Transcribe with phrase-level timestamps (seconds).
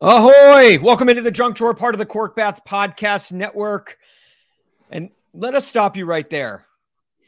[0.00, 0.80] Ahoy!
[0.80, 3.96] Welcome into the Junk Drawer, part of the Korked Bats Podcast Network.
[4.90, 6.66] And let us stop you right there.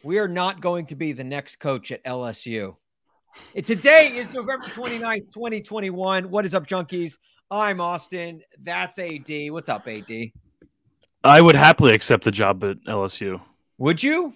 [0.03, 2.75] We are not going to be the next coach at LSU.
[3.65, 6.29] Today is November 29th, 2021.
[6.29, 7.19] What is up, junkies?
[7.53, 8.43] I'm Austin.
[8.61, 9.31] That's AD.
[9.51, 10.11] What's up, AD?
[11.23, 13.41] I would happily accept the job at LSU.
[13.79, 14.35] Would you?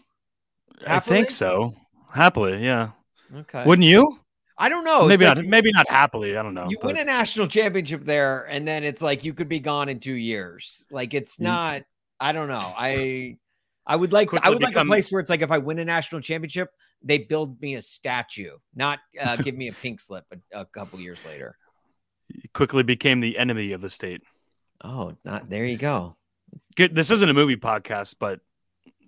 [0.87, 1.75] I think so.
[2.13, 2.91] Happily, yeah.
[3.35, 3.65] Okay.
[3.65, 4.21] Wouldn't you?
[4.61, 5.07] I don't know.
[5.09, 5.37] maybe It's not.
[5.39, 6.37] like maybe not happily.
[6.37, 6.67] I don't know.
[6.69, 9.89] You but win a national championship there, and then it's like you could be gone
[9.89, 10.87] in two years.
[10.91, 11.45] Like it's Mm.
[11.45, 11.83] not.
[12.21, 12.73] I don't know.
[12.77, 13.39] I
[13.87, 14.29] I would like.
[14.29, 16.69] I Quickly would like a place where it's like if I win a national championship,
[17.03, 21.01] they build me a statue, not uh, give me a pink slip a, a couple
[21.01, 21.57] years later.
[22.53, 24.21] quickly became the enemy of the state.
[24.85, 25.65] Oh, not there.
[25.65, 26.17] You go.
[26.77, 26.95] Good.
[26.95, 28.41] This isn't a movie podcast, but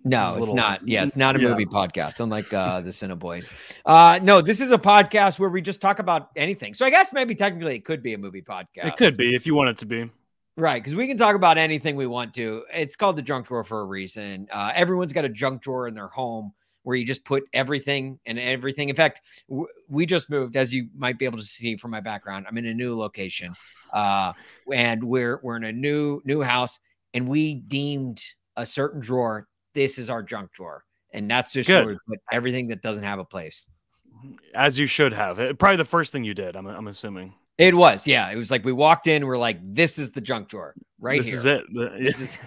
[0.04, 0.86] No, It's little- not.
[0.86, 1.48] Yeah, it's not a yeah.
[1.48, 3.52] movie podcast, unlike uh, the Cine Boys.
[3.86, 6.74] Uh, no, this is a podcast where we just talk about anything.
[6.74, 8.86] So I guess maybe technically it could be a movie podcast.
[8.86, 10.10] it could be if you want it to be.
[10.56, 12.64] Right, because we can talk about anything we want to.
[12.74, 14.48] It's called the junk drawer for a reason.
[14.52, 18.38] Uh, everyone's got a junk drawer in their home where you just put everything and
[18.38, 18.88] everything.
[18.90, 22.00] In fact, w- we just moved, as you might be able to see from my
[22.00, 22.44] background.
[22.48, 23.54] I'm in a new location,
[23.94, 24.32] uh,
[24.70, 26.80] and we're we're in a new new house,
[27.14, 28.22] and we deemed
[28.56, 29.48] a certain drawer.
[29.74, 31.84] This is our junk drawer, and that's just Good.
[31.84, 33.66] where we put everything that doesn't have a place.
[34.54, 35.38] As you should have.
[35.38, 36.56] It- probably the first thing you did.
[36.56, 36.66] I'm.
[36.66, 37.34] I'm assuming.
[37.58, 38.30] It was, yeah.
[38.30, 41.28] It was like we walked in, we're like, "This is the junk drawer, right this
[41.28, 41.64] here." is it.
[42.02, 42.38] This is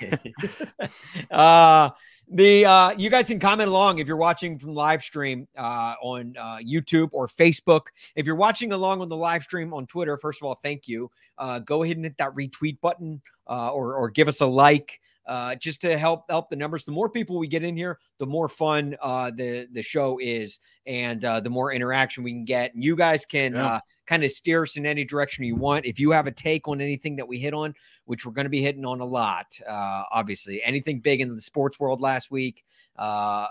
[1.32, 1.90] uh
[2.32, 6.34] the uh you guys can comment along if you're watching from live stream uh on
[6.40, 10.42] uh youtube or facebook if you're watching along on the live stream on twitter first
[10.42, 14.10] of all thank you uh go ahead and hit that retweet button uh or or
[14.10, 17.48] give us a like uh just to help help the numbers the more people we
[17.48, 21.72] get in here the more fun uh the the show is and uh the more
[21.74, 23.66] interaction we can get and you guys can Yeah.
[23.66, 26.68] uh kind of steer us in any direction you want if you have a take
[26.68, 27.74] on anything that we hit on
[28.06, 29.60] which we're going to be hitting on a lot.
[29.68, 32.64] Uh, obviously, anything big in the sports world last week,
[32.98, 33.48] uh,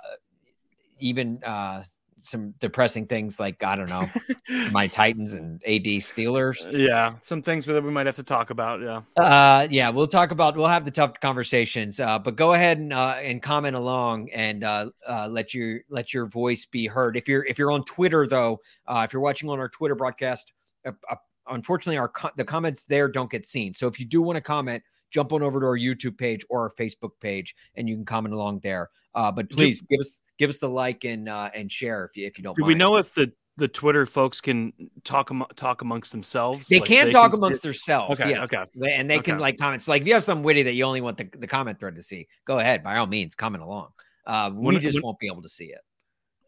[1.01, 1.83] even uh,
[2.25, 4.09] some depressing things like I don't know,
[4.73, 6.67] my Titans and AD Steelers.
[6.73, 7.15] yeah.
[7.23, 8.81] Some things that we might have to talk about.
[8.81, 9.03] Yeah.
[9.17, 10.57] Uh, yeah, we'll talk about.
[10.57, 12.01] We'll have the tough conversations.
[12.01, 16.12] Uh, but go ahead and uh, and comment along and uh, uh, let your let
[16.12, 17.17] your voice be heard.
[17.17, 20.53] If you're if you're on Twitter though, uh, if you're watching on our Twitter broadcast,
[20.87, 21.17] uh, uh,
[21.49, 23.75] unfortunately our co- the comments there don't get seen.
[23.75, 26.63] So if you do want to comment, jump on over to our YouTube page or
[26.63, 28.91] our Facebook page, and you can comment along there.
[29.15, 32.17] Uh, but Do- please give us give us the like and uh, and share if
[32.17, 32.57] you if you don't.
[32.57, 32.69] Do mind.
[32.69, 34.73] we know if the the Twitter folks can
[35.05, 36.67] talk talk amongst themselves?
[36.67, 38.21] They Like, can talk see amongst themselves.
[38.21, 38.49] Okay, yes.
[38.53, 38.93] okay.
[38.93, 39.81] And they can like comment.
[39.83, 41.95] So like if you have something witty that you only want the, the comment thread
[41.95, 43.91] to see, go ahead by all means, comment along.
[44.27, 45.79] Uh, we When- just when- won't be able to see it.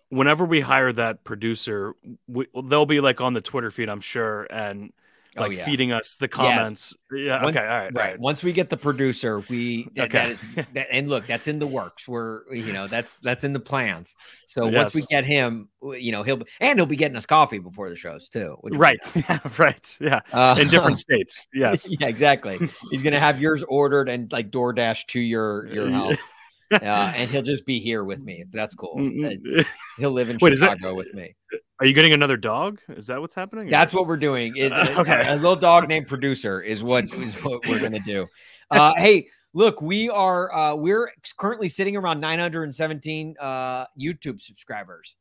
[0.09, 1.95] whenever we hire that producer,
[2.27, 4.93] we, they'll be like on the Twitter feed, I'm sure, and
[5.39, 5.65] Oh, like yeah.
[5.65, 6.95] feeding us the comments.
[7.13, 7.43] Yeah.
[7.43, 7.61] One- okay.
[7.61, 7.85] All right.
[7.85, 7.95] Right.
[7.95, 8.19] Right.
[8.19, 10.61] Once we get the producer, we that, that Okay.
[10.61, 12.09] is that, and look, that's in the works.
[12.09, 14.15] We're you know that's that's in the plans.
[14.47, 17.89] So once we get him, you know he'll and he'll be getting us coffee before
[17.91, 18.57] the shows too.
[18.63, 18.99] Right.
[19.15, 19.39] Yeah.
[19.59, 19.97] Right.
[20.01, 20.21] Yeah.
[20.33, 21.47] Uh, In different states.
[21.53, 21.87] Yes.
[22.01, 22.59] yeah, exactly.
[22.91, 26.19] He's gonna have yours ordered and like DoorDash to your your house,
[26.73, 28.45] uh, and he'll just be here with me.
[28.51, 28.95] That's cool.
[28.97, 29.65] Uh, Mm,
[29.99, 31.35] He'll live in Wait, is that- Chicago with me.
[31.79, 32.81] Are you getting another dog?
[32.89, 33.69] Is that what's happening?
[33.69, 34.57] or- That's what we're doing.
[34.57, 35.27] It- Uh, okay.
[35.27, 38.27] A, a little dog named producer is what is what we're gonna do.
[38.71, 45.17] Uh, hey, look, we are uh, we're currently sitting around 917 uh, YouTube subscribers.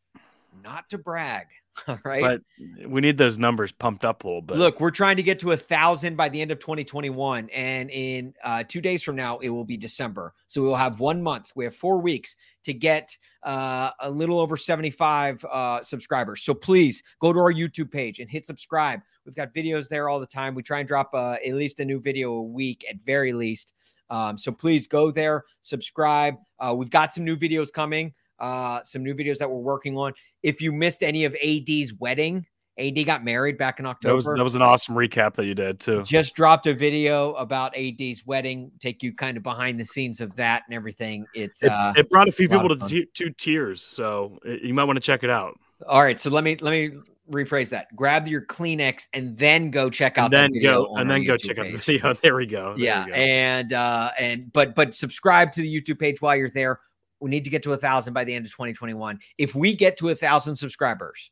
[0.63, 1.47] Not to brag,
[1.87, 2.21] all right?
[2.21, 2.41] But
[2.87, 4.57] we need those numbers pumped up a little bit.
[4.57, 8.33] Look, we're trying to get to a thousand by the end of 2021, and in
[8.43, 10.33] uh, two days from now, it will be December.
[10.47, 11.51] So we will have one month.
[11.55, 16.43] We have four weeks to get uh, a little over 75 uh, subscribers.
[16.43, 19.01] So please go to our YouTube page and hit subscribe.
[19.25, 20.55] We've got videos there all the time.
[20.55, 23.73] We try and drop uh, at least a new video a week, at very least.
[24.09, 26.35] Um, so please go there, subscribe.
[26.59, 28.13] Uh, we've got some new videos coming.
[28.39, 30.13] Uh, some new videos that we're working on.
[30.43, 32.45] If you missed any of AD's wedding,
[32.77, 35.55] AD got married back in October that was that was an awesome recap that you
[35.55, 36.03] did too.
[36.03, 40.35] just dropped a video about AD's wedding, take you kind of behind the scenes of
[40.35, 41.25] that and everything.
[41.33, 44.61] It's It, uh it brought a few lot people to t- two tiers, so it,
[44.63, 45.57] you might want to check it out.
[45.87, 46.19] all right.
[46.19, 46.91] So let me let me
[47.31, 47.87] rephrase that.
[47.95, 51.35] Grab your Kleenex and then go check out And then video go and then go
[51.35, 52.13] YouTube check out the video.
[52.21, 52.75] There we go.
[52.75, 53.15] There Yeah, we go.
[53.17, 56.81] and uh and but but subscribe to the YouTube page while you're there.
[57.25, 59.17] We need to get to a thousand by the end of 2021.
[59.39, 61.31] If we get to a thousand subscribers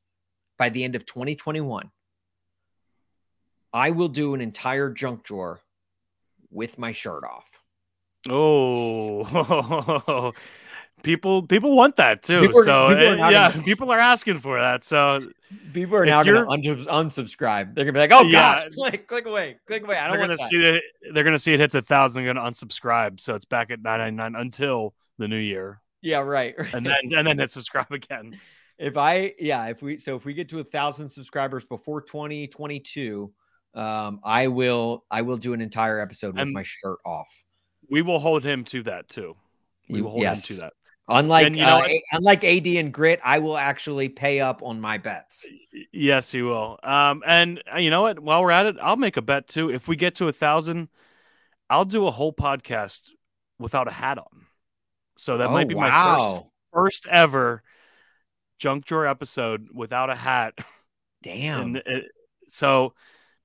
[0.57, 1.87] by the end of 2021,
[3.71, 5.59] I will do an entire junk drawer
[6.49, 7.47] with my shirt off.
[8.27, 10.31] Oh,
[11.03, 12.41] people people want that too.
[12.41, 14.83] People are- so people uh, yeah, gonna- people are asking for that.
[14.83, 15.29] So
[15.73, 17.75] People are now going to unsubscribe.
[17.75, 18.63] They're going to be like, "Oh Yeah.
[18.63, 20.81] gosh, click, click away, click away." I don't want to see it.
[21.13, 22.25] They're gonna see it hits a thousand.
[22.25, 23.19] Gonna unsubscribe.
[23.19, 26.53] So it's back at nine ninety nine until the new year, Yeah, right.
[26.73, 28.39] and then and then hit subscribe again.
[28.77, 33.31] if I, yeah, if we, so if we get to a thousand subscribers before 2022,
[33.75, 37.27] um, I will, I will do an entire episode with And- my shirt off.
[37.89, 39.35] We will hold him to that too.
[39.89, 40.49] We will hold Yes.
[40.49, 40.73] him to that.
[41.09, 44.79] Unlike, And you know uh, unlike AD and Grit, I will actually pay up on
[44.79, 45.45] my bets.
[45.91, 46.79] Yes, he will.
[46.81, 48.19] Um, and uh, you know what?
[48.19, 49.69] While we're at it, I'll make a bet too.
[49.69, 50.87] If we get to a thousand,
[51.69, 53.09] I'll do a whole podcast
[53.59, 54.45] without a hat on.
[55.17, 57.61] So that might Oh, be my first first ever
[58.59, 60.53] junk drawer episode without a hat.
[61.21, 61.75] Damn.
[61.75, 62.05] It,
[62.47, 62.93] so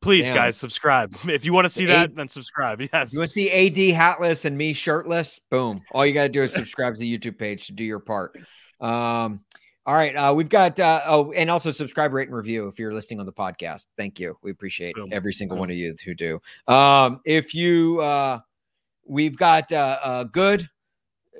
[0.01, 0.35] please, Damn.
[0.35, 1.15] guys, subscribe.
[1.29, 2.81] If you want to see Eight- that, then subscribe.
[2.93, 3.13] Yes.
[3.13, 5.41] You want to see AD hatless and me shirtless?
[5.51, 5.83] Boom.
[5.93, 8.37] All you got to do is subscribe to the YouTube page to do your part.
[8.81, 9.45] Um,
[9.87, 10.15] all right.
[10.15, 13.27] Uh, we've got, uh, oh, and also subscribe, rate, and review if you're listening on
[13.27, 13.87] the podcast.
[13.97, 14.37] Thank you.
[14.43, 15.09] We appreciate Boom.
[15.13, 15.61] every single Boom.
[15.61, 16.41] one of you who do.
[16.67, 18.41] Um, if you, uh,
[19.07, 20.69] we've got uh, uh, good.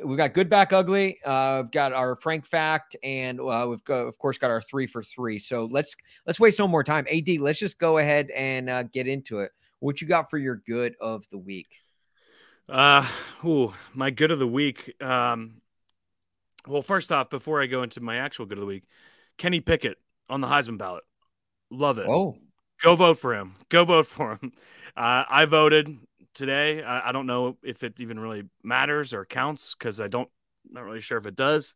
[0.05, 1.19] We've got good back ugly.
[1.25, 4.87] Uh, we've got our Frank fact, and uh, we've got, of course, got our three
[4.87, 5.39] for three.
[5.39, 5.97] So let's
[6.27, 7.07] let's waste no more time.
[7.13, 9.51] Ad, let's just go ahead and uh, get into it.
[9.81, 11.69] What you got for your good of the week?
[12.69, 13.07] Uh,
[13.45, 14.95] ooh, my good of the week.
[15.03, 15.63] Um,
[16.67, 18.85] well, first off, before I go into my actual good of the week,
[19.39, 19.99] Kenny Pickett
[20.29, 21.05] on the Heisman ballot.
[21.71, 22.07] Love it.
[22.09, 22.37] Oh,
[22.83, 23.57] Go vote for him.
[23.69, 24.53] Go vote for him.
[24.97, 25.97] Uh, I voted
[26.39, 26.83] today.
[26.83, 30.31] I, I don't know if it even really matters or counts because I don't
[30.71, 31.75] not really sure if it does.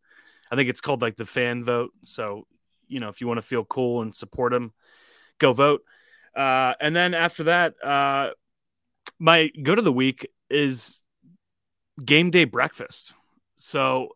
[0.51, 1.91] I think it's called like the fan vote.
[2.03, 2.47] So
[2.89, 4.73] you know, if you want to feel cool and support him,
[5.39, 5.83] go vote.
[6.37, 8.31] Uh, and then after that, uh,
[9.19, 11.01] my go to the week is
[12.03, 13.15] game day breakfast.
[13.57, 14.11] So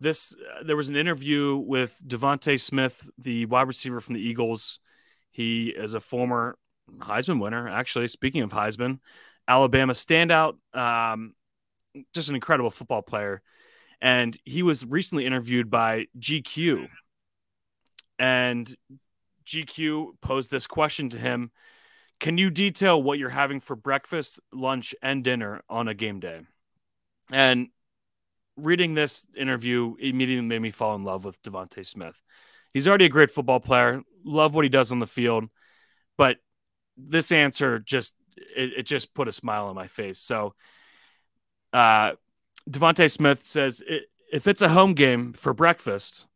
[0.00, 4.78] this uh, there was an interview with Devonta Smith, the wide receiver from the Eagles.
[5.30, 6.58] He is a former
[6.98, 7.68] Heisman winner.
[7.68, 9.00] Actually, speaking of Heisman,
[9.48, 11.34] Alabama standout, um,
[12.14, 13.42] just an incredible football player.
[14.00, 16.86] And he was recently interviewed by GQ,
[18.18, 18.72] and
[19.44, 21.50] GQ posed this question to him:
[22.20, 26.42] Can you detail what you're having for breakfast, lunch, and dinner on a game day?
[27.32, 27.68] And
[28.56, 32.20] reading this interview immediately made me fall in love with Devonta Smith.
[32.72, 34.02] He's already a great football player.
[34.24, 35.44] Love what he does on the field,
[36.16, 36.36] but
[36.96, 38.14] this answer just
[38.56, 40.18] it, it just put a smile on my face.
[40.18, 40.54] So,
[41.72, 42.12] uh,
[42.68, 43.82] Devonta Smith says
[44.32, 46.26] if it's a home game for breakfast,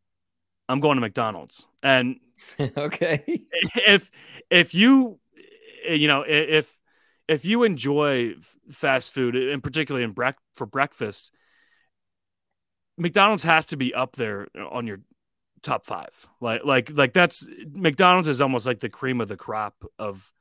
[0.67, 1.67] I'm going to McDonald's.
[1.81, 2.19] And
[2.77, 3.23] okay.
[3.87, 4.09] if
[4.49, 5.19] if you
[5.87, 6.79] you know if
[7.27, 8.33] if you enjoy
[8.71, 11.31] fast food and particularly in brec- for breakfast
[12.97, 14.99] McDonald's has to be up there on your
[15.61, 19.75] top 5 like like like that's McDonald's is almost like the cream of the crop
[19.97, 20.32] of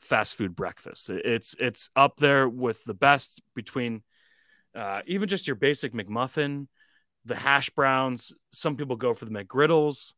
[0.00, 4.02] fast food breakfast it's it's up there with the best between
[4.74, 6.66] uh, even just your basic McMuffin
[7.24, 10.12] the hash browns some people go for the McGriddles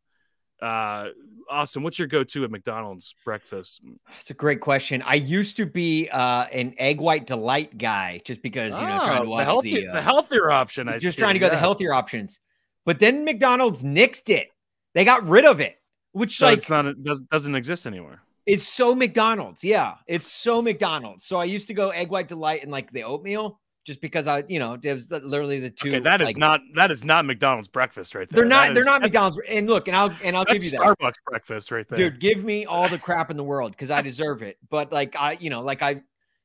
[0.61, 1.09] uh,
[1.49, 3.81] Austin, what's your go-to at McDonald's breakfast?
[4.21, 5.03] It's a great question.
[5.03, 9.23] I used to be uh, an egg white delight guy just because, you know, trying
[9.23, 10.89] to Oh, watch the, healthy, the, uh, the healthier option.
[10.89, 12.41] I just see, trying to go the healthier options.
[12.85, 14.49] But then McDonald's nixed it.
[14.95, 15.77] They got rid of it,
[16.13, 16.97] which So like it's not it
[17.31, 18.21] doesn't exist anywhere.
[18.49, 19.63] Is so McDonald's.
[19.63, 21.25] Yeah, it's so McDonald's.
[21.27, 24.45] So I used to go egg white delight and like the oatmeal just because I,
[24.49, 25.89] you know, it was literally the two.
[25.89, 28.43] Okay, that is like, not that is not McDonald's breakfast right there.
[28.43, 28.69] They're not.
[28.69, 29.39] That They're is- not McDonald's.
[29.49, 30.81] And look, and I'll and I'll give you that.
[30.81, 32.11] Starbucks breakfast right there.
[32.11, 35.15] dude give me all the crap in the world because i deserve it but like
[35.17, 36.01] i you know like i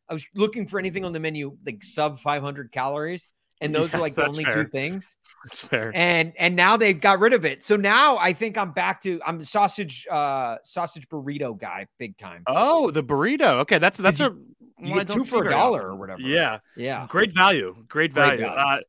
[0.10, 3.30] i was looking for anything on the menu like sub 500 calories
[3.64, 4.64] and those Yeah, were like the only fair.
[4.64, 5.92] two things That's fair.
[5.96, 9.20] and and now they've got rid of it so now i think i'm back to
[9.26, 13.60] i'm sausage uh sausage burrito guy big time oh, the burrito.
[13.62, 14.36] Okay, that's that's a
[14.80, 17.74] you get two for a dollar or whatever Yeah, yeah great value.
[17.88, 18.42] Great Great value.
[18.42, 18.60] value.
[18.60, 18.80] Uh,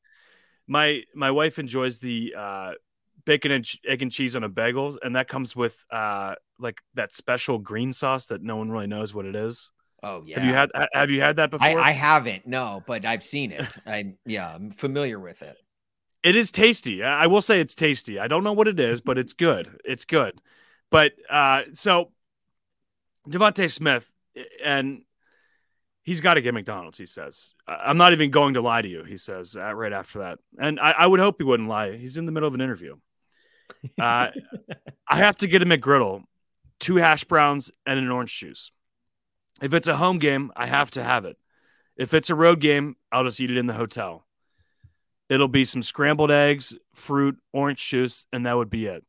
[0.67, 2.73] my my wife enjoys the uh,
[3.27, 6.81] bacon and ch- egg and cheese on a bagel, and that comes with uh, like
[6.95, 9.71] that special green sauce that no one really knows what it is.
[10.07, 11.67] Oh yeah Have you had Have you had that before?
[11.81, 15.57] I, I haven't no but i've seen it i yeah i'm familiar with it
[16.23, 17.03] It is tasty.
[17.03, 18.19] I will say it's tasty.
[18.19, 19.69] I don't know what it is, but it's good.
[19.85, 20.41] It's good.
[20.91, 22.13] But uh, so
[23.29, 24.11] Devonta Smith,
[24.65, 25.03] and
[26.03, 26.99] he's got to get McDonald's.
[26.99, 29.93] He says, "I- "I'm not even going to lie to you." He says uh, right
[29.93, 31.97] after that, and I, I would hope he wouldn't lie.
[31.97, 32.97] He's in the middle of an interview.
[34.01, 34.29] Uh,
[35.09, 36.23] I have to get a McGriddle,
[36.81, 38.71] two hash browns, and an orange juice.
[39.63, 41.37] If it's a home game, I have to have it.
[41.97, 44.27] If it's a road game, I'll just eat it in the hotel.
[45.29, 49.05] It'll be some scrambled eggs, fruit, orange juice, and that would be it.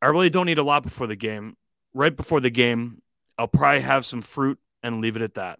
[0.00, 1.56] I really don't need a lot before the game.
[1.92, 3.02] Right before the game,
[3.38, 5.58] I'll probably have some fruit and leave it at that.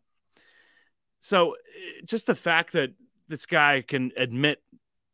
[1.20, 2.90] So, eh, just the fact that
[3.28, 4.62] this guy can admit,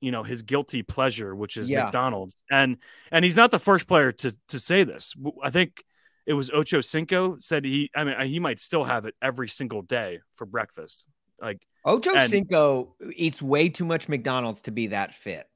[0.00, 1.84] you know, his guilty pleasure, which is Yeah.
[1.84, 2.78] McDonald's, and
[3.12, 5.14] and he's not the first player to to say this.
[5.42, 5.84] I think
[6.30, 7.90] it was Ochocinco said he.
[7.96, 11.08] I mean, he might still have it every single day for breakfast.
[11.42, 15.48] Like, Ocho And- Cinco eats way too much McDonald's to be that fit.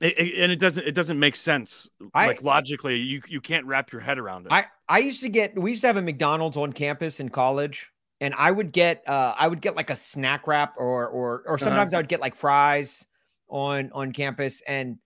[0.00, 1.88] it, it- and it doesn't it doesn't make sense.
[2.12, 4.52] I- like logically, you you can't wrap your head around it.
[4.52, 7.88] I I used to get we used to have a McDonald's on campus in college,
[8.20, 11.56] and I would get uh I would get like a snack wrap or or or
[11.56, 13.06] sometimes I would get like fries
[13.48, 14.98] on on campus and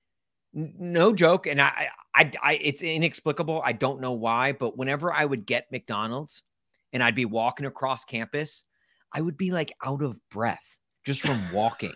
[0.56, 5.24] no joke and I, I I it's inexplicable I don't know why but whenever I
[5.24, 6.42] would get McDonald's
[6.92, 8.64] and I'd be walking across campus
[9.12, 11.92] I would be like out of breath just from walking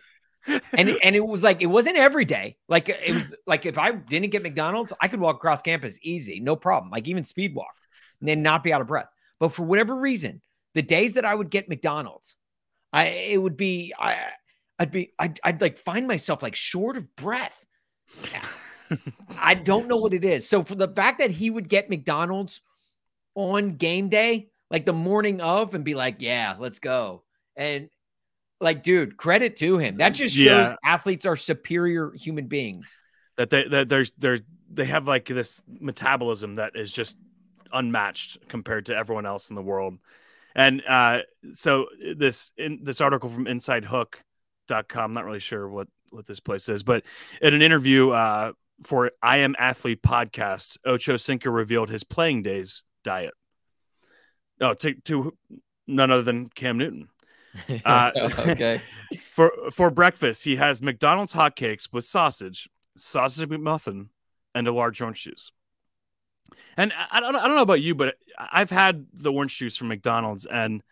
[0.46, 2.56] and it, and it was like it wasn't every day.
[2.68, 5.98] Like uh, it was like if I didn't get McDonald's, I could walk across campus
[6.02, 6.90] easy, no problem.
[6.90, 7.74] Like even speed walk,
[8.20, 9.08] and then not be out of breath.
[9.38, 10.42] But for whatever reason,
[10.74, 12.36] the days that I would get McDonald's,
[12.92, 14.16] I it would be I
[14.78, 17.58] I'd be I'd, I'd like find myself like short of breath.
[19.38, 20.48] I don't know what it is.
[20.48, 22.60] So for the fact that he would get McDonald's
[23.34, 27.22] on game day, like the morning of, and be like, "Yeah, let's go,"
[27.56, 27.88] and
[28.60, 29.98] like, dude, credit to him.
[29.98, 30.74] That just shows Yeah.
[30.84, 33.00] athletes are superior human beings.
[33.36, 37.16] that they that there's there's they have like this metabolism that is just
[37.72, 39.98] unmatched compared to everyone else in the world.
[40.54, 41.20] And uh,
[41.54, 41.86] so
[42.16, 46.82] this in this article from InsideHook.com, I'm not really sure what what this place is,
[46.82, 47.02] but
[47.40, 48.52] in an interview uh,
[48.82, 53.34] for I Am Athlete podcast, Ochocinco revealed his playing days diet.
[54.60, 55.36] Oh, to, to
[55.86, 57.08] none other than Cam Newton.
[57.84, 58.80] Uh, okay.
[59.24, 64.10] For for breakfast, he has McDonald's hotcakes with sausage, sausage McMuffin,
[64.54, 65.50] and a large orange juice.
[66.76, 69.76] And I, I don't I don't know about you, but I've had the orange juice
[69.76, 70.84] from McDonald's, and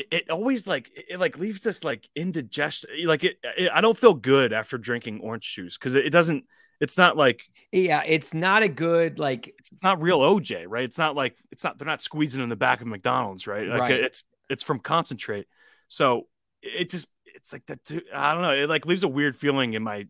[0.00, 2.90] it, it always like it, like leaves us like indigestion.
[2.92, 6.10] Eh, like it, it, I don't feel good after drinking orange juice because it, it
[6.10, 6.44] doesn't.
[6.80, 7.42] It's not like
[7.72, 10.84] Yeah, it's not a good like it's not real OJ, right?
[10.84, 13.66] It's not like it's not they're not squeezing in the back of McDonald's, right?
[13.68, 13.92] Like Right.
[13.92, 15.46] it's it's from concentrate.
[15.88, 16.26] So
[16.62, 17.80] it just it's like that.
[18.14, 18.54] I don't know.
[18.54, 20.06] It like leaves a weird feeling in my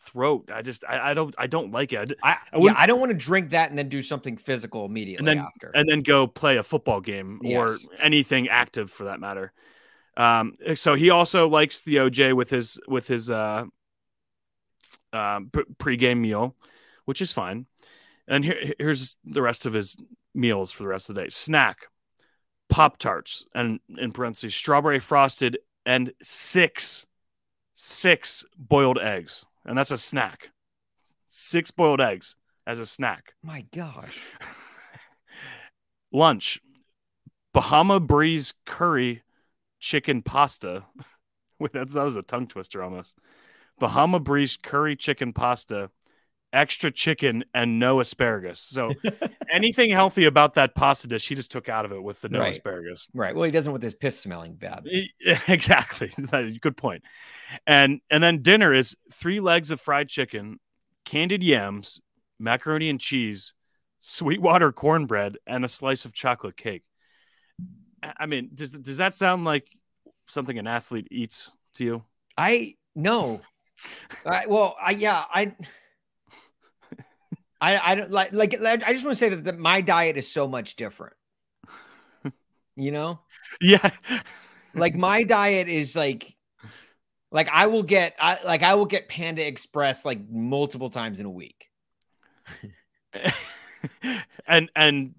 [0.00, 0.50] throat.
[0.52, 2.12] I just I, I don't I don't like it.
[2.22, 5.24] I, I yeah, I don't want to drink that and then do something physical immediately
[5.26, 5.70] then- after.
[5.74, 7.86] and then go play a football game or Yes.
[8.00, 9.52] anything active for that matter.
[10.16, 13.64] Um, so he also likes the OJ with his with his uh,
[15.12, 16.56] um, p- pregame meal,
[17.04, 17.66] which is fine.
[18.26, 19.96] And here, here's the rest of his
[20.34, 21.86] meals for the rest of the day: snack,
[22.68, 27.06] pop tarts, and in parentheses, strawberry frosted, and six,
[27.74, 30.50] six boiled eggs, and that's a snack.
[31.26, 34.18] Six boiled eggs as a snack My gosh.
[36.12, 36.58] lunch
[37.52, 39.22] bahama breeze curry
[39.78, 40.84] chicken pasta
[41.58, 43.16] wait that's that was a tongue twister almost
[43.78, 45.90] bahama breeze curry chicken pasta
[46.52, 48.90] extra chicken and no asparagus so
[49.52, 52.38] anything healthy about that pasta dish he just took out of it with the no
[52.40, 52.50] Right.
[52.54, 53.34] asparagus Right.
[53.34, 54.86] Well, he doesn't with his piss smelling bad.
[55.48, 56.10] Exactly
[56.60, 57.02] good point.
[57.66, 60.58] and and then dinner is three legs of fried chicken
[61.04, 62.00] candied yams
[62.38, 63.52] macaroni and cheese
[63.98, 66.84] sweetwater cornbread and a slice of chocolate cake
[68.02, 69.66] I- i mean does does that sound like
[70.26, 72.02] something an athlete eats to you
[72.36, 73.40] I no.
[74.24, 75.54] I, well, I yeah, I
[77.60, 80.30] I I don't like like I just want to say that, that my diet is
[80.30, 81.14] so much different.
[82.80, 83.18] You know?
[83.60, 83.90] yeah
[84.72, 86.36] Like my diet is like
[87.32, 91.26] like I will get I like I will get Panda Express like multiple times in
[91.26, 91.66] a week.
[94.46, 95.14] and and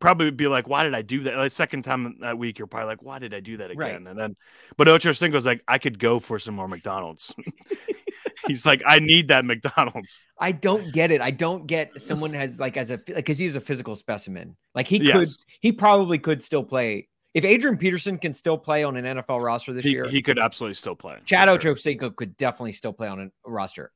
[0.00, 1.36] probably be like, why did I do that?
[1.36, 4.04] Like second time that week, you're probably like, why did I do that again?
[4.04, 4.10] Right.
[4.10, 4.36] And then,
[4.76, 7.34] but Ochocinco's like, I could go for some more McDonald's.
[8.46, 10.24] He's like, I need that McDonald's.
[10.38, 11.20] I don't get it.
[11.20, 14.56] I don't get someone has like as a like because he's a physical specimen.
[14.74, 15.44] Like he could Yes.
[15.60, 17.08] he probably could still play.
[17.32, 20.38] If Adrian Peterson can still play on an NFL roster this He, year, he could
[20.38, 21.18] absolutely still play.
[21.24, 21.74] Chad sure.
[21.74, 23.92] Ochocinco could definitely still play on a roster.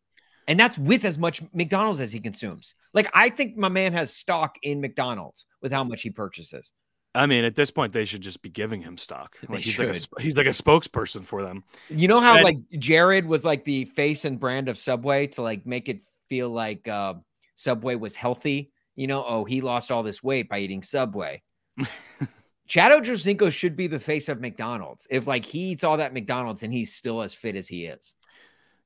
[0.47, 2.75] And that's with as much McDonald's as he consumes.
[2.93, 6.71] Like I think my man has stock in McDonald's with how much he purchases.
[7.15, 9.37] I mean, at this point, they should just be giving him stock.
[9.49, 11.63] Like he's like a, he's like a spokesperson for them.
[11.89, 15.43] You know how And- like Jared was like the face and brand of Subway to
[15.43, 17.15] like make it feel like uh,
[17.55, 18.73] Subway was healthy.
[18.97, 21.43] You know, oh, he lost all this weight by eating Subway.
[22.67, 25.07] Chad Ochocinco should be the face of McDonald's.
[25.11, 28.17] If like he eats all that McDonald's and he's still as fit as he is.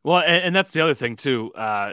[0.02, 1.52] Well, and, and that's the other thing too.
[1.54, 1.92] Uh,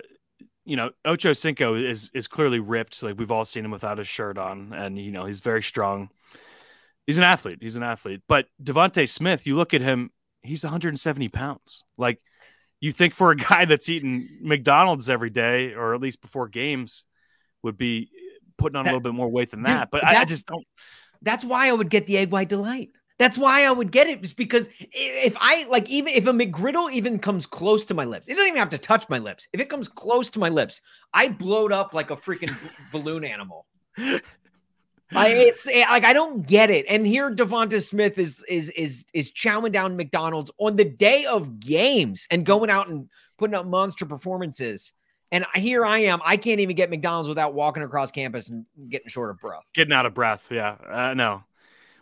[0.66, 3.02] you know, Ochocinco is is clearly ripped.
[3.04, 6.10] Like we've all seen him without his shirt on, and you know he's very strong.
[7.06, 7.60] He's an athlete.
[7.62, 8.22] He's an athlete.
[8.28, 10.10] But Devonta Smith, you look at him,
[10.42, 11.84] he's 170 pounds.
[11.98, 12.20] Like
[12.80, 17.06] you think for a guy that's eating McDonald's every day, or at least before games,
[17.62, 18.10] would be
[18.58, 19.92] putting on that, a little bit more weight than dude, that.
[19.92, 20.66] But I, I just don't.
[21.22, 22.90] That's why I would get the egg white delight.
[23.18, 26.92] That's why I would get it, is because if I like, even if a McGriddle
[26.92, 29.48] even comes close to my lips, it doesn't even have to touch my lips.
[29.54, 30.82] If it comes close to my lips,
[31.14, 32.56] I bloat up like a freaking
[32.92, 33.66] balloon animal.
[33.98, 36.86] I, it's eh, like I don't get it.
[36.90, 41.60] And here Devonta Smith is is is is chowing down McDonald's on the day of
[41.62, 44.94] games and going out and putting up monster performances.
[45.32, 46.20] And here I am.
[46.26, 49.64] I can't even get McDonald's without walking across campus and getting short of breath.
[49.74, 50.48] Getting out of breath.
[50.52, 50.76] Yeah.
[50.90, 51.44] Uh, no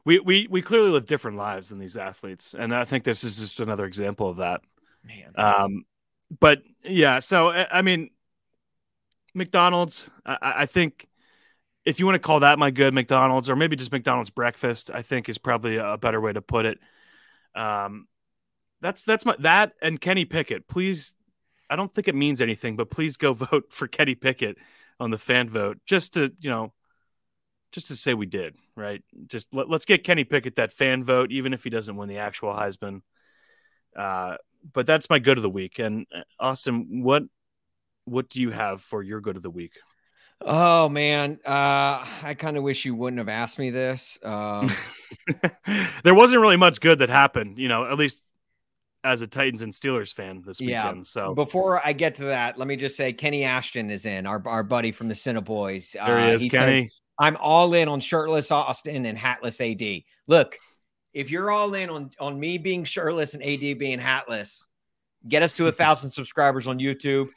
[0.05, 3.39] we we we clearly live different lives than these athletes, and I think this is
[3.39, 4.62] just another example of that.
[5.03, 5.33] Man.
[5.36, 5.86] Um,
[6.39, 8.10] but yeah, so I mean,
[9.33, 10.10] McDonald's.
[10.25, 11.07] I, I think
[11.86, 15.01] if you want to call that my good McDonald's, or maybe just McDonald's breakfast, I
[15.01, 16.79] think is probably a better way to put it.
[17.55, 18.07] Um,
[18.81, 20.67] that's that's my that and Kenny Pickett.
[20.67, 21.15] Please,
[21.69, 24.57] I don't think it means anything, but please go vote for Kenny Pickett
[25.00, 26.74] on the fan vote, just to you know
[27.72, 29.03] just to say we did, right?
[29.27, 32.17] Just let, us get Kenny Pickett that fan vote, even if he doesn't win the
[32.17, 33.01] actual Heisman.
[33.95, 34.37] Uh,
[34.71, 35.79] but that's my good of the week.
[35.79, 37.23] And uh, Austin, what
[38.05, 39.73] what do you have for your good of the week?
[40.41, 44.17] Oh man, uh, I kind of wish you wouldn't have asked me this.
[44.23, 44.71] Um,
[46.03, 48.23] there wasn't really much good that happened, you know, at least
[49.03, 50.87] as a Titans and Steelers fan this yeah.
[50.87, 51.07] weekend.
[51.07, 54.41] So before I get to that, let me just say Kenny Ashton is in our
[54.47, 55.93] our buddy from the Cineboys.
[55.93, 56.81] There he uh, is, he Kenny.
[56.83, 60.03] Says, I'm all in on shirtless Austin and hatless AD.
[60.27, 60.58] Look,
[61.13, 64.65] if you're all in on on me being shirtless and AD being hatless,
[65.27, 67.29] get us to a thousand subscribers on YouTube,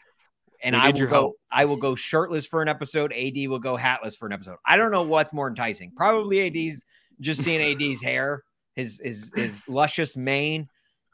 [0.62, 1.06] and I will go.
[1.08, 1.36] Help.
[1.50, 3.12] I will go shirtless for an episode.
[3.12, 4.56] AD will go hatless for an episode.
[4.66, 5.92] I don't know what's more enticing.
[5.96, 6.84] Probably AD's
[7.20, 7.60] just seeing
[7.90, 8.42] AD's hair,
[8.74, 10.68] his his his luscious mane.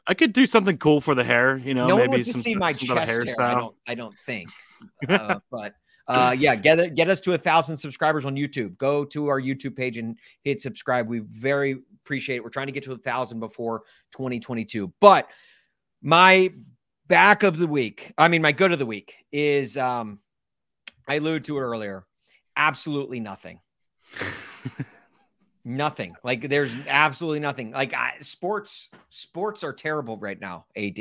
[0.06, 1.86] I could do something cool for the hair, you know.
[1.86, 3.24] No maybe one wants to see my chest hair.
[3.38, 3.76] I don't.
[3.86, 4.48] I don't think.
[5.08, 5.74] Uh, but
[6.08, 8.76] uh, yeah, get it, get us to a thousand subscribers on YouTube.
[8.78, 11.08] Go to our YouTube page and hit subscribe.
[11.08, 12.44] We very appreciate it.
[12.44, 14.92] We're trying to get to a thousand before 2022.
[15.00, 15.28] But
[16.02, 16.52] my
[17.06, 20.18] back of the week, I mean, my good of the week is um,
[21.06, 22.04] I alluded to it earlier.
[22.56, 23.60] Absolutely nothing.
[25.64, 26.16] nothing.
[26.24, 27.70] Like there's absolutely nothing.
[27.70, 30.66] Like I, sports, sports are terrible right now.
[30.76, 30.98] Ad,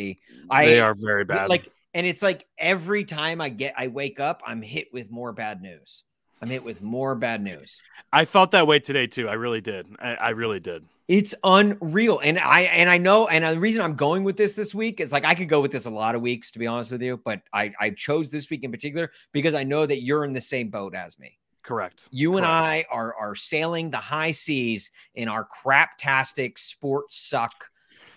[0.49, 1.49] I, they are very bad.
[1.49, 5.33] Like and it's like every time I get I wake up, I'm hit with more
[5.33, 6.03] bad news.
[6.41, 7.83] I'm hit with more bad news.
[8.11, 9.29] I felt that way today too.
[9.29, 9.87] I really did.
[9.99, 10.85] I, I really did.
[11.07, 14.73] It's unreal, and I and I know, and the reason I'm going with this this
[14.73, 16.91] week is like I could go with this a lot of weeks to be honest
[16.91, 20.23] with you, but I I chose this week in particular because I know that you're
[20.23, 21.37] in the same boat as me.
[21.63, 22.07] Correct.
[22.11, 22.45] You Correct.
[22.45, 27.69] and I are are sailing the high seas in our craptastic sports suck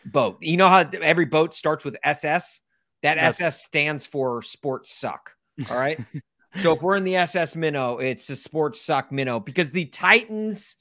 [0.06, 0.38] boat.
[0.40, 2.60] You know how every boat starts with SS?
[3.04, 3.38] That That's...
[3.38, 5.36] SS stands for sports suck.
[5.70, 6.00] All right.
[6.56, 10.76] so if we're in the SS minnow, it's the sports suck minnow because the Titans.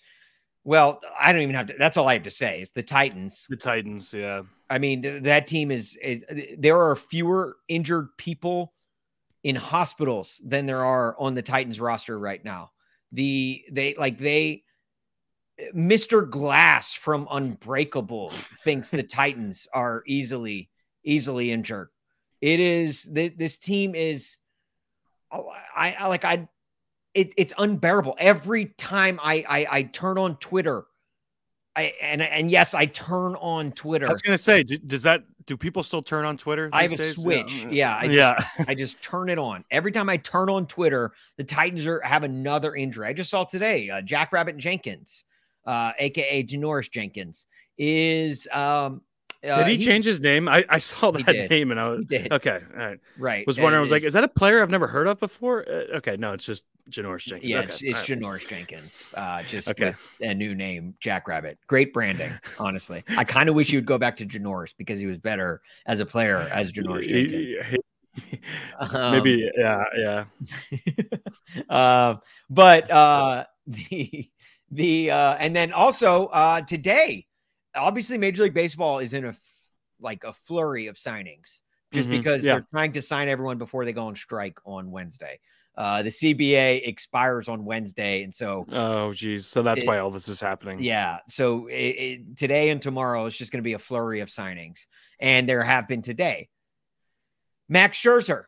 [0.63, 1.75] Well, I don't even have to.
[1.77, 3.45] That's all I have to say is the Titans.
[3.49, 4.43] The Titans, yeah.
[4.69, 6.23] I mean, that team is, is
[6.57, 8.73] there are fewer injured people
[9.43, 12.71] in hospitals than there are on the Titans roster right now.
[13.11, 14.63] The they like they
[15.75, 16.29] Mr.
[16.29, 20.69] Glass from Unbreakable thinks the Titans are easily
[21.03, 21.89] easily injured.
[22.43, 24.35] It is this team is
[25.31, 26.49] oh, I, I like I
[27.13, 30.83] it, it's unbearable every time I, I I turn on Twitter.
[31.73, 34.09] I and and yes, I turn on Twitter.
[34.09, 36.69] I was gonna say, does that do people still turn on Twitter?
[36.73, 37.15] I have a days?
[37.15, 37.65] switch.
[37.71, 38.65] Yeah, I just, yeah.
[38.67, 41.13] I just turn it on every time I turn on Twitter.
[41.37, 43.07] The Titans are have another injury.
[43.07, 43.89] I just saw today.
[43.89, 45.23] Uh, Jackrabbit Jenkins,
[45.65, 49.01] uh, aka Janoris Jenkins, is um
[49.43, 50.47] uh, did he change his name?
[50.47, 52.59] I, I saw that name and I was okay.
[52.71, 53.47] All right, right.
[53.47, 53.79] Was wondering.
[53.79, 55.65] I was like, is that a player I've never heard of before?
[55.67, 57.49] Uh, okay, no, it's just Janoris Jenkins.
[57.49, 57.65] Yeah, okay.
[57.65, 58.19] it's, it's right.
[58.19, 59.11] Janoris Jenkins.
[59.13, 59.95] Uh, just okay.
[60.21, 61.57] a new name, Jackrabbit.
[61.67, 63.03] Great branding, honestly.
[63.17, 65.99] I kind of wish you would go back to Janoris because he was better as
[65.99, 67.83] a player as Janoris Jenkins.
[68.79, 70.23] um, Maybe, yeah, yeah.
[71.69, 72.15] uh,
[72.49, 74.29] but uh, the
[74.71, 77.25] the uh, and then also uh, today
[77.75, 79.35] obviously Major League Baseball is in a
[79.99, 82.17] like a flurry of signings just mm-hmm.
[82.17, 82.53] because yeah.
[82.53, 85.39] they're trying to sign everyone before they go on strike on Wednesday.
[85.75, 90.11] Uh, the CBA expires on Wednesday, and so oh geez, so that's it, why all
[90.11, 90.77] this is happening.
[90.79, 94.29] Yeah, so it, it, today and tomorrow is just going to be a flurry of
[94.29, 94.85] signings,
[95.19, 96.49] and there have been today.
[97.69, 98.43] Max Scherzer,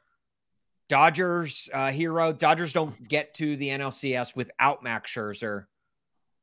[0.87, 2.31] Dodgers uh, hero.
[2.31, 5.65] Dodgers don't get to the NLCS without Max Scherzer.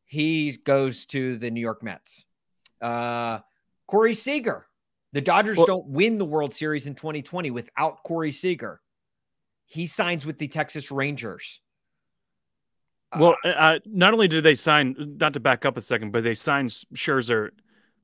[0.04, 2.24] He goes to the New York Mets.
[2.82, 3.38] Uh,
[3.86, 4.66] Corey Seager.
[5.12, 8.80] The Dodgers well, don't win the World Series in 2020 without Corey Seager.
[9.66, 11.60] He signs with the Texas Rangers.
[13.18, 16.24] Well, uh, uh not only did they sign, not to back up a second, but
[16.24, 17.50] they signed Scherzer.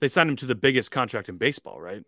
[0.01, 2.03] They signed him to the biggest contract in baseball, right?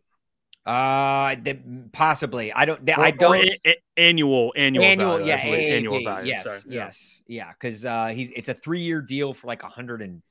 [0.66, 1.58] Uh, the,
[1.92, 2.52] possibly.
[2.52, 2.88] I don't.
[2.90, 3.36] or, I don't.
[3.36, 6.28] A, a, annual, annual, annual, value, yeah, a, annual value.
[6.28, 6.60] Yes, Sorry.
[6.68, 7.52] yes, yeah.
[7.52, 10.22] Because yeah, uh, he's it's a three year deal for like 150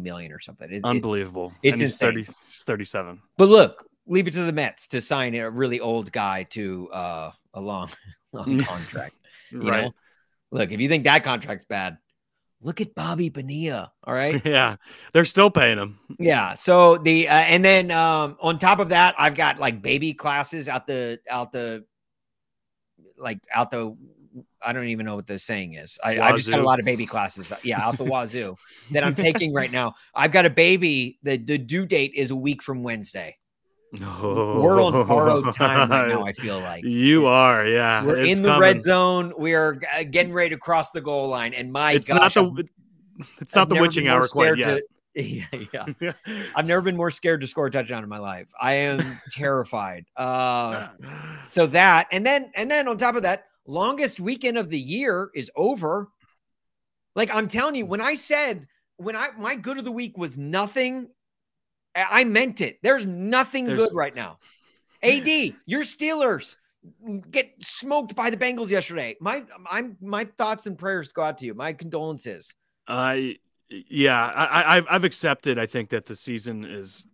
[0.00, 0.72] million or something.
[0.72, 1.52] It, Unbelievable.
[1.62, 2.24] It's, it's insane.
[2.24, 2.32] 30,
[2.66, 3.22] 37.
[3.36, 7.30] But look, leave it to the Mets to sign a really old guy to uh
[7.54, 7.90] a long,
[8.32, 9.14] long contract.
[9.52, 9.84] right.
[9.84, 9.94] Know?
[10.50, 11.96] Look, if you think that contract's bad,
[12.60, 13.92] look at Bobby Bonilla.
[14.04, 14.40] All right.
[14.44, 14.76] yeah.
[15.12, 15.98] They're still paying him.
[16.18, 16.54] Yeah.
[16.54, 20.68] So the, uh, and then um, on top of that, I've got like baby classes
[20.68, 21.84] out the, out the,
[23.16, 23.96] like out the,
[24.64, 25.98] I don't even know what the saying is.
[26.04, 27.52] I, I just got a lot of baby classes.
[27.52, 27.80] Uh, yeah.
[27.80, 28.56] Out the wazoo
[28.90, 29.94] that I'm taking right now.
[30.14, 31.18] I've got a baby.
[31.22, 33.36] The, the due date is a week from Wednesday.
[34.00, 34.60] Oh.
[34.60, 36.24] We're on borrowed time right now.
[36.24, 36.40] I oh.
[36.40, 37.66] feel like you are.
[37.66, 38.60] Yeah, we're in the coming.
[38.60, 39.34] red zone.
[39.36, 42.54] We are uh, getting ready to cross the goal line, and my it's gosh, not
[42.56, 42.64] the
[43.40, 44.76] it's not I've the witching hour quite yet.
[44.76, 44.82] To,
[45.22, 45.44] yeah,
[46.00, 46.12] yeah.
[46.56, 48.50] I've never been more scared to score a touchdown in my life.
[48.60, 50.06] I am terrified.
[50.16, 51.42] Uh, ah.
[51.46, 55.30] so that, and then, and then on top of that, longest weekend of the year
[55.34, 56.08] is over.
[57.14, 57.90] Like I'm telling you, hmm.
[57.90, 61.08] when I said when I my good of the week was nothing
[61.94, 62.78] I meant it.
[62.82, 63.78] There's nothing There's...
[63.78, 64.38] good right now.
[65.02, 65.26] AD,
[65.66, 66.56] your Steelers
[67.30, 69.16] get smoked by the Bengals yesterday.
[69.20, 71.54] My I'm my thoughts and prayers go out to you.
[71.54, 72.54] My condolences.
[72.88, 73.36] I
[73.68, 75.58] yeah, I, I've I've accepted.
[75.58, 77.06] I think that the season is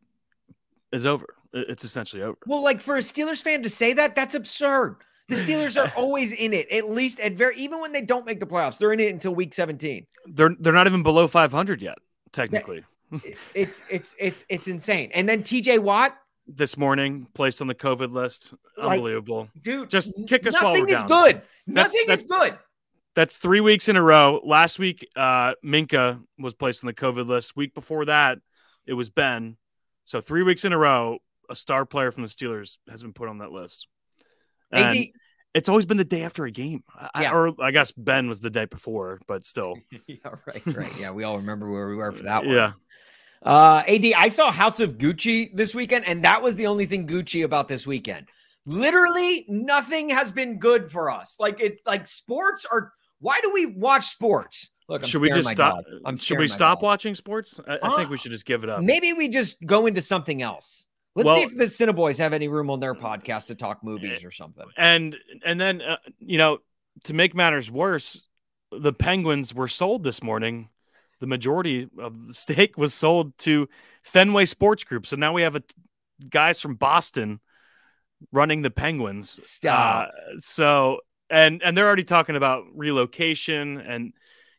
[0.92, 1.26] is over.
[1.52, 2.38] It's essentially over.
[2.46, 4.96] Well, like for a Steelers fan to say that, that's absurd.
[5.28, 8.40] The Steelers are always in it, at least at very even when they don't make
[8.40, 10.06] the playoffs, they're in it until week 17.
[10.26, 11.98] They're they're not even below 500 yet,
[12.32, 12.84] technically
[13.54, 15.10] it's it's it's it's insane.
[15.14, 18.54] And then TJ Watt this morning placed on the COVID list.
[18.80, 19.90] Unbelievable, like, dude.
[19.90, 20.54] Just kick us.
[20.54, 21.08] Nothing is down.
[21.08, 21.42] good.
[21.66, 22.58] Nothing that's, is good.
[23.14, 24.40] That's three weeks in a row.
[24.44, 27.56] Last week, uh, Minkah was placed on the COVID list.
[27.56, 28.38] Week before that,
[28.86, 29.56] it was Ben.
[30.04, 31.18] So three weeks in a row,
[31.50, 33.86] a star player from the Steelers has been put on that list.
[34.72, 35.06] And AD,
[35.54, 36.84] it's always been the day after a game.
[37.00, 37.08] Yeah.
[37.14, 39.76] I, or I guess Ben was the day before, but still.
[40.06, 40.98] yeah, right, right.
[40.98, 42.54] Yeah, we all remember where we were for that one.
[42.54, 42.72] Yeah.
[43.42, 47.06] Uh, AD, I saw House of Gucci this weekend, and that was the only thing
[47.06, 48.28] Gucci about this weekend.
[48.66, 51.36] Literally, nothing has been good for us.
[51.38, 52.92] Like it's like sports are.
[53.20, 54.70] Why do we watch sports?
[54.88, 55.84] Look, I'm should we just stop?
[56.18, 57.60] should we stop watching sports?
[57.66, 58.82] I, I think we should just give it up.
[58.82, 60.87] Maybe we just go into something else.
[61.18, 64.24] Let's well, see if the Cineboys have any room on their podcast to talk movies
[64.24, 64.66] or something.
[64.76, 66.58] And and then uh, you know,
[67.04, 68.22] to make matters worse,
[68.70, 70.68] the Penguins were sold this morning
[71.20, 73.68] the majority of the stake was sold to
[74.02, 75.06] Fenway Sports Group.
[75.06, 75.62] So now we have a
[76.28, 77.40] guys from Boston
[78.32, 79.38] running the Penguins.
[79.42, 80.08] Stop.
[80.08, 81.00] Uh, so
[81.30, 84.12] and and they're already talking about relocation and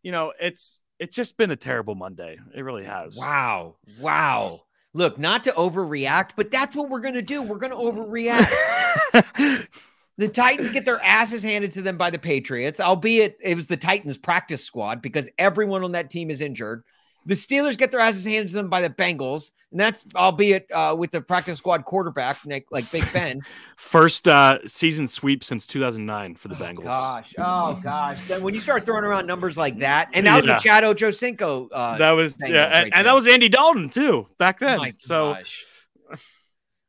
[0.04, 2.38] you know it's it's just been a terrible Monday.
[2.54, 3.18] It really has.
[3.18, 3.76] Wow.
[4.00, 4.64] Wow.
[4.94, 7.42] Look, not to overreact, but that's what we're going to do.
[7.42, 9.68] We're going to overreact.
[10.20, 13.78] The Titans get their asses handed to them by the Patriots, albeit it was the
[13.78, 16.84] Titans practice squad because everyone on that team is injured.
[17.30, 20.96] The Steelers get their asses handed to them by the Bengals, and that's albeit uh,
[20.98, 23.42] with the practice squad quarterback Nick, like Big Ben.
[23.78, 26.86] First uh, season sweep since 2009 for the oh, Bengals.
[26.86, 28.28] Gosh, oh gosh!
[28.28, 30.54] Then when you start throwing around numbers like that, and that yeah.
[30.54, 31.68] was the Chad Ochocinco.
[31.72, 34.80] Uh, that was Bengals yeah, right and, and that was Andy Dalton too back then.
[34.80, 35.34] Oh so.
[35.36, 35.66] Gosh.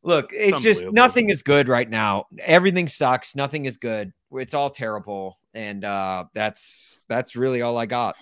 [0.02, 2.28] Look, it's, it's just nothing is good right now.
[2.38, 3.36] Everything sucks.
[3.36, 4.10] Nothing is good.
[4.32, 8.16] It's all terrible, and uh, that's that's really all I got.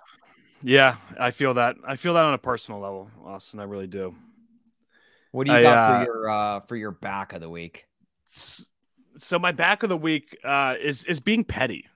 [0.62, 1.76] Yeah, I feel that.
[1.86, 3.60] I feel that on a personal level, Austin.
[3.60, 4.14] I really do.
[5.32, 7.86] What do you I, got uh, for your uh, for your back of the week?
[8.26, 11.86] So my back of the week uh, is is being petty,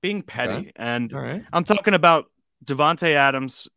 [0.00, 0.72] being petty, okay.
[0.76, 1.44] and right.
[1.52, 2.26] I'm talking about
[2.64, 3.68] Davante Adams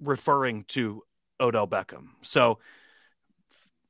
[0.00, 1.02] referring to
[1.40, 2.08] Odell Beckham.
[2.22, 2.58] So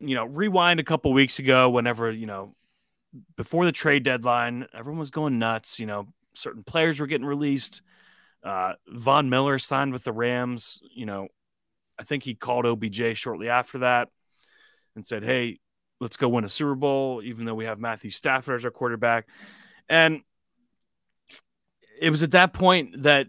[0.02, 2.54] you know, rewind a couple weeks ago, whenever, you know,
[3.36, 5.78] before the trade deadline, everyone was going nuts.
[5.78, 7.82] You know, certain players were getting released.
[8.44, 10.80] Uh, Von Miller signed with the Rams.
[10.94, 11.28] You know,
[11.98, 14.08] I think he called OBJ shortly after that
[14.94, 15.60] and said, Hey,
[16.00, 19.28] let's go win a Super Bowl, even though we have Matthew Stafford as our quarterback.
[19.88, 20.22] And
[22.00, 23.28] it was at that point that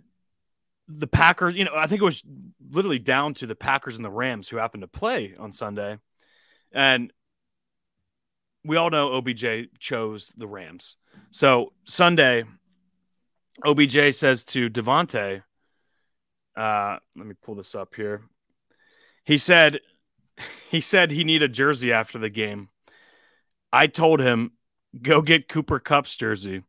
[0.88, 2.24] the Packers, you know, I think it was
[2.72, 5.98] literally down to the Packers and the Rams who happened to play on Sunday.
[6.72, 7.14] And
[8.66, 9.46] we all know OBJ
[9.80, 10.98] chose the Rams.
[11.32, 12.46] So Sunday,
[13.66, 15.44] OBJ says to Davante,
[16.56, 18.24] uh, let me pull this up here.
[19.24, 19.80] He said
[20.70, 22.70] he said he needed a jersey after the game.
[23.72, 24.52] I told him,
[25.02, 26.64] go get Cooper Kupp's jersey,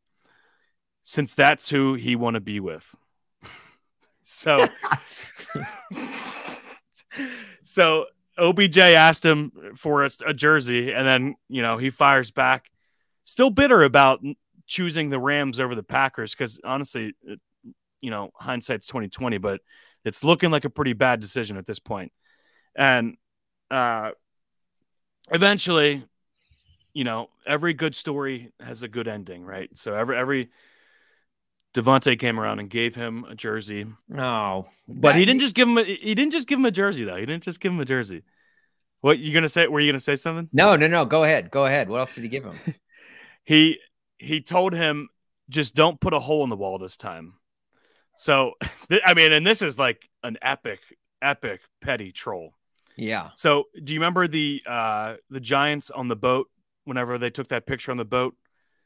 [1.02, 2.94] since that's who he want to be with.
[4.22, 4.66] so
[7.62, 8.06] so
[8.38, 12.70] OBJ asked him for a, a, jersey, and then you know he fires back,
[13.24, 14.20] still bitter about
[14.66, 17.40] choosing the Rams over the Packers because honestly, it,
[18.00, 19.61] you know hindsight's twenty twenty, but
[20.05, 22.12] it's looking like a pretty bad decision at this point.
[22.77, 23.16] And
[23.70, 24.11] uh,
[25.31, 26.05] eventually,
[26.92, 29.70] you know, every good story has a good ending, right?
[29.77, 30.50] So every every
[31.74, 33.87] Davante came around and gave him a jersey.
[34.09, 35.79] No, but he didn't just give him.
[35.79, 37.16] A, he didn't just give him a jersey though.
[37.16, 38.22] He didn't just give him a jersey.
[39.00, 39.66] What you gonna say?
[39.66, 40.48] Were you gonna say something?
[40.53, 41.05] No, no, no.
[41.05, 41.50] Go ahead.
[41.50, 41.88] Go ahead.
[41.88, 42.59] What else did he give him?
[43.44, 43.79] he
[44.18, 45.09] he told him
[45.48, 47.35] just don't put a hole in the wall this time.
[48.16, 48.53] So
[49.05, 50.81] I mean, and this is like an epic,
[51.22, 52.55] epic petty troll.
[52.96, 53.31] Yeah.
[53.37, 56.48] So do you remember the uh the Giants on the boat
[56.85, 58.35] whenever they took that picture on the boat?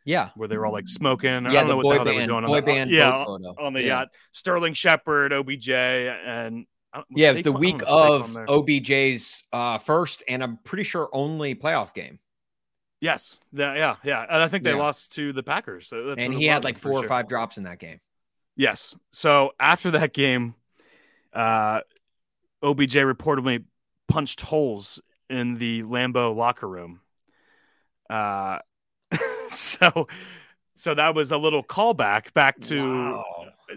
[0.05, 1.29] Yeah, where they were all like smoking.
[1.29, 2.47] Yeah, I don't the know what the hell band, they were doing.
[2.47, 3.87] Boy on the, band yeah, on the yeah.
[3.87, 4.09] yacht.
[4.33, 6.67] Sterling Shepard, OBJ, and
[7.11, 11.93] yeah, it was the week of OBJ's uh, first and I'm pretty sure only playoff
[11.93, 12.19] game.
[13.01, 14.77] Yes, the, yeah, yeah, and I think they yeah.
[14.77, 15.89] lost to the Packers.
[15.89, 17.09] So and he had like four or sure.
[17.09, 18.01] five drops in that game.
[18.57, 18.97] Yes.
[19.13, 20.57] So after that game,
[21.33, 21.81] uh,
[22.63, 23.65] OBJ reportedly
[24.09, 27.01] punched holes in the Lambeau locker room.
[28.11, 28.59] Uh,
[29.49, 30.09] so
[30.75, 33.25] so that was a little callback back to wow.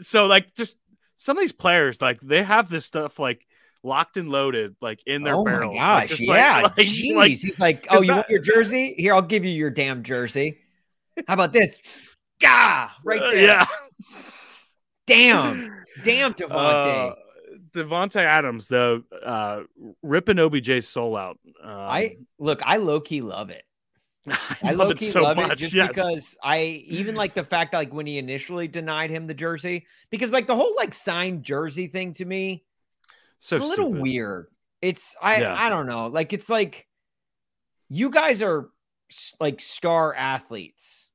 [0.02, 0.78] so like just
[1.16, 3.46] some of these players like they have this stuff like
[3.84, 5.76] locked and loaded like in their oh barrels.
[5.76, 6.62] My gosh, like, yeah.
[6.62, 7.16] Like, Jeez.
[7.16, 8.96] Like, He's like, oh, you that, want your jersey?
[8.98, 10.58] Here, I'll give you your damn jersey.
[11.28, 11.76] How about this?
[12.40, 13.38] Gah, right uh, there.
[13.38, 13.66] Uh, yeah.
[15.08, 15.78] Damn.
[16.04, 17.12] Damn Davante.
[17.12, 17.16] Uh,
[17.76, 19.64] Davante Adams, though, uh,
[20.02, 21.38] ripping OBJ's soul out.
[21.62, 23.64] Um, I look, I low key love it.
[24.28, 25.52] I, I love it so love much.
[25.52, 25.88] It just yes.
[25.90, 29.86] because I even like the fact that like when he initially denied him the jersey,
[30.12, 32.64] because like the whole like signed jersey thing to me,
[33.42, 34.02] so it's a little stupid.
[34.04, 34.48] weird.
[34.84, 35.56] It's I yeah.
[35.58, 36.08] I don't know.
[36.08, 36.88] Like it's like
[37.90, 38.70] you guys are
[39.40, 41.10] like star athletes.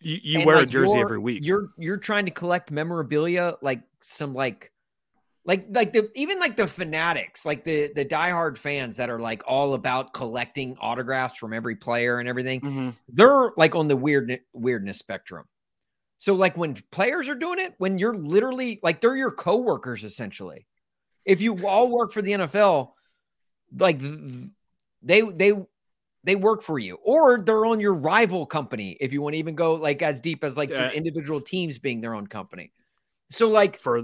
[0.00, 1.40] You, you wear like, a jersey every week.
[1.42, 4.70] You're you're trying to collect memorabilia like some like
[5.46, 9.42] like like the even like the fanatics like the the diehard fans that are like
[9.46, 12.90] all about collecting autographs from every player and everything mm-hmm.
[13.08, 15.46] they're like on the weird weirdness spectrum
[16.18, 20.66] so like when players are doing it when you're literally like they're your coworkers essentially
[21.28, 22.92] if you all work for the NFL
[23.76, 24.00] like
[25.02, 25.52] they they
[26.24, 29.54] they work for you or they're on your rival company if you want to even
[29.54, 30.90] go like as deep as like yeah.
[30.90, 32.72] individual teams being their own company
[33.30, 34.02] so like for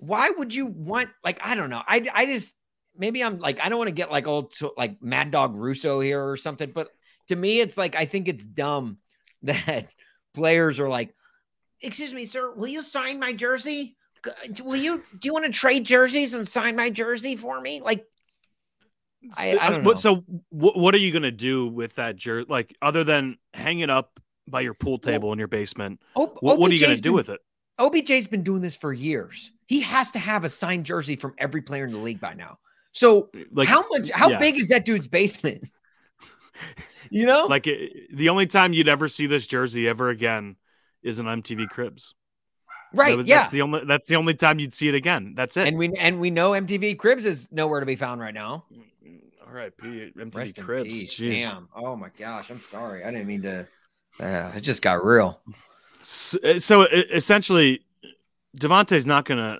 [0.00, 1.82] why would you want like I don't know.
[1.86, 2.54] I I just
[2.96, 6.00] maybe I'm like I don't want to get like old to, like Mad Dog Russo
[6.00, 6.88] here or something, but
[7.28, 8.98] to me it's like I think it's dumb
[9.42, 9.88] that
[10.34, 11.14] players are like,
[11.80, 13.96] "Excuse me, sir, will you sign my jersey?
[14.62, 18.06] Will you do you want to trade jerseys and sign my jersey for me?" Like
[19.36, 19.94] I, I don't know.
[19.94, 23.90] So what are you going to do with that jersey like other than hang it
[23.90, 26.00] up by your pool table well, in your basement?
[26.14, 27.40] what, what are you going to do with it?
[27.78, 29.52] OBJ's been doing this for years.
[29.66, 32.58] He has to have a signed jersey from every player in the league by now.
[32.92, 34.10] So, like, how much?
[34.10, 34.38] How yeah.
[34.38, 35.64] big is that dude's basement?
[37.10, 40.56] you know, like it, the only time you'd ever see this jersey ever again
[41.02, 42.14] is in MTV Cribs.
[42.92, 43.16] Right.
[43.16, 43.42] Was, yeah.
[43.42, 43.84] That's the only.
[43.84, 45.34] That's the only time you'd see it again.
[45.36, 45.68] That's it.
[45.68, 48.64] And we and we know MTV Cribs is nowhere to be found right now.
[49.46, 51.16] All right, P, MTV Rest Cribs.
[51.16, 51.68] Damn.
[51.74, 52.50] Oh my gosh.
[52.50, 53.04] I'm sorry.
[53.04, 53.66] I didn't mean to.
[54.18, 55.40] Uh, it just got real.
[56.02, 57.84] So, so essentially,
[58.56, 59.58] Davante's not gonna.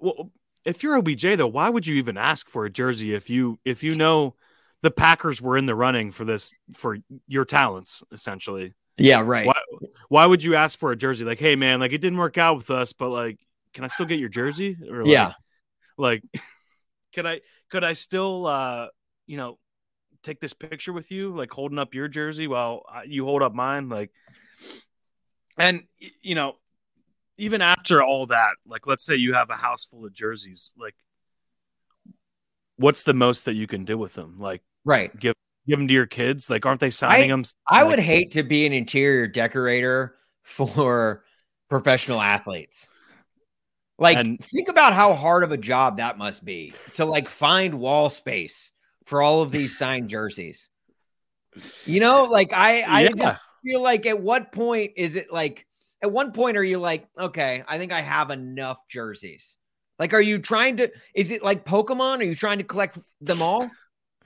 [0.00, 0.30] Well,
[0.64, 3.82] if you're OBJ though, why would you even ask for a jersey if you if
[3.82, 4.34] you know
[4.82, 8.74] the Packers were in the running for this for your talents essentially?
[8.98, 9.46] Yeah, right.
[9.46, 9.60] Why,
[10.08, 11.24] why would you ask for a jersey?
[11.24, 13.38] Like, hey man, like it didn't work out with us, but like,
[13.74, 14.76] can I still get your jersey?
[14.90, 15.32] Or like, yeah,
[15.98, 16.22] like,
[17.14, 18.86] could I could I still uh
[19.26, 19.58] you know
[20.22, 23.88] take this picture with you, like holding up your jersey while you hold up mine,
[23.88, 24.10] like,
[25.58, 25.84] and
[26.22, 26.56] you know
[27.38, 30.94] even after all that, like let's say you have a house full of jerseys, like
[32.76, 34.36] what's the most that you can do with them?
[34.38, 35.34] Like right, give
[35.66, 36.48] give them to your kids.
[36.50, 37.44] Like aren't they signing I, them?
[37.68, 41.24] I like, would hate to be an interior decorator for
[41.68, 42.88] professional athletes.
[43.98, 47.78] Like and, think about how hard of a job that must be to like find
[47.78, 48.72] wall space
[49.06, 50.68] for all of these signed jerseys.
[51.86, 53.10] You know, like I, I Yeah.
[53.16, 55.66] just feel like at what point is it like?
[56.02, 59.56] At one point, are you like, okay, I think I have enough jerseys?
[59.98, 60.92] Like, are you trying to?
[61.14, 62.20] Is it like Pokemon?
[62.20, 63.70] Are you trying to collect them all?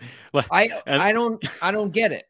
[0.32, 2.24] Like- I, and- I don't, I don't get it.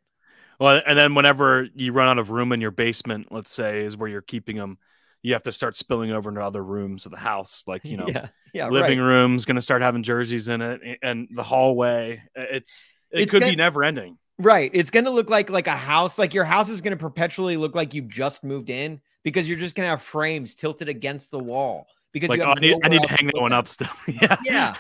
[0.59, 3.97] Well, and then whenever you run out of room in your basement, let's say, is
[3.97, 4.77] where you're keeping them,
[5.23, 7.65] you have to start spilling over into other rooms of the house.
[7.67, 9.07] Like, you know, yeah, yeah, living right.
[9.07, 12.23] room's going to start having jerseys in it, and the hallway.
[12.35, 14.19] It's it It's could gonna- be never ending.
[14.39, 14.71] Right.
[14.73, 16.19] It's going to look like like a house.
[16.19, 19.59] Like your house is going to perpetually look like you just moved in because you're
[19.59, 22.77] just going to have frames tilted against the wall because Like, you oh, I need,
[22.83, 23.89] I need to hang that one up still.
[24.07, 24.75] yeah, Yeah.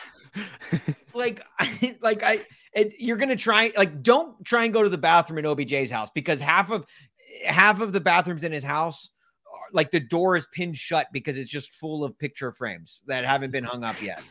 [1.14, 1.42] like
[2.00, 2.40] like I
[2.74, 6.10] it, you're gonna try like don't try and go to the bathroom in OBJ's house
[6.14, 6.86] because half of
[7.44, 9.10] half of the bathrooms in his house
[9.46, 13.24] are- like the door is pinned shut because it's just full of picture frames that
[13.24, 14.22] haven't been hung up yet.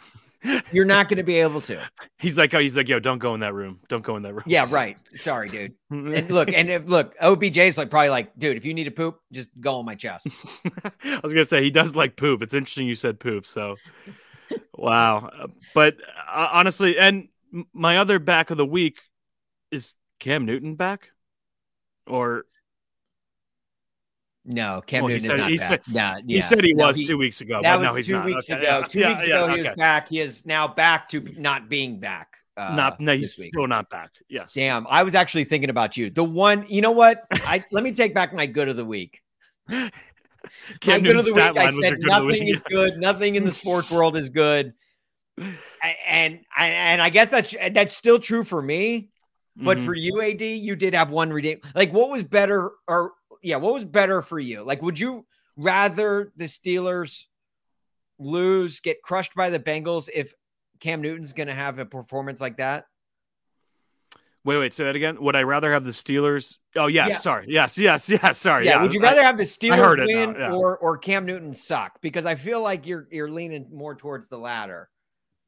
[0.72, 1.82] You're not going to be able to.
[2.18, 3.82] He's like, oh, he's like, yo, don't go in that room.
[3.90, 4.44] Don't go in that room.
[4.46, 4.98] Yeah, right.
[5.16, 5.74] Sorry, dude.
[5.92, 9.20] And look, and if look, OBJ's like probably like, dude, if you need to poop,
[9.34, 10.28] just go on my chest.
[11.04, 12.42] I was gonna say he does like poop.
[12.42, 13.46] It's interesting you said poop.
[13.46, 13.76] So,
[14.76, 15.30] wow.
[15.74, 15.98] But
[16.34, 17.28] uh, honestly, and
[17.74, 19.00] my other back of the week
[19.72, 21.10] is Cam Newton back,
[22.08, 22.46] or
[24.46, 25.68] No, Cam Well, Newton said- is not he back.
[25.68, 27.60] said- yeah, he said he No, was two weeks ago.
[27.62, 28.26] That was two not.
[28.26, 28.84] weeks Okay, ago.
[28.88, 30.08] Two yeah, weeks yeah, ago, he was back.
[30.10, 32.36] He is now back to not being back.
[32.58, 33.00] Uh, not.
[33.00, 34.10] No, he's still not back.
[34.28, 34.54] Yes.
[34.54, 36.10] Damn, I was actually thinking about you.
[36.10, 37.26] The one, you know what?
[37.32, 39.22] I let me take back my good of the week.
[39.70, 39.92] Cam
[40.88, 41.44] my good of the week.
[41.44, 42.98] I line was your said good of the nothing is good.
[42.98, 44.74] Nothing in the sports world is good.
[45.40, 49.10] And and and I guess that's that's still true for me.
[49.56, 49.86] But Mhm.
[49.86, 51.60] for you, AD, you did have one redeem.
[51.76, 54.64] Like, what was better, or yeah, what was better for you?
[54.64, 55.26] Like, would you
[55.58, 57.26] rather the Steelers
[58.20, 60.34] lose, get crushed by the Bengals if
[60.80, 62.86] Cam Newton's going to have a performance like that?
[64.46, 65.22] wait, wait, say that again.
[65.22, 66.58] Would I rather have the Steelers?
[66.76, 67.10] Oh, yes.
[67.10, 67.18] Yeah.
[67.18, 67.46] Sorry.
[67.50, 68.38] Yes, yes, yes.
[68.40, 68.66] Sorry.
[68.66, 68.82] yeah, Yeah.
[68.82, 70.54] Would you I- rather have the Steelers now, win yeah.
[70.54, 72.00] or or Cam Newton suck?
[72.02, 74.90] Because I feel like you're you're leaning more towards the latter.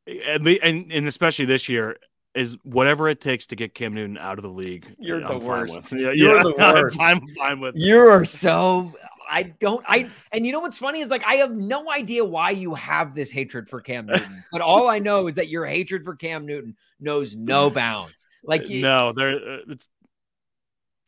[0.08, 1.98] And, the- and and especially this year
[2.34, 4.88] is whatever it takes to get Cam Newton out of the league.
[5.00, 5.80] You're I'm the worst.
[5.92, 7.76] Yeah, You're yeah, the I'm fine- fine with.
[7.76, 8.94] You're so
[9.30, 12.52] I don't I and you know what's funny is like I have no idea why
[12.52, 16.04] you have this hatred for Cam Newton, but all I know is that your hatred
[16.06, 18.26] for Cam Newton knows no bounds.
[18.44, 19.36] Like you, no, there.
[19.36, 19.88] Uh, it's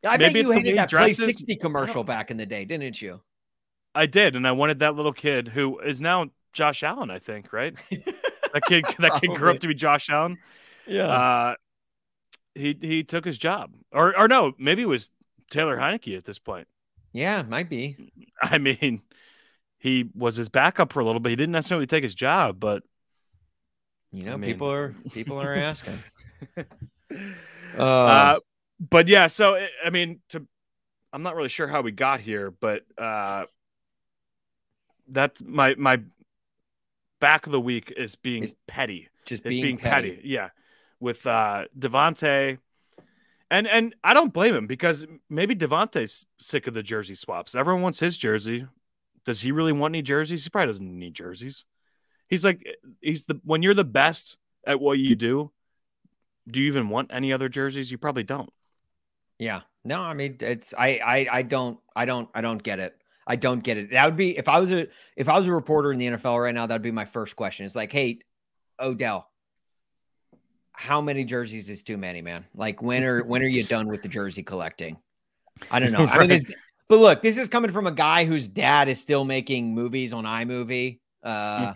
[0.05, 3.01] I maybe bet you hated he that Play 60 commercial back in the day, didn't
[3.01, 3.21] you?
[3.95, 7.09] I did, and I wanted that little kid who is now Josh Allen.
[7.09, 7.77] I think right.
[8.53, 8.85] That kid.
[8.99, 10.37] That kid grew up to be Josh Allen.
[10.87, 11.07] Yeah.
[11.07, 11.55] Uh,
[12.55, 15.09] he he took his job, or or no, maybe it was
[15.49, 16.67] Taylor Heinicke at this point.
[17.11, 18.11] yeah, might be.
[18.41, 19.01] I mean,
[19.79, 21.31] he was his backup for a little bit.
[21.31, 22.83] He didn't necessarily take his job, but
[24.11, 25.97] You know, I mean- people are people are asking.
[27.77, 28.39] Uh, uh,
[28.79, 30.45] but yeah, so I- I mean, to
[31.11, 33.45] I'm not really sure how we got here, but uh,
[35.09, 35.99] that my my
[37.23, 39.07] back of the week is being Is petty.
[39.25, 40.11] just It's being, being, petty.
[40.17, 40.27] petty.
[40.27, 40.49] yeah,
[40.99, 42.57] with uh, Davante,
[43.49, 47.55] and and I don't blame him because maybe Davante's sick of the jersey swaps.
[47.55, 48.67] Everyone wants his jersey.
[49.25, 50.43] Does he really want any jerseys?
[50.43, 51.63] He probably doesn't need jerseys.
[52.27, 52.59] He's like
[52.99, 55.51] he's the when you're the best at what you do.
[56.51, 57.89] Do you even want any other jerseys?
[57.89, 58.51] You probably don't.
[59.39, 59.61] Yeah.
[59.85, 62.97] No, I mean it's I I I don't I don't I don't get it.
[63.25, 63.91] I don't get it.
[63.91, 66.41] That would be if I was a if I was a reporter in the NFL
[66.41, 67.65] right now, that'd be my first question.
[67.65, 68.19] It's like, hey,
[68.79, 69.29] Odell,
[70.73, 72.45] how many jerseys is too many, man?
[72.55, 74.97] Like when are when are you done with the jersey collecting?
[75.71, 76.05] I don't know.
[76.05, 76.43] I mean, this,
[76.89, 80.25] but look, this is coming from a guy whose dad is still making movies on
[80.25, 80.99] iMovie.
[81.23, 81.73] Uh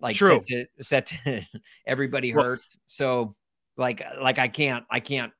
[0.00, 0.40] like True.
[0.44, 1.42] set to set to
[1.86, 2.78] everybody Well- hurts.
[2.86, 3.34] So
[3.76, 5.32] like like I can't I can't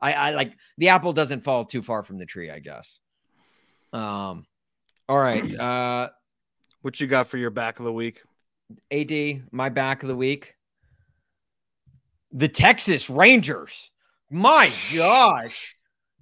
[0.00, 2.98] I I like the apple doesn't fall too far from the tree, I guess.
[3.92, 4.46] Um
[5.08, 5.54] all right.
[5.58, 6.08] Uh
[6.82, 8.22] What you got for your back of the week?
[8.90, 10.54] AD, my back of the week.
[12.32, 13.90] The Texas Rangers.
[14.30, 15.74] My gosh.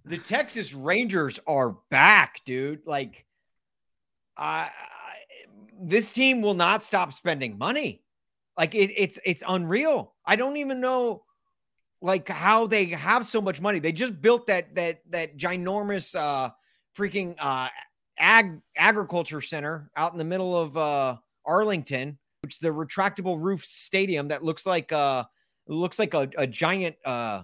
[0.07, 2.87] The Texas Rangers are back, dude.
[2.87, 3.27] Like
[4.37, 5.17] I, I
[5.81, 8.03] this team will not stop spending money.
[8.57, 10.15] Like it, it's it's unreal.
[10.25, 11.25] I don't even know
[12.01, 13.79] like how they have so much money.
[13.79, 16.51] They just built that that that ginormous uh
[16.99, 17.69] freaking uh
[18.19, 23.65] ag agriculture center out in the middle of uh Arlington, which is the retractable roof
[23.65, 25.25] stadium that looks like uh
[25.69, 27.43] looks like a, a giant uh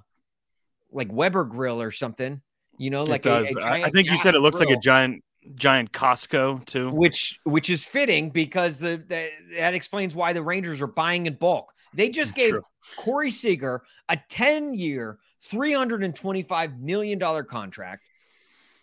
[0.90, 2.40] like Weber grill or something.
[2.76, 3.56] You know, like it a- does.
[3.56, 5.22] a I- think you said it looks like a giant
[5.54, 6.90] giant Costco too.
[6.90, 11.34] which which is fitting because the, the that explains why the Rangers are buying in
[11.34, 11.72] bulk.
[11.92, 12.62] They just gave True.
[12.96, 18.02] Corey Seager a 10 year, $325 million contract.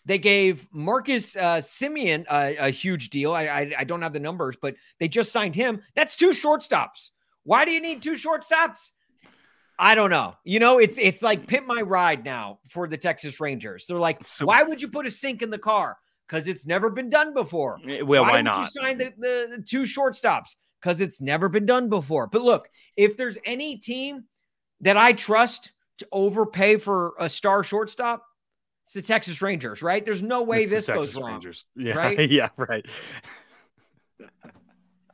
[0.06, 3.34] They gave Marcus uh, Semien a, a, huge deal.
[3.34, 5.82] I, I, I don't have the numbers, but they just signed him.
[5.96, 7.12] That's two shortstops.
[7.44, 8.92] Why do you need two shortstops?
[9.78, 10.36] I don't know.
[10.44, 13.86] You know, it's it's like pit my ride now for the Texas Rangers.
[13.88, 15.98] They're like, so, why would you put a sink in the car?
[16.28, 17.80] Because it's never been done before.
[17.90, 18.60] Eh, well, why, why not?
[18.60, 20.56] you sign the, the, the two shortstops?
[20.80, 22.28] Because it's never been done before.
[22.28, 24.26] But look, if there's any team
[24.82, 28.24] that I trust to overpay for a star shortstop,
[28.92, 30.06] it's the Texas Rangers, right?
[30.06, 31.32] There's no way it's this goes wrong.
[31.32, 31.66] Rangers.
[31.78, 32.30] Yeah, right?
[32.32, 32.86] yeah, right.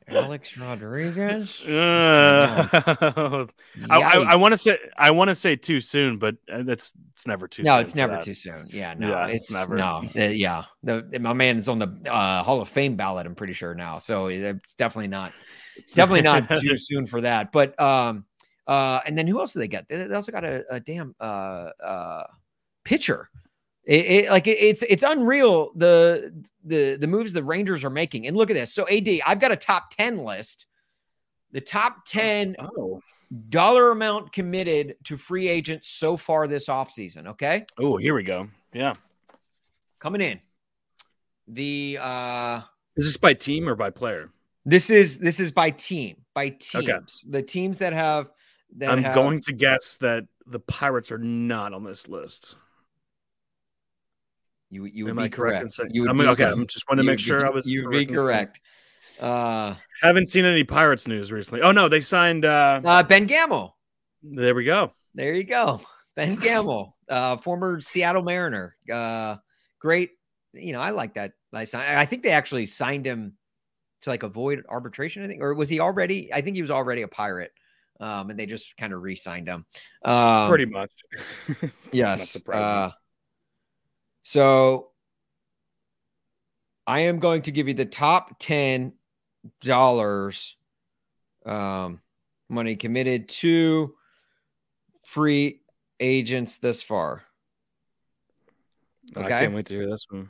[0.08, 1.62] Alex Rodriguez.
[1.62, 2.66] Uh,
[3.88, 6.92] I, I, I want to say I want to say too soon, but uh, that's
[7.12, 7.62] it's never too.
[7.62, 7.66] Soon.
[7.66, 8.22] No, soon it's never that.
[8.22, 8.66] too soon.
[8.70, 9.76] Yeah, no, Yeah, it's, it's never.
[9.76, 13.26] No, uh, yeah, the, my man is on the uh, Hall of Fame ballot.
[13.26, 15.32] I'm pretty sure now, so it's definitely not.
[15.76, 17.52] It's definitely not too soon for that.
[17.52, 18.24] But um,
[18.66, 19.88] uh, and then who else do they get?
[19.88, 22.24] They they also got a, a damn uh uh
[22.82, 23.28] pitcher.
[23.88, 28.26] It, it, like it, it's it's unreal the the the moves the Rangers are making.
[28.26, 28.72] And look at this.
[28.72, 30.66] So AD, I've got a top ten list.
[31.52, 33.00] The top ten Oh,
[33.48, 37.28] dollar amount committed to free agents so far this offseason.
[37.28, 38.48] Okay, oh, here we go.
[38.74, 38.94] Yeah,
[39.98, 40.38] coming in.
[41.48, 42.60] The uh
[42.94, 44.30] is this by team or by player?
[44.66, 47.24] this is this is by team by teams.
[47.26, 48.28] The teams that have
[48.76, 52.56] that I'm have, going to guess that the Pirates are not on this list.
[54.70, 55.76] You you would Am be I correct.
[55.76, 55.92] correct.
[55.94, 57.68] You would I'm, be, okay, I'm just want to make sure be- I was.
[57.68, 58.60] You'd be correct.
[59.20, 61.62] Uh, Haven't seen any Pirates news recently.
[61.62, 62.44] Oh no, they signed.
[62.44, 63.76] uh uh Ben Gamel.
[64.22, 64.92] There we go.
[65.14, 65.80] There you go.
[66.16, 68.76] Ben Gamel, uh, former Seattle Mariner.
[68.92, 69.36] Uh,
[69.80, 70.10] great.
[70.52, 71.32] You know, I like that.
[71.52, 71.98] I signed.
[71.98, 73.34] I think they actually signed him
[74.02, 75.22] to like avoid arbitration.
[75.24, 76.32] I think, or was he already?
[76.32, 77.52] I think he was already a pirate.
[78.00, 79.66] Um, and they just kind of re-signed him.
[80.04, 80.92] Um, Pretty much.
[81.92, 82.36] Yes.
[84.28, 84.48] Surprising.
[84.48, 84.88] So
[86.86, 88.92] I am going to give you the top ten
[89.62, 90.56] dollars
[91.46, 92.00] um,
[92.48, 93.94] money committed to
[95.04, 95.60] free
[96.00, 97.22] agents this far.
[99.16, 99.24] Okay.
[99.24, 100.28] I can't wait to hear this one.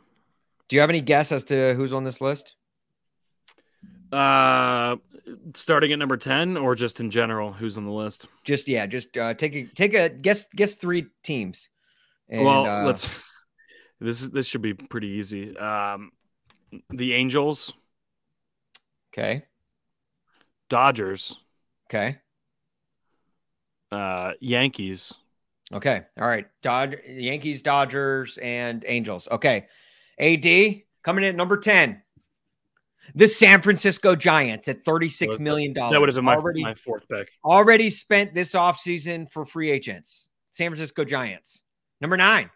[0.68, 2.54] Do you have any guess as to who's on this list?
[4.12, 4.96] Uh,
[5.54, 8.26] starting at number ten, or just in general, who's on the list?
[8.44, 11.68] Just yeah, just uh, take a take a guess guess three teams.
[12.28, 13.08] And, well, uh, let's.
[14.00, 15.56] This is this should be pretty easy.
[15.56, 16.12] Um,
[16.90, 17.72] the Angels,
[19.12, 19.44] okay,
[20.68, 21.36] Dodgers,
[21.90, 22.18] okay,
[23.90, 25.14] uh, Yankees.
[25.72, 26.02] okay.
[26.20, 29.26] All right, Dod Yankees, Dodgers, and Angels.
[29.30, 29.66] Okay,
[30.18, 32.02] AD coming in at number ten.
[33.14, 35.92] The San Francisco Giants at thirty-six Was million dollars.
[35.92, 37.30] That would have been my, already my fourth pick.
[37.44, 40.28] already spent this offseason for free agents.
[40.50, 41.62] San Francisco Giants.
[42.02, 42.50] Number nine,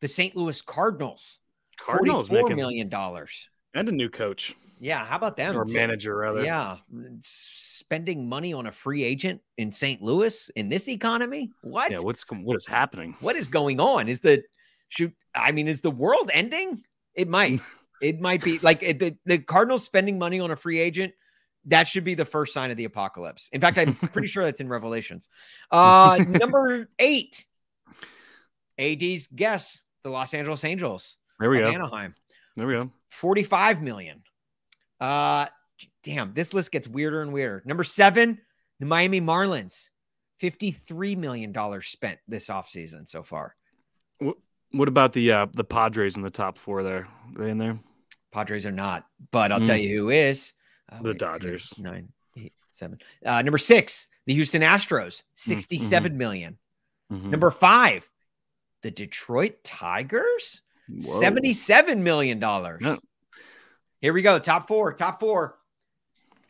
[0.00, 0.34] the St.
[0.36, 1.40] Louis Cardinals.
[1.78, 3.48] Cardinals 44 making million dollars.
[3.74, 5.56] and a new coach Yeah, how about them?
[5.56, 6.42] or manager rather.
[6.42, 6.78] Yeah,
[7.20, 10.02] spending money on a free agent in St.
[10.02, 11.50] Louis in this economy?
[11.62, 11.90] What?
[11.92, 11.98] Yeah.
[12.00, 13.14] What's what is happening?
[13.20, 14.08] what is going on?
[14.08, 14.42] Is the
[14.88, 15.12] shoot?
[15.34, 16.82] I mean, is the world ending?
[17.14, 17.60] It might.
[18.02, 21.12] it might be like the the Cardinals spending money on a free agent.
[21.66, 23.50] That should be the first sign of the apocalypse.
[23.52, 25.28] In fact, I'm pretty sure that's in Revelations.
[25.70, 27.44] Uh, number eight,
[28.78, 31.68] AD's guess: the Los Angeles Angels There we go.
[31.70, 32.14] Anaheim.
[32.56, 32.90] There we go.
[33.10, 34.22] 45 million.
[35.00, 35.46] Uh
[36.02, 37.62] damn, this list gets weirder and weirder.
[37.64, 38.40] Number seven,
[38.80, 39.90] the Miami Marlins.
[40.42, 41.52] $53 million
[41.82, 43.54] spent this offseason so far.
[44.70, 47.08] What about the uh, the Padres in the top four there?
[47.36, 47.78] Are they in there?
[48.32, 49.82] Padres are not, but I'll tell Mm.
[49.82, 50.52] you who is.
[50.92, 51.72] Uh, The wait, Dodgers.
[51.78, 52.98] Nine, eight, seven.
[53.24, 56.58] Uh, number six, the Houston Astros, Mm, sixty-seven million.
[57.12, 57.30] Mhm.
[57.30, 58.08] Number five,
[58.82, 61.20] the Detroit Tigers, Whoa.
[61.20, 62.40] $77 million.
[62.40, 62.96] Yeah.
[64.00, 64.38] Here we go.
[64.38, 64.92] Top four.
[64.92, 65.56] Top four.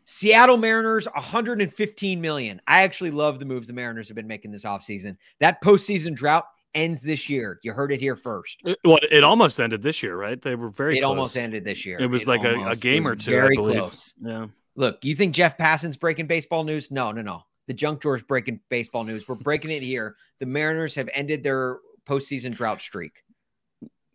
[0.05, 2.61] Seattle Mariners, 115 million.
[2.67, 5.17] I actually love the moves the Mariners have been making this offseason.
[5.41, 7.59] That postseason drought ends this year.
[7.63, 8.59] You heard it here first.
[8.65, 10.41] It, well, it almost ended this year, right?
[10.41, 10.97] They were very.
[10.97, 11.09] it close.
[11.11, 11.99] almost ended this year.
[12.01, 13.79] It was like a- a game or was two, I Very believe.
[13.81, 14.15] close.
[14.23, 14.47] Yeah.
[14.77, 16.91] Look, you think Jeff Passan's breaking baseball news?
[16.91, 17.43] No, no, no.
[17.67, 19.29] The junk drawer's breaking baseball news.
[19.29, 20.17] We're breaking it here.
[20.39, 23.23] The Mariners have ended their postseason drought streak.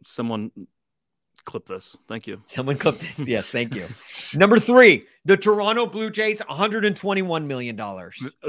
[0.06, 0.52] Someone
[1.46, 1.98] clip this.
[2.08, 2.42] Thank you.
[2.46, 3.20] Someone clip this.
[3.28, 3.88] Yes, thank you.
[4.36, 7.76] Number three, the Toronto Blue Jays, $121 million.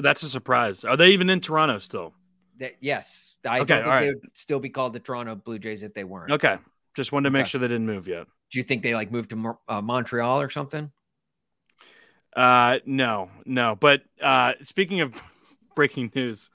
[0.01, 0.85] That's a surprise.
[0.85, 2.15] Are they even in Toronto still?
[2.61, 5.59] That, yes, I Okay, don't think all they would still be called the Toronto Blue
[5.59, 6.33] Jays if they weren't.
[6.33, 6.57] Okay.
[6.95, 7.49] Just wanted to make Okay.
[7.51, 8.27] sure they didn't move yet.
[8.51, 10.93] Do you think they like moved to uh, Montreal or something?
[12.37, 13.77] Uh, no, no.
[13.79, 15.13] But uh, speaking of
[15.77, 16.51] breaking news,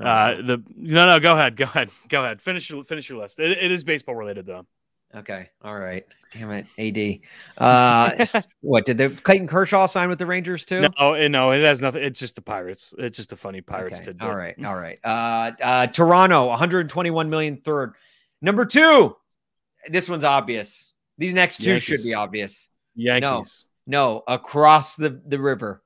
[0.00, 2.40] Uh, the no, no, go ahead, go ahead, go ahead.
[2.40, 3.38] Finish your finish your list.
[3.38, 4.66] it, it is baseball related though.
[5.14, 6.06] Okay, all right.
[6.32, 7.18] Damn it, AD.
[7.58, 8.26] Uh,
[8.60, 10.86] what did the Clayton Kershaw sign with the Rangers too?
[10.98, 12.04] No, it, no, it has nothing.
[12.04, 12.94] It's just the Pirates.
[12.96, 14.28] It's just a funny Pirates Okay, tidbit.
[14.28, 14.98] All right, all right.
[15.02, 17.94] Uh, uh, Toronto, 121 million third.
[18.40, 19.16] Number two,
[19.88, 20.92] this one's obvious.
[21.18, 22.70] These next two should be obvious.
[22.94, 23.66] Yankees.
[23.86, 25.82] No, no, across the the river.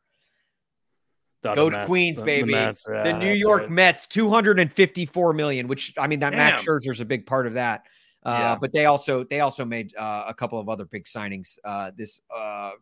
[1.54, 1.86] Go to Mets.
[1.86, 2.52] Queens, The- the baby.
[2.52, 3.70] Mets, the New York right.
[3.70, 6.66] Mets, 254 million, which I mean that Max Damn.
[6.78, 7.86] Scherzer's a big part of that.
[8.24, 8.56] Uh, Yeah.
[8.60, 12.20] but they also they also made uh, a couple of other big signings uh, this
[12.34, 12.72] uh,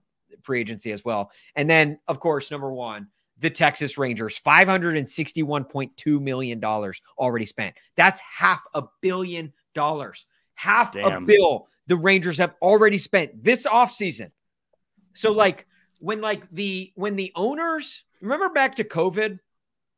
[0.42, 1.30] free agency as well.
[1.56, 3.08] And then of course, number one,
[3.38, 7.74] the Texas Rangers, 561.2 million dollars already spent.
[7.96, 10.26] That's half a billion dollars.
[10.54, 14.30] Half a bill the Rangers have already spent this offseason.
[15.14, 15.66] So like
[15.98, 19.38] when like the when the owners remember back to COVID,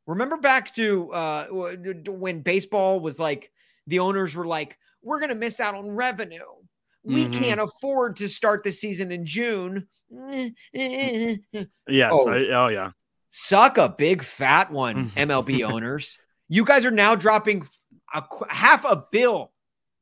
[0.07, 3.51] remember back to uh when baseball was like
[3.87, 6.39] the owners were like, we're gonna miss out on revenue.
[7.03, 7.33] We Mhm.
[7.33, 9.87] can't afford to start the season in June.
[10.73, 12.11] Yes.
[12.13, 12.29] Oh.
[12.29, 12.91] I- oh yeah.
[13.29, 15.11] Suck a big fat one.
[15.11, 16.17] MLB owners.
[16.49, 17.67] You guys are now dropping
[18.13, 19.51] a half a bill,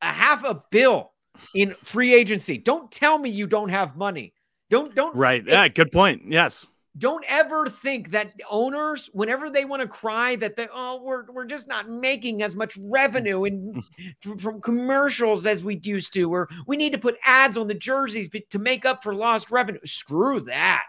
[0.02, 1.12] a half a bill
[1.56, 2.58] in free agency.
[2.58, 4.34] Don't tell me you don't have money.
[4.70, 5.42] Don't don't Right.
[5.46, 5.68] It- Yeah.
[5.68, 6.24] Good point.
[6.28, 6.68] Yes.
[6.98, 11.46] Don't ever think that owners, whenever they want to cry that they oh we're we're
[11.46, 13.84] just not making as much revenue in
[14.38, 18.30] from, commercials as we used to, or we need to put ads on the jerseys
[18.50, 19.80] to make up for lost revenue.
[19.86, 20.86] Screw that.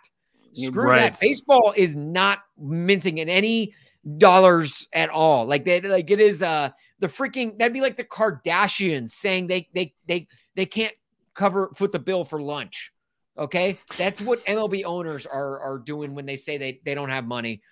[0.53, 1.13] Screw Right.
[1.13, 1.21] that.
[1.21, 3.75] Baseball is not minting in any
[4.19, 5.47] dollars at all.
[5.47, 9.69] Like they like it is uh the freaking that'd be like the Kardashians saying they
[9.75, 10.95] they they they can't
[11.33, 12.93] cover foot the bill for lunch.
[13.37, 17.25] Okay, that's what MLB owners are are doing when they say they they don't have
[17.27, 17.63] money.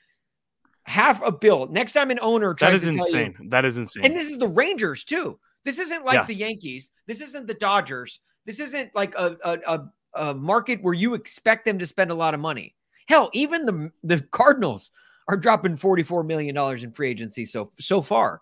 [0.85, 1.69] Half a bill.
[1.71, 3.49] Next time an owner That is to tell you, insane.
[3.51, 4.05] That is insane.
[4.05, 5.39] and this is the Rangers too.
[5.65, 6.25] This isn't like Yeah.
[6.27, 6.91] the Yankees.
[7.07, 8.19] This isn't the Dodgers.
[8.47, 9.89] This isn't like a, a a
[10.31, 12.75] a market where you expect them to spend a lot of money.
[13.07, 14.91] Hell, even the the Cardinals
[15.29, 18.41] are dropping forty four million dollars in free agency so so far.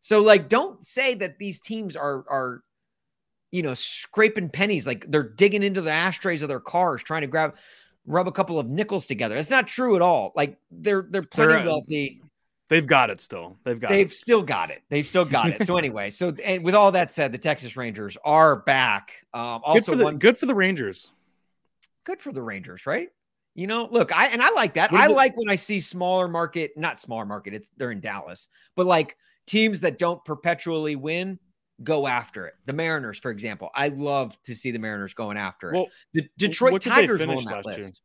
[0.00, 2.62] So like, don't say that these teams are are
[3.52, 7.26] you know scraping pennies like they're digging into the ashtrays of their cars trying to
[7.26, 7.56] grab
[8.06, 9.34] rub a couple of nickels together.
[9.34, 10.32] That's not true at all.
[10.36, 12.22] Like they're they're plenty They're, wealthy.
[12.68, 13.58] They've got it still.
[13.64, 14.14] They've got They've it.
[14.14, 14.82] still got it.
[14.88, 15.66] They've still got it.
[15.66, 19.12] So anyway, so and with all that said, the Texas Rangers are back.
[19.32, 21.10] Um, Good also, for the one good for the Rangers.
[22.04, 23.10] good for the Rangers, right?
[23.54, 24.92] You know, look, I and I like that.
[24.92, 27.54] I like when I see smaller market, not smaller market.
[27.54, 29.16] It's they're in Dallas, but like
[29.46, 31.38] teams that don't perpetually win
[31.82, 32.54] go after it.
[32.66, 35.74] The Mariners, for example, I love to see the Mariners going after it.
[35.76, 37.86] Well, the Detroit Tigers were on that last year?
[37.86, 38.00] list.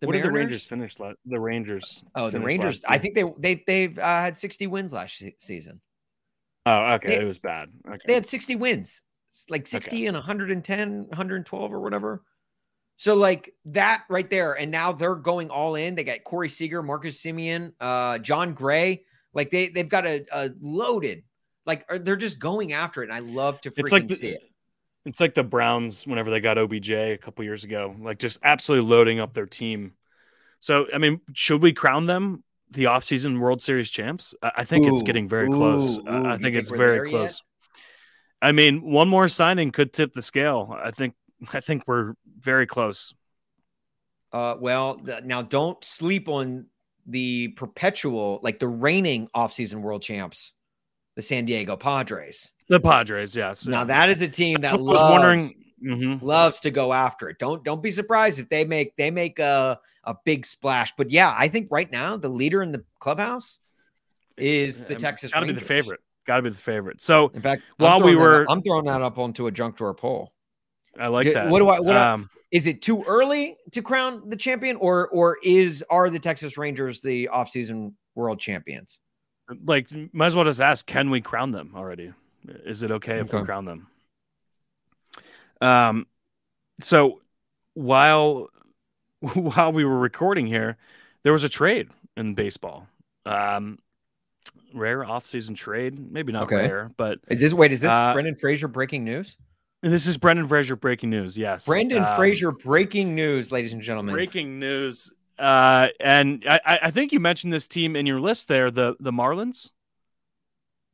[0.00, 0.44] The what did the Mariners?
[0.46, 0.98] Rangers finish?
[0.98, 2.04] la- The Rangers.
[2.14, 2.82] Oh, the Rangers.
[2.86, 5.80] I think they they they've uh, had 60 wins last se- season.
[6.66, 7.08] Oh, okay.
[7.08, 7.70] they- it was bad.
[7.86, 7.98] Okay.
[8.06, 9.02] They had 60 wins,
[9.48, 12.22] like 60 and 110, 112 or whatever.
[12.96, 15.94] So like that right there, and now they're going all in.
[15.96, 19.04] They got Corey Seager, Marcus Semien, uh, Jon Gray.
[19.34, 21.24] Like they they've got a, a loaded.
[21.66, 24.28] Like are- they're just going after it, and I love to freaking it's like see
[24.28, 24.42] the, it.
[25.06, 28.88] it's like the Browns whenever they got OBJ a couple years ago, like just absolutely
[28.88, 29.92] loading up their team.
[30.60, 34.34] So, I mean, should we crown them the offseason World Series champs?
[34.42, 35.98] I, I think it's getting very close.
[35.98, 36.26] ooh, I- ooh.
[36.26, 37.16] I think think it's we're there very yet?
[37.18, 37.42] close.
[38.42, 40.76] I mean, one more signing could tip the scale.
[40.82, 41.14] I think
[41.52, 43.14] I think we're very close.
[44.32, 46.66] Uh, well, th- now don't sleep on
[47.06, 50.52] the perpetual, like the reigning offseason world champs,
[51.16, 52.50] the San Diego Padres.
[52.68, 53.66] The Padres, yes.
[53.66, 55.50] Now that is a team That's that loves, wondering.
[55.84, 56.22] Mhm.
[56.22, 57.38] loves to go after it.
[57.38, 60.92] Don't don't be surprised if they make they make a a big splash.
[60.96, 63.58] But yeah, I think right now the leader in the clubhouse
[64.38, 66.00] It's- is the um, Texas Gotta be the favorite.
[66.26, 67.02] Gotta be the favorite.
[67.02, 69.92] So In fact, While we were- up- I'm throwing that up onto a junk drawer
[69.94, 70.32] poll.
[70.98, 71.48] I like Do- that.
[71.48, 75.08] what do I- what I- um, Is it too early to crown the champion, or
[75.08, 79.00] or is are the Texas Rangers the offseason world champions?
[79.64, 82.12] Like might as well just ask can we crown them already
[82.64, 83.86] is it okay if we crown them
[85.60, 86.06] um
[86.80, 87.20] so
[87.74, 88.48] while
[89.34, 90.76] while we were recording here
[91.22, 92.86] there was a trade in baseball
[93.26, 93.78] um
[94.74, 96.56] rare off-season trade maybe not Okay.
[96.56, 97.72] rare but Is this wait?
[97.72, 99.36] Is this Uh, Brendan Fraser breaking news?
[99.82, 104.14] this is brendan fraser breaking news yes Brendan Um, Fraser breaking news, ladies and gentlemen.
[104.14, 108.70] breaking news uh and I, I think you mentioned this team in your list there
[108.70, 109.70] the the marlins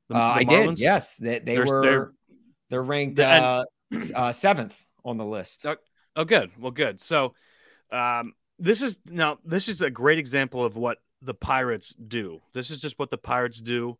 [0.09, 0.79] The- Uh, the I did.
[0.79, 1.83] Yes, they, they They're- were.
[1.83, 2.13] they're-
[2.71, 3.65] They're, ranked and- uh,
[4.15, 5.63] uh, seventh on the list.
[5.63, 5.77] So-
[6.17, 6.51] Oh, good.
[6.59, 7.01] Well, good.
[7.01, 7.35] So,
[7.93, 12.41] um, this is now this is a great example of what the Pirates do.
[12.53, 13.97] This is just what the Pirates do.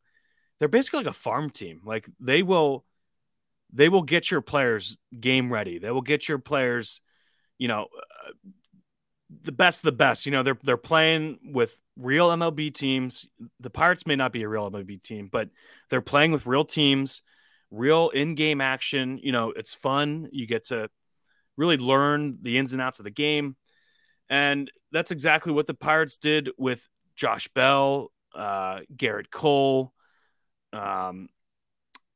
[0.59, 1.81] They're basically like a farm team.
[1.85, 2.85] Like they will
[3.73, 5.79] they will get your players game ready.
[5.79, 7.01] They will get your players,
[7.59, 8.33] you know, uh,
[9.43, 10.27] the best of the best.
[10.27, 13.27] You know, they're they're playing with real MLB teams.
[13.61, 15.49] The Pirates may not be a real MLB team, but
[15.89, 17.23] they're playing with real teams,
[17.71, 19.19] real in-game action.
[19.23, 20.29] You know, it's fun.
[20.33, 20.89] You get to
[21.57, 23.57] really learn the ins and outs of the game.
[24.29, 29.93] And that's exactly what the Pirates did with Josh Bell, uh, Gerrit Cole,
[30.73, 31.29] um,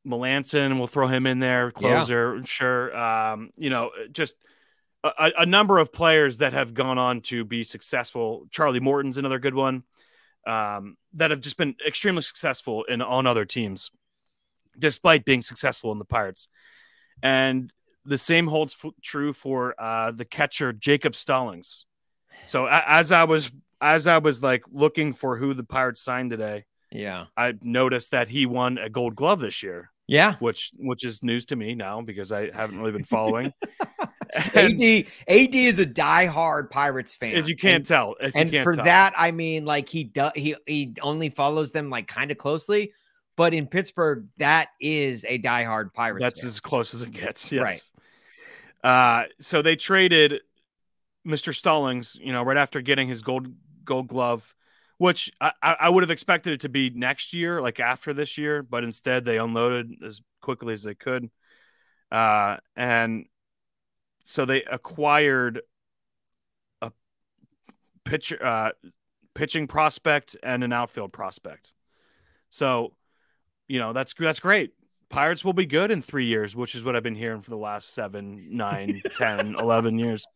[0.06, 0.78] Melancon.
[0.78, 2.44] We'll throw him in there, closer, yeah.
[2.44, 2.96] sure.
[2.96, 4.36] Um, you know, just
[5.05, 8.46] a, a, number of players that have gone on to be successful.
[8.50, 9.82] Charlie Morton's another good one
[10.46, 13.90] um, that have just been extremely successful in on other teams,
[14.78, 16.48] despite being successful in the Pirates.
[17.22, 17.72] And
[18.05, 21.86] the same holds f- true for uh, the catcher Jacob Stallings.
[22.44, 23.50] So a- as I was
[23.80, 28.28] as I was like looking for who the Pirates signed today, yeah, I noticed that
[28.28, 29.90] he won a Gold Glove this year.
[30.07, 33.52] Yeah, which which is news to me now because I haven't really been following.
[34.55, 37.37] AD AD is a diehard Pirates fan.
[37.37, 38.85] If you can't and, tell, and can't for tell.
[38.85, 42.93] that, I mean, like he does, he he only follows them like kind of closely.
[43.37, 46.22] But in Pittsburgh, that is a diehard Pirates.
[46.22, 46.49] That's fan.
[46.49, 47.51] as close as it gets.
[47.51, 47.91] Yes.
[48.82, 49.20] Right.
[49.22, 50.41] Uh, so they traded
[51.26, 51.55] Mr.
[51.55, 53.49] Stallings, you know, right after getting his gold
[53.85, 54.55] gold glove,
[54.99, 58.62] which I, I would have expected it to be next year, like after this year,
[58.62, 61.30] but instead they unloaded as quickly as they could.
[62.11, 63.26] Uh, and
[64.24, 65.60] so they acquired
[66.82, 66.90] a
[68.04, 68.70] pitcher, uh,
[69.34, 71.72] pitching prospect and an outfield prospect.
[72.48, 72.94] So,
[73.68, 74.72] you know, that's that's great.
[75.10, 77.56] Pirates will be good in three years, which is what I've been hearing for the
[77.56, 80.26] last seven, nine, ten, eleven years.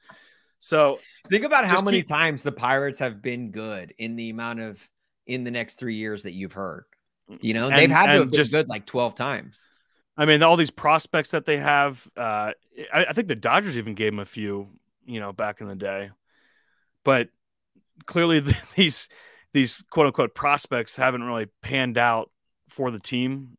[0.60, 2.08] So think about how many keep...
[2.08, 4.80] times the Pirates have been good in the amount of
[5.26, 6.84] in the next three years that you've heard.
[7.40, 9.68] You know, and, they've had to have just, good like 12 times.
[10.18, 12.52] I mean, all these prospects that they have, uh,
[12.92, 14.68] I, I think the Dodgers even gave them a few,
[15.06, 16.10] you know, back in the day.
[17.04, 17.28] But
[18.04, 19.08] clearly, the, these
[19.52, 22.30] these quote unquote prospects haven't really panned out
[22.68, 23.56] for the team.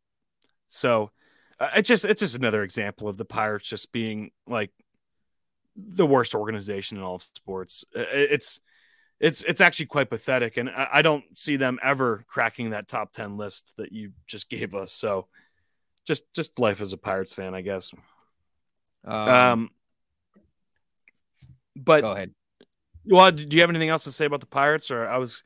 [0.68, 1.12] So
[1.60, 4.72] uh, it's just it's just another example of the Pirates just being like
[5.76, 7.86] the worst organization in all of sports.
[7.94, 8.60] It's
[9.20, 13.38] it's it's actually quite pathetic, and I don't see them ever cracking that top ten
[13.38, 14.94] list that you just gave us.
[14.94, 15.28] So,
[16.10, 17.94] just just life as a Pirates fan, I guess.
[19.06, 19.70] Um, um
[21.76, 22.32] but go ahead.
[23.06, 25.44] Well, do you have anything else to say about the Pirates, or I was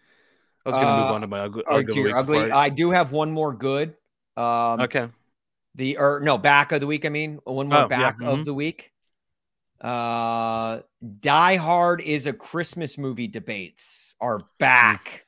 [0.65, 1.63] I was going to uh, move on to my ugly.
[1.69, 2.51] ugly, ugly.
[2.51, 2.69] I...
[2.69, 3.89] Do have one more good.
[4.37, 5.03] Um, okay.
[5.75, 7.05] The or no back of the week.
[7.05, 8.27] I mean, one more oh, back yeah.
[8.27, 8.39] mm-hmm.
[8.39, 8.91] of the week.
[9.81, 10.79] Uh,
[11.19, 15.25] Die Hard is a Christmas movie debates are back.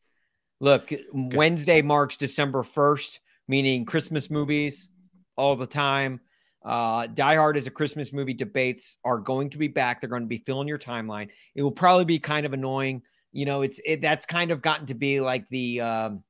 [0.62, 3.20] Look, Wednesday marks December 1st,
[3.50, 4.90] meaning Christmas movies
[5.36, 6.20] all the time.
[6.64, 10.02] Uh, Die Hard is a Christmas movie debates are going to be back.
[10.02, 11.30] They're going to be filling your timeline.
[11.54, 13.04] It will probably be kind of annoying.
[13.32, 16.24] You know, it's it, that's kind of gotten to be like the um,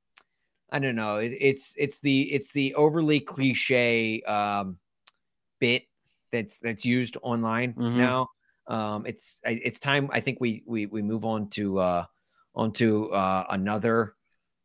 [0.70, 1.18] I don't know.
[1.18, 4.78] It, it's it's the it's the overly cliche um,
[5.60, 5.84] bit
[6.32, 7.98] that's that's used online mm-hmm.
[7.98, 8.28] now.
[8.68, 10.10] Um, it's it's time.
[10.12, 12.06] I think we we we move on to uh,
[12.54, 14.16] onto uh, another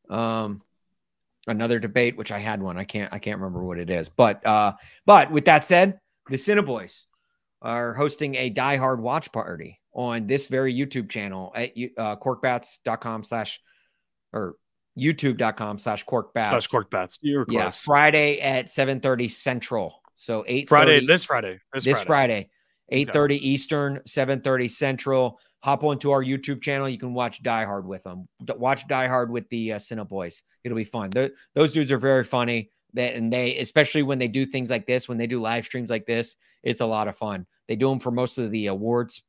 [0.09, 0.63] um,
[1.51, 2.79] another debate, which I had one.
[2.79, 4.09] I can't I can't remember what it is.
[4.09, 4.73] But uh,
[5.07, 7.03] but with that said, the Cineboys
[7.63, 13.25] are hosting a Die Hard watch party on this very YouTube channel at uh, corkbats.com
[13.25, 13.61] slash
[14.33, 14.55] or
[14.99, 17.19] youtube.com slash corkbats slash corkbats.
[17.21, 17.55] You're close.
[17.55, 20.01] Yeah, Friday at 7:30 Central.
[20.17, 22.51] So eight Friday, this Friday, this, this Friday.
[22.89, 23.35] Friday, 8:30 okay.
[23.37, 25.41] Eastern, 7:30 Central.
[25.63, 26.89] Hop onto our YouTube channel.
[26.89, 28.29] You can watch Die Hard with them.
[28.57, 30.43] Watch Die Hard with the uh, Cine Boys.
[30.65, 31.11] It'll be fun.
[31.11, 32.71] They're, those dudes are very funny.
[32.95, 35.91] That and they, especially when they do things like this, when they do live streams
[35.91, 37.47] like this, it's a lot of fun.
[37.69, 39.23] They do them for most of the awards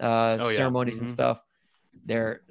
[0.00, 0.96] uh, oh, ceremonies yeah.
[0.96, 1.04] mm-hmm.
[1.04, 1.42] and stuff.
[2.04, 2.42] They're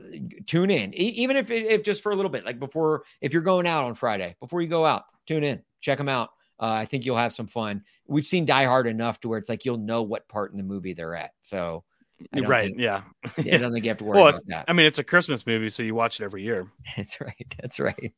[0.48, 3.44] tune in, e- even if if just for a little bit, like before, if you're
[3.44, 6.30] going out on Friday, before you go out, tune in, check them out.
[6.60, 7.84] Uh, I think you'll have some fun.
[8.08, 10.64] We've seen Die Hard enough to where it's like you'll know what part in the
[10.64, 11.32] movie they're at.
[11.44, 11.84] So,
[12.34, 13.04] right, think, yeah.
[13.38, 14.66] I don't think you have to worry well, about that.
[14.68, 16.68] I mean, it's a Christmas movie, so you watch it every year.
[16.98, 17.56] That's right.
[17.62, 18.14] That's right.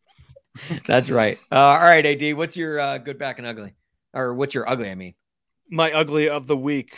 [0.86, 1.38] That's right.
[1.51, 3.76] Uh, all right, Ad, what's your uh, good, back, and ugly,
[4.14, 4.89] or what's your ugly?
[4.89, 5.14] I mean,
[5.70, 6.95] my ugly of the week.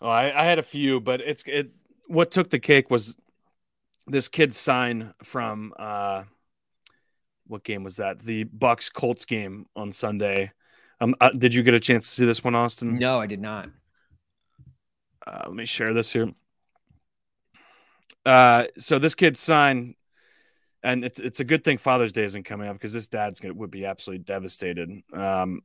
[0.00, 1.70] Oh, I, I had a few, but it's it.
[2.08, 3.16] What took the cake was
[4.06, 6.24] this kid's sign from uh,
[7.46, 8.20] what game was that?
[8.20, 10.52] The Bucs Colts game on Sunday.
[11.00, 12.98] Um, uh, did you get a chance to see this one, Austin?
[12.98, 13.68] No, I did not.
[15.26, 16.32] Uh, let me share this here.
[18.24, 19.96] Uh, so this kid's sign
[20.82, 23.54] and it's it's a good thing Father's Day isn't coming up because this dad's gonna
[23.54, 25.02] would be absolutely devastated.
[25.12, 25.62] Um,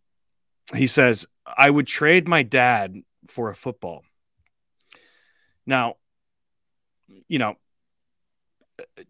[0.75, 4.03] he says, "I would trade my dad for a football."
[5.65, 5.95] Now,
[7.27, 7.55] you know,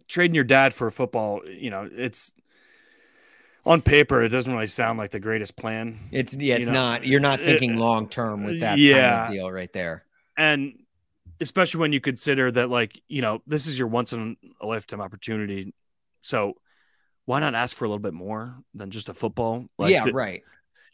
[0.07, 2.31] trading your dad for a football, you know, it's
[3.65, 5.99] on paper it doesn't really sound like the greatest plan.
[6.11, 6.79] It's yeah, it's you know?
[6.79, 7.05] not.
[7.05, 9.09] You're not thinking long term with that Yeah.
[9.09, 10.05] kind of deal right there.
[10.37, 10.73] And
[11.41, 15.01] especially when you consider that like you know this is your once in a lifetime
[15.01, 15.73] opportunity
[16.21, 16.53] so
[17.25, 20.13] why not ask for a little bit more than just a football like yeah, th-
[20.15, 20.43] right.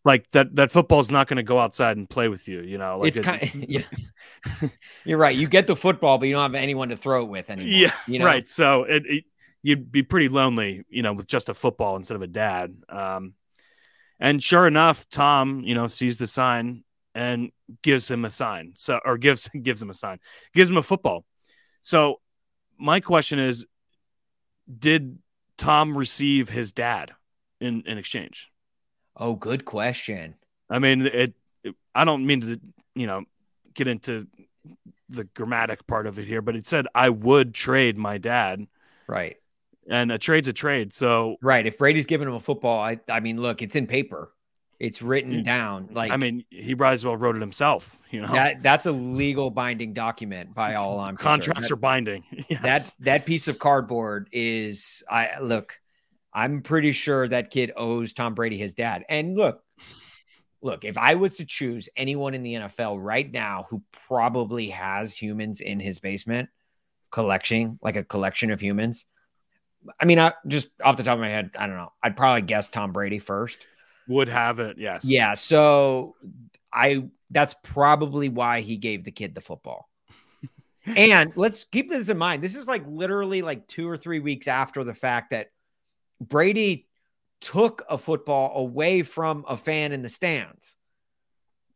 [0.03, 2.99] like that that football's not going to go outside and play with you you know
[2.99, 3.81] like It's kind- yeah.
[5.05, 5.35] You're right.
[5.35, 7.71] You get the football, but you don't have anyone to throw it with anymore.
[7.71, 8.25] yeah you know?
[8.25, 9.23] right so it, it
[9.61, 13.33] you'd be pretty lonely you know with just a football instead of a dad um
[14.19, 16.83] and sure enough tom you know sees the sign
[17.15, 17.51] and
[17.81, 20.19] gives him a sign so or gives gives him a sign
[20.53, 21.25] gives him a football
[21.81, 22.19] so
[22.77, 23.65] my question is
[24.79, 25.19] did
[25.57, 27.11] tom receive his dad
[27.59, 28.49] in in exchange
[29.15, 30.35] Oh, good question.
[30.69, 31.33] i mean it,
[31.63, 32.59] it i don't mean to
[32.95, 33.23] you know
[33.73, 34.27] get into
[35.09, 38.65] the grammatic part of it here but it said i would trade my dad
[39.05, 39.35] Right.
[39.87, 41.65] and a trade's a trade so Right.
[41.67, 44.31] If Brady's giving him a football, I I mean, look, it's in paper.
[44.79, 45.89] It's written down.
[45.91, 47.97] Like I mean, he might as well wrote it himself.
[48.11, 51.41] You know, that that's a legal binding document by all I'm concerned.
[51.43, 52.23] contracts That- are binding.
[52.49, 52.61] Yes.
[52.61, 55.79] that that piece of cardboard is I look,
[56.33, 59.05] I'm pretty sure that kid owes Tom Brady his dad.
[59.07, 59.63] And look,
[60.61, 65.15] look, if I was to choose anyone in the NFL right now who probably has
[65.15, 66.49] humans in his basement
[67.11, 69.05] collecting like a collection of humans,
[69.99, 71.91] I mean, I just off the top of my head, I don't know.
[72.01, 73.67] I'd probably guess Tom Brady first.
[74.07, 74.77] Would have it.
[74.77, 75.05] Yes.
[75.05, 76.15] Yeah, so
[76.71, 79.89] I that's probably why he gave the kid the football.
[80.85, 82.43] and let's keep this in mind.
[82.43, 85.49] This is like literally like 2 or 3 weeks after the fact that
[86.21, 86.87] Brady
[87.41, 90.77] took a football away from a fan in the stands.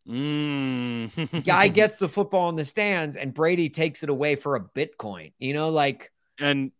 [0.07, 1.43] Mm.
[1.43, 5.33] Guy gets the football in the stands and Brady takes it away for a Bitcoin.
[5.39, 6.71] You know, like and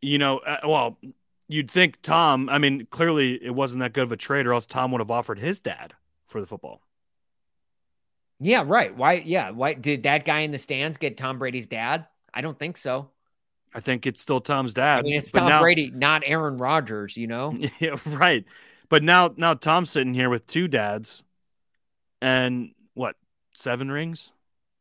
[0.00, 0.98] you know, uh, well,
[1.52, 2.48] you'd think Tom.
[2.48, 5.10] I mean, clearly it wasn't that good of a trade, or else Tom would have
[5.10, 5.94] offered his dad
[6.26, 6.80] for the football.
[8.40, 8.96] yeah, right.
[8.96, 12.06] Why yeah, why did that guy in the stands get Tom Brady's dad?
[12.34, 13.10] I don't think so.
[13.74, 14.98] I think it's still Tom's dad.
[14.98, 17.56] I mean, it's Tom now- Brady, not Aaron Rodgers, you know?
[17.80, 18.44] Yeah, right.
[18.90, 21.24] But now, now Tom's sitting here with two dads,
[22.20, 23.16] and what
[23.54, 24.32] seven rings?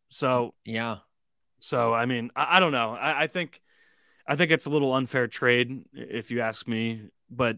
[0.10, 0.98] So Yeah.
[1.60, 2.92] So I mean, I, I don't know.
[2.94, 3.62] I, I think
[4.28, 7.10] I think it's a little unfair trade if you ask me.
[7.30, 7.58] But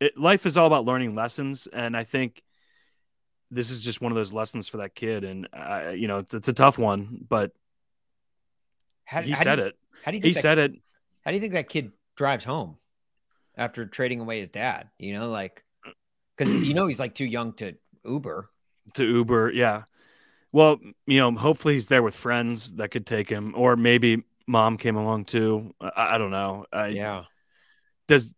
[0.00, 2.42] it, life is all about learning lessons, and I think
[3.50, 5.24] this is just one of those lessons for that kid.
[5.24, 7.52] And uh, you know, it's, it's a tough one, but
[9.04, 9.76] How, he how said you, it.
[10.02, 10.72] How do you He that, said it.
[11.24, 12.76] How do you think that kid drives home
[13.56, 14.90] after trading away his dad?
[14.98, 15.64] You know, like
[16.36, 17.74] because you know he's like too young to
[18.04, 18.50] Uber.
[18.94, 19.52] to Uber.
[19.52, 19.84] Yeah.
[20.52, 24.76] Well, you know, hopefully he's there with friends that could take him, or maybe mom
[24.76, 25.74] came along too.
[25.80, 26.66] I, I don't know.
[26.72, 27.24] I, Yeah.
[28.08, 28.34] Does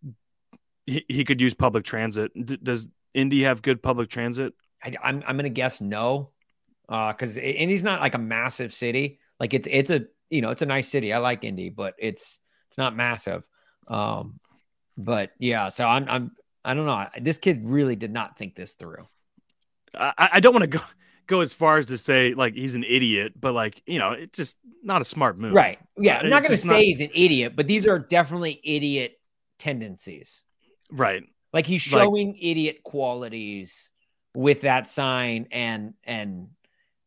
[0.86, 2.32] he, he could use public transit?
[2.34, 4.54] D- does Indy have good public transit?
[4.82, 6.30] I, I'm I'm gonna guess no,
[6.88, 9.20] because Indy's not like a massive city.
[9.38, 11.12] Like it's it's a you know it's a nice city.
[11.12, 13.42] I like Indy, but it's it's not massive.
[13.86, 14.40] Um,
[14.96, 16.32] but yeah, so I'm I'm
[16.64, 17.06] I don't know.
[17.20, 19.06] This kid really did not think this through.
[19.94, 20.84] I, I don't want to go
[21.28, 24.36] go as far as to say like he's an idiot, but like you know, it's
[24.36, 25.54] just not a smart move.
[25.54, 25.78] Right.
[25.96, 26.16] Yeah.
[26.16, 29.20] Uh, I'm not gonna say not- he's an idiot, but these are definitely idiot
[29.58, 30.42] tendencies.
[30.90, 31.22] Right.
[31.52, 33.90] Like he's Like- showing idiot qualities
[34.34, 36.48] with that sign and and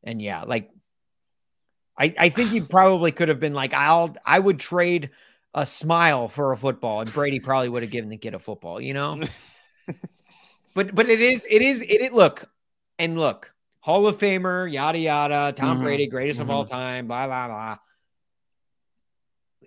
[0.04, 0.70] and yeah, like
[1.98, 5.10] I I think he probably could have been like I'll I would trade
[5.54, 8.80] a smile for a football and Brady probably would have given the kid a football,
[8.80, 9.22] you know?
[10.74, 12.50] but but it is it is it, it look
[12.98, 13.51] and look
[13.82, 17.78] Hall of Famer yada yada Tom Mhm, Brady greatest of all time blah blah blah.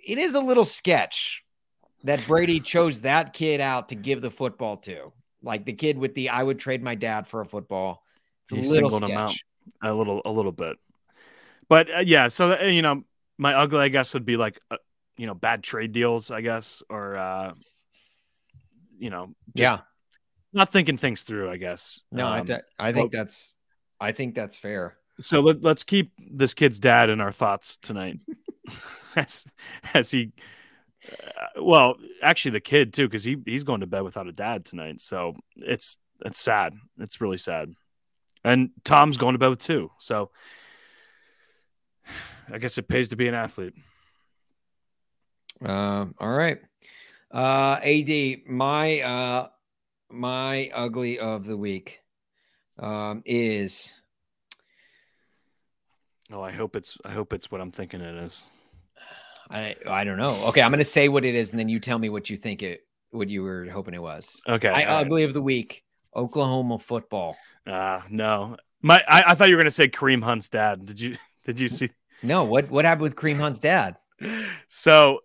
[0.06, 1.42] It is a little sketch
[2.04, 5.12] that Brady chose that kid out to give the football to,
[5.42, 8.02] like the kid with the I would trade my dad for a football.
[8.44, 9.30] It's a He little singled him out.
[9.30, 9.44] sketch.
[9.82, 10.76] A little a little bit.
[11.68, 13.02] But uh, yeah, so uh, you know,
[13.38, 14.76] my ugly I guess would be like uh,
[15.16, 17.54] you know, bad trade deals, I guess, or uh
[18.96, 19.80] you know, just Yeah,
[20.52, 22.00] not thinking things through, I guess.
[22.12, 23.54] no, I, Um, th- I think well- that's
[24.04, 24.96] I think that's fair.
[25.20, 28.20] so let, let's keep this kid's dad in our thoughts tonight
[29.16, 29.44] as
[29.94, 30.32] as he
[31.10, 34.64] uh, well actually the kid too because he he's going to bed without a dad
[34.64, 37.72] tonight so it's it's sad it's really sad
[38.44, 39.90] and tom's going to bed too.
[39.98, 40.30] so
[42.52, 43.74] i guess it pays to be an athlete
[45.64, 46.58] Um, all right.
[47.30, 49.48] Uh, AD, my uh,
[50.10, 52.00] my ugly of the week
[52.78, 53.92] um, is.
[56.32, 58.44] Oh, I hope it's I hope it's what I'm thinking it is.
[59.50, 60.46] I I don't know.
[60.46, 62.62] Okay, I'm gonna say what it is, and then you tell me what you think
[62.62, 64.42] it what you were hoping it was.
[64.48, 64.68] Okay.
[64.68, 65.82] I ugly of the week.
[66.16, 67.36] Oklahoma football.
[67.66, 68.56] Uh no.
[68.82, 70.84] My I, I thought you were gonna say Kareem Hunt's dad.
[70.86, 71.90] Did you did you see
[72.22, 73.96] No, what what happened with Kareem Hunt's dad?
[74.68, 75.20] So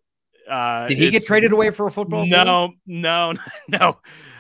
[0.50, 2.26] uh did he get traded away for a football?
[2.26, 2.80] No, team?
[2.86, 3.34] no,
[3.68, 3.98] no,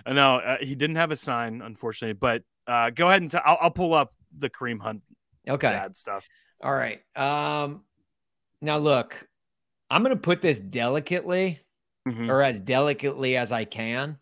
[0.08, 0.36] no.
[0.38, 2.14] Uh, he didn't have a sign, unfortunately.
[2.14, 5.02] But uh, go ahead and i will I'll pull up the Kareem Hunt
[5.48, 6.28] okay dad stuff.
[6.62, 7.02] All right.
[7.16, 7.84] Um,
[8.62, 9.28] now look,
[9.90, 11.60] I'm going to put this delicately
[12.08, 12.30] mm-hmm.
[12.30, 14.18] or as delicately as I can.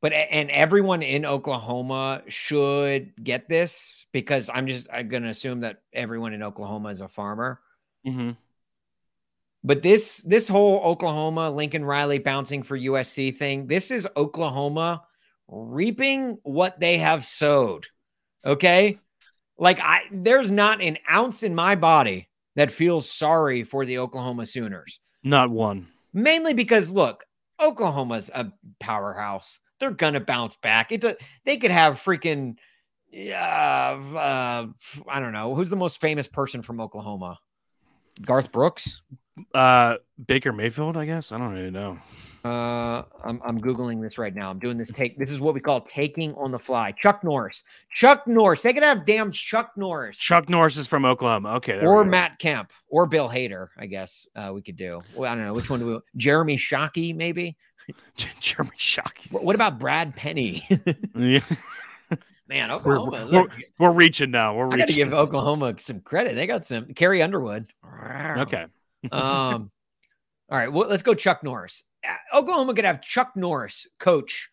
[0.00, 5.60] But and everyone in Oklahoma should get this because I'm just I'm going to assume
[5.60, 7.60] that everyone in Oklahoma is a farmer.
[8.06, 8.30] Mm-hmm.
[9.64, 15.02] But this this whole Oklahoma Lincoln Riley bouncing for USC thing, this is Oklahoma
[15.48, 17.86] reaping what they have sowed.
[18.44, 18.98] Okay?
[19.58, 24.46] Like I there's not an ounce in my body that feels sorry for the Oklahoma
[24.46, 25.00] Sooners.
[25.24, 25.88] Not one.
[26.12, 27.24] Mainly because look,
[27.60, 29.60] Oklahoma's a powerhouse.
[29.80, 30.92] They're gonna bounce back.
[30.92, 32.56] It's a they could have freaking
[33.12, 34.66] uh, uh
[35.08, 37.38] I don't know who's the most famous person from Oklahoma.
[38.22, 39.02] Garth Brooks,
[39.54, 41.32] uh Baker Mayfield, I guess.
[41.32, 41.98] I don't really know.
[42.44, 44.50] Uh, I'm, I'm googling this right now.
[44.50, 45.18] I'm doing this take.
[45.18, 46.92] This is what we call taking on the fly.
[46.92, 47.62] Chuck Norris.
[47.92, 48.62] Chuck Norris.
[48.62, 50.16] They could have damn Chuck Norris.
[50.16, 51.54] Chuck Norris is from Oklahoma.
[51.54, 51.84] Okay.
[51.84, 53.68] Or Matt Kemp or Bill Hader.
[53.76, 55.02] I guess uh, we could do.
[55.14, 55.98] Well, I don't know which one do we.
[56.16, 57.56] Jeremy Shockey maybe.
[58.40, 59.32] Jeremy Shockey.
[59.32, 60.66] What about Brad Penny?
[61.14, 61.40] yeah.
[62.48, 63.28] Man, Oklahoma.
[63.30, 64.54] We're, we're, we're, reaching now.
[64.56, 64.80] We're reaching.
[64.80, 66.34] I got to give Oklahoma some credit.
[66.34, 67.66] They got some Carrie Underwood.
[67.84, 68.66] Okay.
[69.12, 69.70] um.
[70.50, 70.72] All right.
[70.72, 71.84] Well, let's go Chuck Norris.
[72.06, 74.50] Uh, Oklahoma could have Chuck Norris coach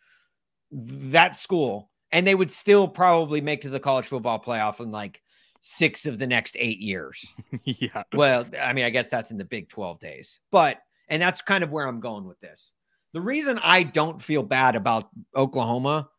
[0.71, 5.21] that school, and they would still probably make to the college football playoff in like
[5.61, 7.25] six of the next eight years.
[7.63, 8.03] yeah.
[8.13, 11.63] Well, I mean, I guess that's in the Big 12 days, but, and that's kind
[11.63, 12.73] of where I'm going with this.
[13.13, 16.09] The reason I don't feel bad about Oklahoma,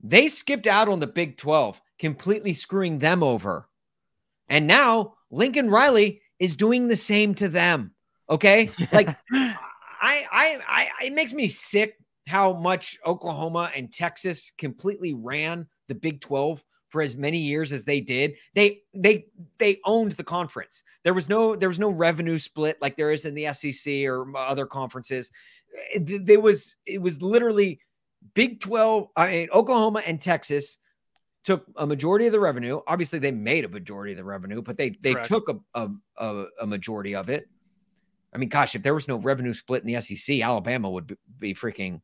[0.00, 3.66] they skipped out on the Big 12, completely screwing them over.
[4.48, 7.94] And now Lincoln Riley is doing the same to them.
[8.30, 8.70] Okay.
[8.92, 9.16] Like,
[10.04, 10.58] I, I,
[11.00, 11.96] I, it makes me sick
[12.26, 17.84] how much Oklahoma and Texas completely ran the Big 12 for as many years as
[17.84, 18.34] they did.
[18.54, 19.26] They, they,
[19.58, 20.82] they owned the conference.
[21.04, 24.36] There was no, there was no revenue split like there is in the SEC or
[24.36, 25.30] other conferences.
[25.92, 27.80] It, there was, it was literally
[28.34, 29.08] Big 12.
[29.16, 30.78] I mean, Oklahoma and Texas
[31.44, 32.80] took a majority of the revenue.
[32.86, 35.28] Obviously, they made a majority of the revenue, but they they Correct.
[35.28, 35.88] took a,
[36.18, 37.48] a, a majority of it.
[38.34, 41.16] I mean, gosh, if there was no revenue split in the SEC, Alabama would be,
[41.38, 42.00] be freaking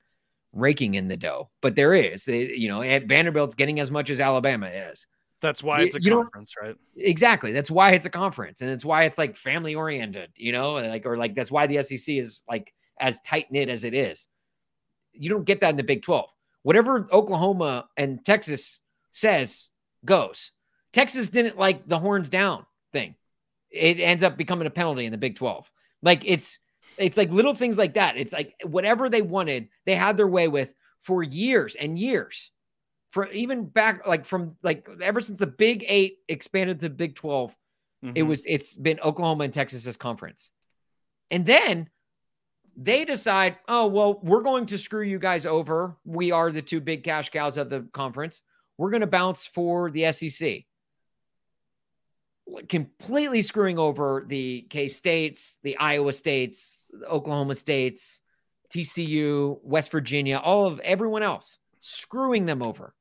[0.53, 1.51] raking in the dough.
[1.61, 5.07] But there is, they, you know, eh, Vanderbilt's getting as much as Alabama is.
[5.41, 6.77] That's why it's a you conference, right?
[6.97, 7.53] Exactly.
[7.53, 11.07] That's why it's a conference, and it's why it's like family oriented, you know, like
[11.07, 14.29] or like that's why the SEC is like as tight knit as it is.
[15.13, 16.31] You don't get that in the Big Twelve.
[16.63, 18.81] Whatever Oklahoma and Texas
[19.13, 19.69] says
[20.05, 20.53] goes.
[20.93, 23.15] Texas didn't like the horns down thing.
[23.71, 25.71] It ends up becoming a penalty in the Big Twelve.
[26.03, 26.59] Like it's
[26.97, 28.17] it's like little things like that.
[28.17, 32.51] It's like whatever they wanted, they had their way with for years and years.
[33.13, 37.57] For even back like from like ever since the Big 8 expanded to Big 12,
[38.05, 38.13] mm-hmm.
[38.15, 40.51] it was it's been Oklahoma and Texas's conference.
[41.31, 41.89] And then
[42.77, 45.97] they decide, "Oh, well, we're going to screw you guys over.
[46.05, 48.43] We are the two big cash cows of the conference.
[48.79, 50.65] We're going to bounce for the SEC."
[52.69, 58.21] Completely screwing over the K states, the Iowa states, the Oklahoma states,
[58.73, 62.95] TCU, West Virginia, all of everyone else, screwing them over.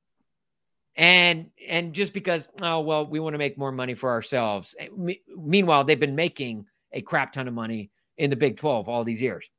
[0.96, 4.76] And and just because oh well we want to make more money for ourselves.
[5.38, 9.22] Meanwhile, they've been making a crap ton of money in the Big 12 all these
[9.22, 9.50] years.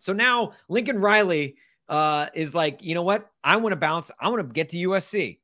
[0.00, 1.56] So now Lincoln Riley
[1.88, 3.30] uh, is like, you know what?
[3.44, 4.10] I want to bounce.
[4.18, 5.38] I want to get to USC.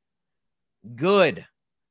[0.95, 1.45] Good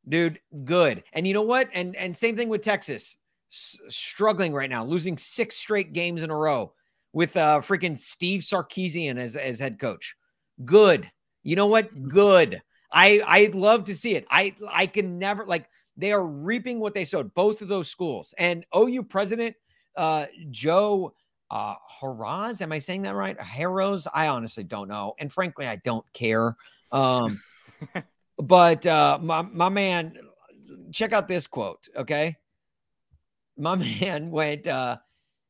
[0.09, 1.03] dude, good.
[1.13, 1.69] And you know what?
[1.73, 3.17] And and same thing with Texas,
[3.51, 6.73] S- struggling right now, losing six straight games in a row
[7.13, 10.17] with uh freaking Steve Sarkisian as as head coach.
[10.65, 11.11] Good.
[11.43, 12.09] You know what?
[12.09, 12.61] Good.
[12.93, 14.27] I I love to see it.
[14.31, 17.35] I I can never like they are reaping what they sowed.
[17.35, 19.57] Both of those schools and OU president
[19.97, 21.15] uh Joe
[21.51, 22.63] uh Harroz.
[22.63, 23.41] Am I saying that right?
[23.41, 24.07] Harrows?
[24.13, 26.57] I honestly don't know, and frankly, I don't care.
[26.93, 27.41] Um,
[28.39, 30.16] But uh, my my man,
[30.93, 31.89] check out this quote.
[31.97, 32.36] Okay,
[33.57, 34.66] my man went.
[34.66, 34.99] Uh,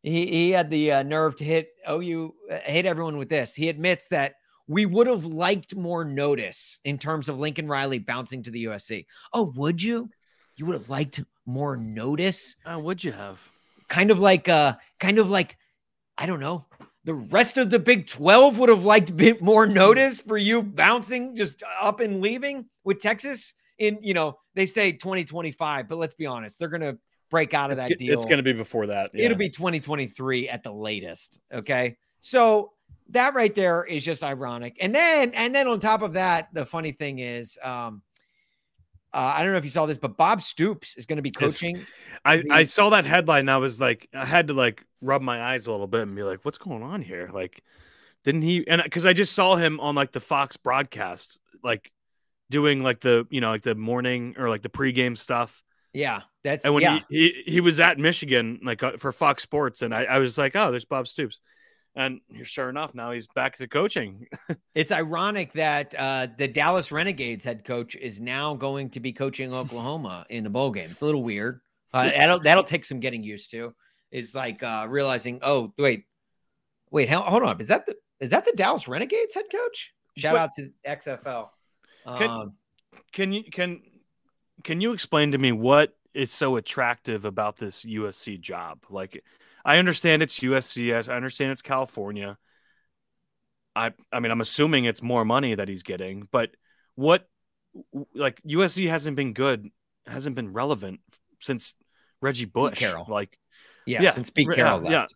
[0.03, 3.55] he, he had the uh, nerve to hit OU, uh, hit everyone with this.
[3.55, 4.35] He admits that
[4.69, 9.07] we would have liked more notice in terms of Lincoln Riley bouncing to the USC.
[9.33, 10.09] Oh, would you?
[10.57, 12.57] You would have liked more notice?
[12.65, 13.41] Uh, would you have?
[13.89, 15.57] Kind of like, uh, kind of like,
[16.17, 16.67] I don't know.
[17.09, 20.63] The rest of the Big 12 would have liked a bit more notice for you
[20.63, 26.13] bouncing just up and leaving with Texas in, you know, they say 2025, but let's
[26.13, 26.99] be honest, they're going to
[27.31, 28.13] break out of that it's, deal.
[28.13, 29.13] It's going to be before that.
[29.15, 29.25] Yeah.
[29.25, 31.41] It'll be 2023 at the latest.
[31.51, 31.97] Okay.
[32.21, 32.73] So
[33.09, 34.77] that right there is just ironic.
[34.79, 38.03] And then, and then on top of that, the funny thing is, um,
[39.13, 41.31] uh, I don't know if you saw this, but Bob Stoops is going to be
[41.31, 41.87] coaching.
[42.25, 43.41] I, I saw that headline.
[43.41, 46.15] And I was like, I had to like rub my eyes a little bit and
[46.15, 47.31] be like, what's going on here?
[47.33, 47.63] Like,
[48.25, 48.67] didn't he?
[48.67, 51.91] And because I just saw him on like the Fox broadcast, like
[52.51, 55.63] doing like the, you know, like the morning or like the pregame stuff.
[55.93, 56.23] Yeah.
[56.45, 57.01] That's, and when yeah.
[57.09, 60.37] he, he, he was at Michigan, like uh, for Fox Sports, and I, I was
[60.39, 61.41] like, oh, there's Bob Stoops.
[61.99, 64.29] And sure enough, now he's back to coaching.
[64.77, 69.53] it's ironic that uh, the Dallas Renegades head coach is now going to be coaching
[69.53, 70.91] Oklahoma in the bowl game.
[70.93, 71.61] It's a little weird.
[71.93, 73.75] Uh, that'll that'll take some getting used to.
[74.13, 76.05] Is like uh, realizing, oh wait,
[76.93, 79.93] wait, hold on, is that the is that the Dallas Renegades head coach?
[80.17, 81.49] Shout but, out to XFL.
[82.17, 82.53] Can, um,
[83.11, 83.83] can you can
[84.63, 88.85] can you explain to me what is so attractive about this USC job?
[88.89, 89.25] Like
[89.65, 91.09] I understand it's USC.
[91.09, 92.39] I understand it's California.
[93.75, 96.51] I I mean, I'm assuming it's more money that he's getting, but
[96.95, 97.29] what
[98.15, 99.69] like USC hasn't been good,
[100.07, 101.01] hasn't been relevant
[101.41, 101.75] since
[102.21, 102.79] Reggie Bush.
[102.79, 103.07] Carroll.
[103.09, 103.39] Like
[103.87, 105.15] yeah, yeah since Pete Carroll yeah, left.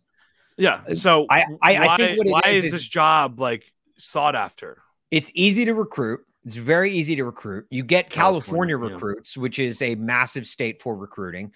[0.57, 0.81] Yeah.
[0.85, 0.91] Yeah.
[0.91, 3.63] Uh, so I, I, why, I think why is, is this job like
[3.97, 4.81] sought after?
[5.11, 6.21] It's easy to recruit.
[6.45, 7.65] It's very easy to recruit.
[7.69, 9.41] You get California, California recruits, yeah.
[9.41, 11.53] which is a massive state for recruiting.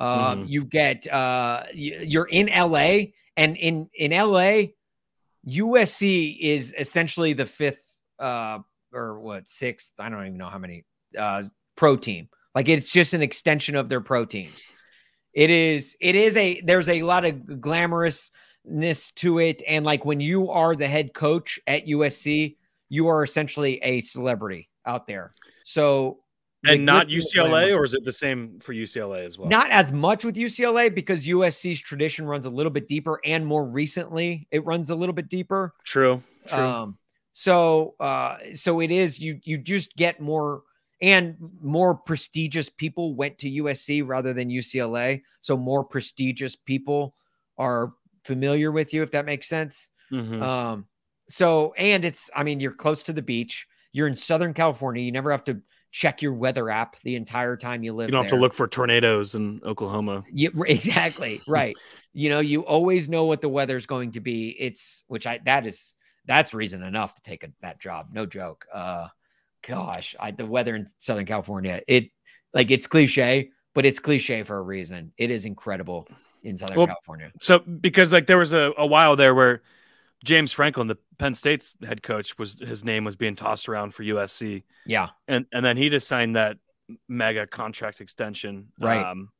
[0.00, 0.48] Um, mm-hmm.
[0.48, 4.72] You get uh, you're in LA, and in in LA,
[5.46, 7.82] USC is essentially the fifth
[8.18, 8.60] uh,
[8.92, 9.92] or what sixth?
[10.00, 10.84] I don't even know how many
[11.16, 11.44] uh,
[11.76, 12.28] pro team.
[12.54, 14.66] Like it's just an extension of their pro teams.
[15.34, 15.96] It is.
[16.00, 16.60] It is a.
[16.62, 21.60] There's a lot of glamorousness to it, and like when you are the head coach
[21.66, 22.56] at USC,
[22.88, 25.32] you are essentially a celebrity out there.
[25.64, 26.20] So
[26.66, 29.48] and not UCLA, or is it the same for UCLA as well?
[29.48, 33.64] Not as much with UCLA because USC's tradition runs a little bit deeper, and more
[33.64, 35.74] recently, it runs a little bit deeper.
[35.84, 36.22] True.
[36.46, 36.58] True.
[36.58, 36.98] Um,
[37.32, 39.40] so, uh, so it is you.
[39.44, 40.62] You just get more
[41.02, 45.22] and more prestigious people went to USC rather than UCLA.
[45.40, 47.14] So more prestigious people
[47.56, 47.94] are
[48.24, 49.88] familiar with you, if that makes sense.
[50.12, 50.42] Mm-hmm.
[50.42, 50.86] Um,
[51.28, 53.66] so and it's, I mean, you're close to the beach.
[53.92, 55.02] You're in Southern California.
[55.02, 55.60] You never have to
[55.90, 58.08] check your weather app the entire time you live.
[58.08, 58.30] You don't there.
[58.30, 60.24] have to look for tornadoes in Oklahoma.
[60.32, 61.40] Yeah, exactly.
[61.48, 61.76] right.
[62.12, 64.56] you know, you always know what the weather's going to be.
[64.58, 65.94] It's which I that is
[66.26, 68.08] that's reason enough to take a, that job.
[68.12, 68.66] No joke.
[68.72, 69.08] Uh
[69.66, 72.10] gosh, I, the weather in Southern California, it
[72.54, 75.12] like it's cliche, but it's cliche for a reason.
[75.18, 76.08] It is incredible
[76.42, 77.30] in Southern well, California.
[77.40, 79.62] So because like there was a, a while there where
[80.24, 84.02] James Franklin, the Penn State's head coach, was his name was being tossed around for
[84.02, 84.64] USC.
[84.86, 86.58] Yeah, and and then he just signed that
[87.08, 88.68] mega contract extension.
[88.78, 89.04] Right.
[89.04, 89.30] Um,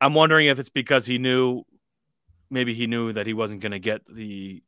[0.00, 1.64] I'm wondering if it's because he knew,
[2.50, 4.62] maybe he knew that he wasn't going to get the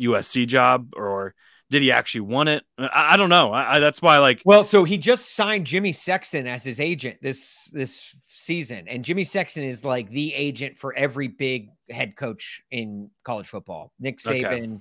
[0.00, 1.34] USC job, or
[1.70, 2.64] did he actually want it?
[2.78, 3.52] I, I don't know.
[3.52, 7.18] I, I, that's why, like, well, so he just signed Jimmy Sexton as his agent
[7.20, 12.62] this this season, and Jimmy Sexton is like the agent for every big head coach
[12.70, 13.92] in college football.
[14.00, 14.76] Nick Saban.
[14.76, 14.80] Okay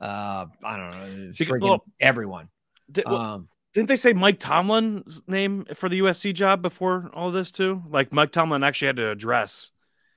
[0.00, 2.48] uh, I don't know, friggin' well, everyone.
[2.90, 7.30] Did, well, um, didn't they say Mike Tomlin's name for the USC job before all
[7.30, 7.82] this too?
[7.88, 9.70] Like Mike Tomlin actually had to address.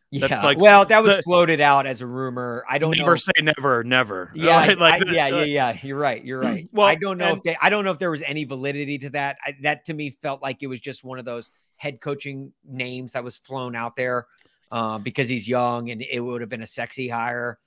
[0.10, 2.64] Yeah, That's like well, that was the, floated out as a rumor.
[2.70, 3.16] I don't never know.
[3.16, 4.32] say never, never.
[4.36, 4.78] Yeah, right?
[4.78, 5.78] like, I, yeah, yeah, yeah.
[5.82, 6.24] You're right.
[6.24, 6.70] You're right.
[6.72, 7.58] well, I don't know and, if they.
[7.60, 9.38] I don't know if there was any validity to that.
[9.44, 13.14] I, that to me felt like it was just one of those head coaching names
[13.14, 14.28] that was flown out there
[14.72, 17.58] um, because he's young and it would have been a sexy hire.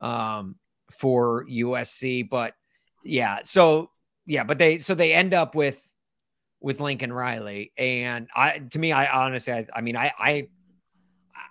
[0.00, 0.54] Um,
[0.90, 2.28] for USC.
[2.28, 2.54] But
[3.04, 3.90] yeah, so
[4.26, 5.82] yeah, but they so they end up with
[6.60, 10.48] with Lincoln Riley, and I to me, I honestly, I, I mean, I I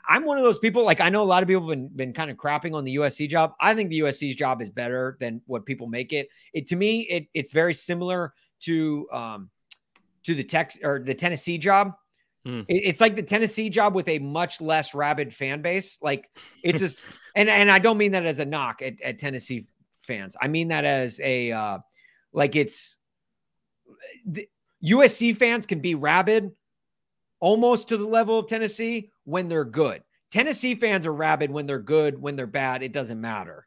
[0.08, 0.86] I'm one of those people.
[0.86, 2.96] Like I know a lot of people have been been kind of crapping on the
[2.96, 3.54] USC job.
[3.60, 6.30] I think the USC's job is better than what people make it.
[6.54, 9.50] It to me, it it's very similar to um
[10.24, 11.94] to the Tex or the Tennessee job.
[12.46, 12.62] Hmm.
[12.68, 15.98] It's like the Tennessee job with a much less rabid fan base.
[16.02, 16.30] Like
[16.64, 19.68] it's just, and and I don't mean that as a knock at, at Tennessee
[20.04, 20.36] fans.
[20.42, 21.80] I mean that as a uh,
[22.34, 22.96] like it's
[24.26, 24.48] the,
[24.84, 26.52] USC fans can be rabid
[27.40, 30.04] almost to the level of Tennessee when they're good.
[30.32, 33.66] Tennessee fans are rabid when they're good, when they're bad, it doesn't matter.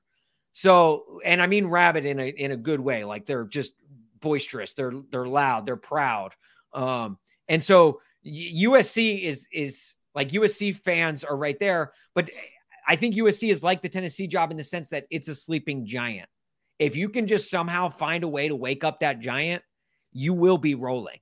[0.52, 3.72] So, and I mean rabid in a in a good way, like they're just
[4.20, 6.34] boisterous, they're they're loud, they're proud.
[6.72, 7.18] Um,
[7.48, 12.30] and so USC is is like USC fans are right there, but
[12.86, 15.86] I think USC is like the Tennessee job in the sense that it's a sleeping
[15.86, 16.28] giant.
[16.78, 19.62] If you can just somehow find a way to wake up that giant,
[20.12, 21.18] you will be rolling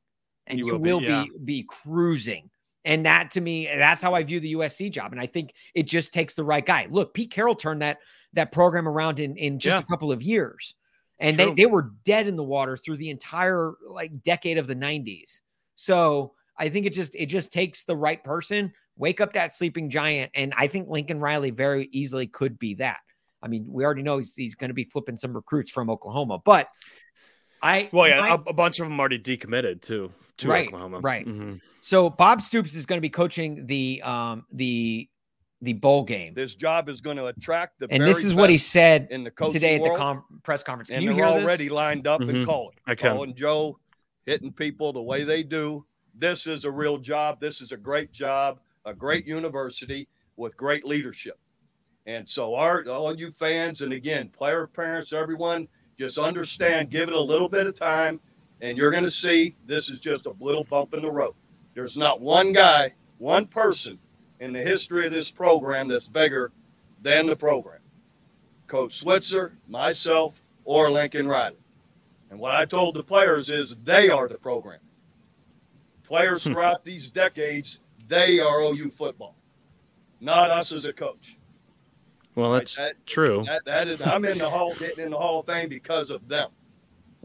[0.47, 1.25] and you, you will, be, yeah.
[1.25, 2.51] be, be cruising.
[2.85, 5.13] And that to me, that's how I view the USC job.
[5.13, 6.87] And I think it just takes the right guy.
[6.89, 7.99] Look, Pete Carroll turned that
[8.33, 9.81] that program around in in just yeah.
[9.81, 10.75] a couple of years.
[11.21, 14.77] And they, they were dead in the water through the entire like decade of the
[14.77, 15.41] 90s.
[15.75, 19.91] So I think it just it just takes the right person, wake up that sleeping
[19.91, 20.33] giant.
[20.35, 22.99] And I think Lincoln Riley very easily could be that.
[23.43, 26.41] I mean, we already know he's, he's going to be flipping some recruits from Oklahoma,
[26.45, 26.69] but
[27.63, 31.01] I well, yeah, a bunch of them already decommitted too to right, Oklahoma.
[31.01, 31.27] Right.
[31.27, 31.55] Mm-hmm.
[31.81, 35.09] So Bob Stoops is going to be coaching the um the
[35.61, 36.35] the bowl game.
[36.35, 39.31] This job is going to attract the and this is what he said in the
[39.51, 40.89] today at the com- press conference.
[40.89, 41.73] Can and you they're hear already this?
[41.73, 42.37] lined up mm-hmm.
[42.37, 42.77] and calling.
[42.87, 43.13] I can.
[43.15, 43.79] Calling Joe,
[44.25, 45.85] hitting people the way they do.
[46.19, 47.41] This is a real job.
[47.41, 51.39] This is a great job, a great university with great leadership.
[52.07, 56.91] And so, our all you fans, and again, player parents, everyone, just understand.
[56.91, 58.21] Give it a little bit of time
[58.61, 61.35] and you're going to see this is just a little bump in the road.
[61.75, 63.99] There's not one guy, one person
[64.41, 66.51] in the history of this program that's bigger
[67.03, 67.81] than the program.
[68.67, 71.57] Coach Switzer, myself, or Lincoln Riley.
[72.31, 74.81] And what I told the players is they are the program.
[76.09, 79.37] Players throughout these decades, they are OU football,
[80.21, 81.37] not us as a coach.
[82.35, 83.45] Well, that's that, true.
[83.45, 86.27] That, that is, I'm in the hall, getting in the Hall of Fame because of
[86.27, 86.49] them.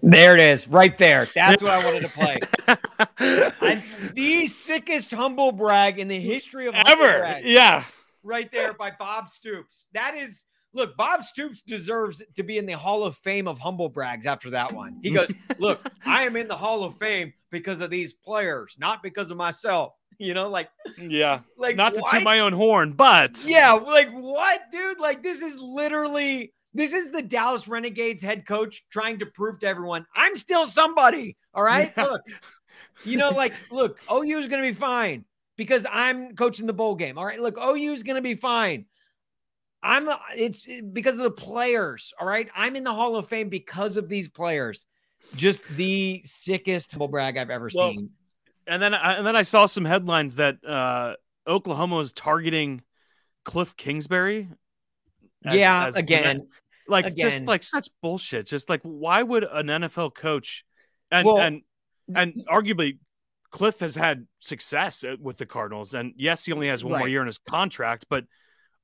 [0.02, 1.30] There it is, right there.
[1.34, 2.40] That's what I wanted to play.
[3.62, 3.82] I'm
[4.16, 7.40] the sickest humble brag in the history of ever.
[7.42, 7.86] Yeah,
[8.22, 9.88] right there by Bob Stoops.
[9.94, 13.89] That is, look, Bob Stoops deserves to be in the Hall of Fame of humble
[13.89, 14.99] brags after that one.
[15.01, 19.03] He goes, "Look, I am in the Hall of Fame because of these players, not
[19.03, 20.69] because of myself." You know, like
[20.99, 22.11] yeah, like not what?
[22.11, 24.99] to toot my own horn, but yeah, like what, dude?
[24.99, 29.67] Like this is literally this is the Dallas Renegades head coach trying to prove to
[29.67, 31.38] everyone, I'm still somebody.
[31.53, 31.93] All right.
[31.95, 32.03] Yeah.
[32.05, 32.21] Look,
[33.05, 36.95] you know, like, look, OU is going to be fine because I'm coaching the bowl
[36.95, 37.17] game.
[37.17, 37.39] All right.
[37.39, 38.86] Look, OU is going to be fine.
[39.84, 42.14] I'm, it's because of the players.
[42.20, 42.50] All right.
[42.56, 44.86] I'm in the Hall of Fame because of these players.
[45.36, 48.10] Just the sickest humble brag I've ever well, seen.
[48.66, 51.16] And then, I, and then I saw some headlines that uh,
[51.48, 52.82] Oklahoma was targeting
[53.44, 54.50] Cliff Kingsbury.
[55.46, 56.48] As, yeah, as again,
[56.88, 57.30] like Again.
[57.30, 58.48] just like such bullshit.
[58.48, 60.64] Just like why would an NFL coach
[61.12, 61.62] and well, and
[62.16, 63.00] and arguably
[63.52, 67.00] Cliff has had success uh, with the Cardinals, and yes, he only has one right.
[67.00, 68.26] more year in his contract, but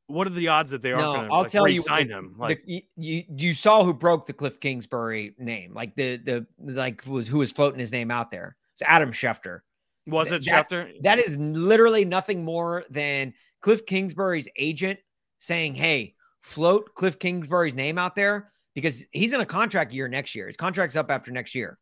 [0.10, 2.10] what are the odds that they are no, going to I'll like, tell you, sign
[2.10, 2.36] him?
[2.38, 7.05] Like the, you, you saw who broke the Cliff Kingsbury name, like the the like
[7.05, 8.55] was who was floating his name out there.
[8.74, 9.60] It's Adam Schefter.
[10.07, 10.91] Was it that, Schefter?
[11.03, 14.99] That is literally nothing more than Cliff Kingsbury's agent
[15.38, 20.36] saying, "Hey, float Cliff Kingsbury's name out there because he's in a contract year next
[20.36, 20.47] year.
[20.47, 21.78] His contract's up after next year.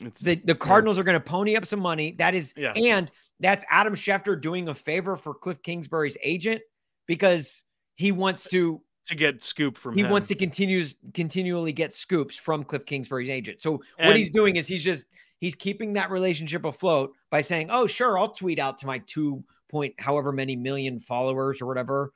[0.00, 1.02] It's, the, the Cardinals yeah.
[1.02, 2.12] are going to pony up some money.
[2.18, 2.72] That is, yeah.
[2.72, 6.60] and that's Adam Schefter doing a favor for Cliff Kingsbury's agent
[7.06, 10.10] because he wants to to get scoop from he him.
[10.10, 13.60] wants to continues continually get scoops from Cliff Kingsbury's agent.
[13.60, 15.04] So and, what he's doing is he's just
[15.38, 19.44] he's keeping that relationship afloat by saying, "Oh, sure, I'll tweet out to my two
[19.68, 22.12] point however many million followers or whatever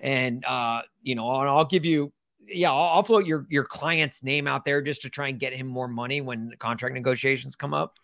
[0.00, 2.12] and uh, you know, I'll give you,
[2.46, 5.54] yeah, I'll, I'll, float your your client's name out there just to try and get
[5.54, 7.98] him more money when contract negotiations come up.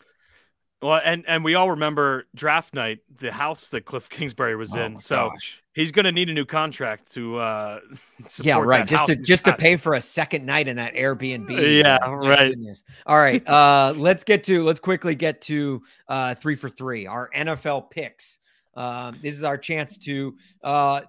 [0.82, 4.82] Well, and and we all remember draft night, the house that Cliff Kingsbury was oh
[4.82, 4.98] in.
[4.98, 5.62] So gosh.
[5.74, 7.80] he's going to need a new contract to uh
[8.42, 8.86] Yeah, right.
[8.86, 11.82] Just to just to pay for a second night in that Airbnb.
[11.82, 12.50] Yeah, uh, right.
[12.50, 12.82] Goodness.
[13.04, 13.46] All right.
[13.46, 18.38] Uh let's get to let's quickly get to uh 3 for 3, our NFL picks.
[18.74, 21.02] Um, this is our chance to uh,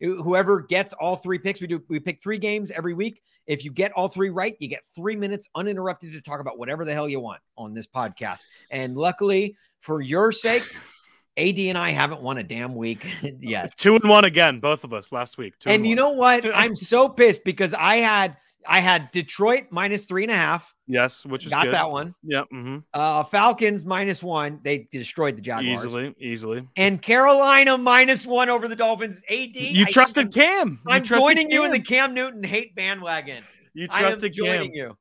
[0.00, 3.22] whoever gets all three picks, we do we pick three games every week.
[3.46, 6.84] If you get all three right, you get three minutes uninterrupted to talk about whatever
[6.84, 8.42] the hell you want on this podcast.
[8.70, 10.62] And luckily, for your sake,
[11.36, 13.06] AD and I haven't won a damn week
[13.40, 13.76] yet.
[13.76, 15.54] Two and one again, both of us last week.
[15.64, 16.46] and, and you know what?
[16.54, 18.36] I'm so pissed because I had
[18.66, 20.74] I had Detroit minus three and a half.
[20.86, 21.74] Yes, which is got good.
[21.74, 22.14] that one.
[22.22, 22.46] Yep.
[22.52, 22.78] Mm-hmm.
[22.92, 24.60] Uh, Falcons minus one.
[24.62, 26.66] They destroyed the Jaguars easily, easily.
[26.76, 29.22] And Carolina minus one over the Dolphins.
[29.30, 30.80] Ad, you I trusted Cam.
[30.86, 31.52] You I'm trusted joining Cam.
[31.52, 33.44] you in the Cam Newton hate bandwagon.
[33.72, 34.96] You trusted I am joining Cam.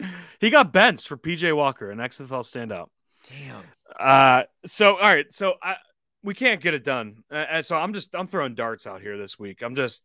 [0.00, 0.08] you.
[0.40, 2.88] He got benched for PJ Walker, an XFL standout.
[3.28, 3.62] Damn.
[3.98, 5.76] Uh, so all right, so I
[6.22, 7.22] we can't get it done.
[7.30, 9.62] Uh, so I'm just I'm throwing darts out here this week.
[9.62, 10.02] I'm just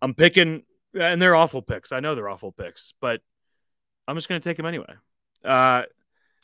[0.00, 0.62] I'm picking,
[0.94, 1.92] and they're awful picks.
[1.92, 3.20] I know they're awful picks, but
[4.06, 4.94] I'm just going to take them anyway.
[5.44, 5.82] Uh,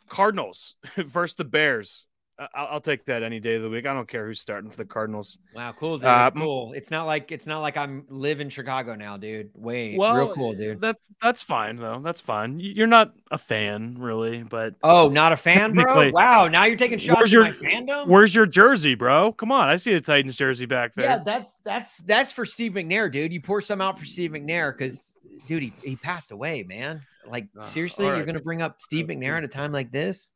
[0.08, 2.06] Cardinals versus the Bears.
[2.54, 3.86] I'll, I'll, take that any day of the week.
[3.86, 5.36] I don't care who's starting for the Cardinals.
[5.54, 6.06] Wow, cool, dude.
[6.06, 6.72] Uh, cool.
[6.72, 9.50] It's not like it's not like I'm live in Chicago now, dude.
[9.54, 10.80] Wait, well, real cool, dude.
[10.80, 12.00] That's that's fine though.
[12.02, 12.58] That's fine.
[12.58, 16.10] You're not a fan, really, but oh, not a fan, bro.
[16.12, 18.06] Wow, now you're taking shots where's your, my fandom.
[18.06, 19.32] Where's your jersey, bro?
[19.32, 21.06] Come on, I see a Titans jersey back there.
[21.06, 23.32] Yeah, that's that's that's for Steve McNair, dude.
[23.32, 25.14] You pour some out for Steve McNair because,
[25.46, 27.02] dude, he, he passed away, man.
[27.26, 28.16] Like uh, seriously, right.
[28.16, 30.32] you're gonna bring up Steve McNair at a time like this?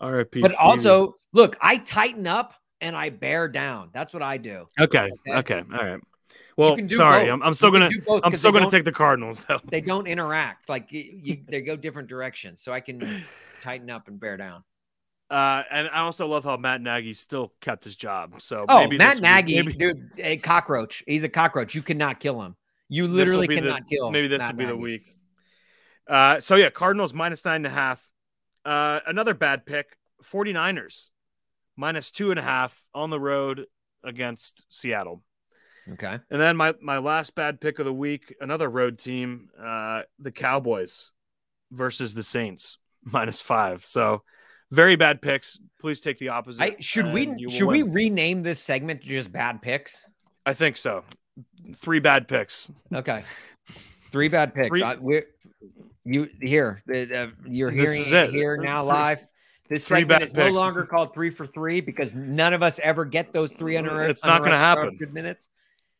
[0.00, 0.36] RIP.
[0.42, 0.56] But Steve.
[0.60, 3.90] also, look, I tighten up and I bear down.
[3.92, 4.66] That's what I do.
[4.78, 5.10] Okay.
[5.28, 5.38] Okay.
[5.38, 5.62] okay.
[5.72, 6.00] All right.
[6.56, 7.90] Well, sorry, I'm, I'm, still gonna
[8.24, 9.60] I'm still gonna take the Cardinals though.
[9.68, 13.24] They don't interact like you, you, they go different directions, so I can
[13.62, 14.64] tighten up and bear down.
[15.28, 18.40] Uh, and I also love how Matt Nagy still kept his job.
[18.40, 19.78] So oh, Matt Nagy, week, maybe...
[19.78, 21.02] dude, a cockroach.
[21.06, 21.74] He's a cockroach.
[21.74, 22.56] You cannot kill him.
[22.88, 24.10] You literally cannot the, kill.
[24.10, 24.76] Maybe this Matt will be Nagy.
[24.76, 25.14] the week.
[26.08, 28.05] Uh, so yeah, Cardinals minus nine and a half.
[28.66, 31.10] Uh, another bad pick 49ers
[31.76, 33.66] minus two and a half on the road
[34.02, 35.22] against Seattle.
[35.92, 36.18] Okay.
[36.30, 40.32] And then my, my last bad pick of the week, another road team, uh, the
[40.32, 41.12] Cowboys
[41.70, 43.84] versus the Saints minus five.
[43.84, 44.22] So
[44.72, 45.60] very bad picks.
[45.80, 46.62] Please take the opposite.
[46.62, 50.06] I, should we should we rename this segment to just bad picks?
[50.44, 51.04] I think so.
[51.76, 52.70] Three bad picks.
[52.92, 53.22] Okay.
[54.10, 54.68] Three bad picks.
[54.68, 54.96] Three, I,
[56.06, 59.26] you here, uh, you're hearing it here now three, live.
[59.68, 60.54] This segment is picks.
[60.54, 64.02] no longer called three for three because none of us ever get those three under.
[64.02, 64.96] It's not going to happen.
[64.96, 65.48] Good minutes.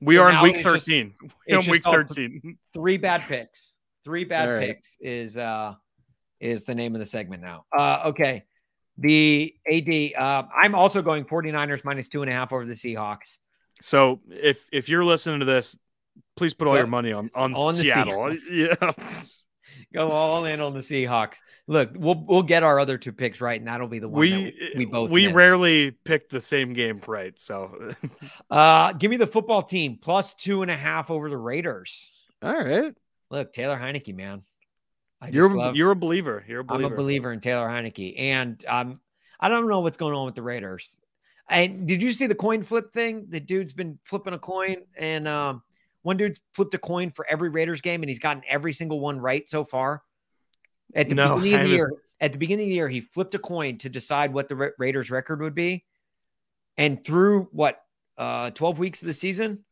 [0.01, 1.15] We so are in week thirteen.
[1.49, 2.59] Just, in week thirteen.
[2.75, 3.77] Three bad picks.
[4.05, 4.69] Three bad right.
[4.69, 5.75] picks is uh
[6.39, 7.65] is the name of the segment now.
[7.77, 8.45] Uh okay.
[8.99, 10.13] The AD.
[10.17, 13.39] Uh, I'm also going 49ers minus two and a half over the Seahawks.
[13.83, 15.77] So if if you're listening to this,
[16.37, 18.37] please put all your money on on, on Seattle.
[18.51, 18.93] Yeah.
[19.97, 21.39] Go all in on the Seahawks.
[21.67, 24.31] Look, we'll we'll get our other two picks right, and that'll be the one we
[24.31, 25.11] we, we both.
[25.11, 27.33] We rarely pick the same game right.
[27.41, 27.95] So,
[28.51, 32.23] uh, give me the football team plus two and a half over the Raiders.
[32.43, 32.95] All right.
[33.31, 34.43] Look, Taylor Heinicke, man.
[35.23, 36.45] I you're love, you're a believer.
[36.47, 36.87] You're a believer.
[36.87, 39.01] I'm a believer in Taylor Heinicke, and um,
[39.41, 41.01] I don't know what's going on with the Raiders.
[41.49, 43.29] And did you see the coin flip thing?
[43.31, 45.63] The dude's been flipping a coin, and um,
[46.07, 49.19] one dude's flipped a coin for every Raiders game, and he's gotten every single one
[49.19, 50.05] right so far.
[50.95, 53.35] At the no, beginning of the year, at the beginning of the year, he flipped
[53.35, 55.85] a coin to decide what the Ra- Raiders' record would be,
[56.77, 57.81] and through what
[58.17, 59.65] uh, twelve weeks of the season,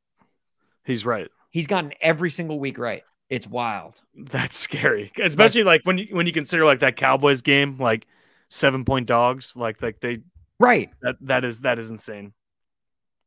[0.84, 1.28] he's right.
[1.50, 3.04] He's gotten every single week right.
[3.30, 4.02] It's wild.
[4.16, 8.08] That's scary, especially like when you when you consider like that Cowboys game, like
[8.48, 10.18] seven point dogs, like like they
[10.58, 10.90] right.
[11.02, 12.32] That that is that is insane.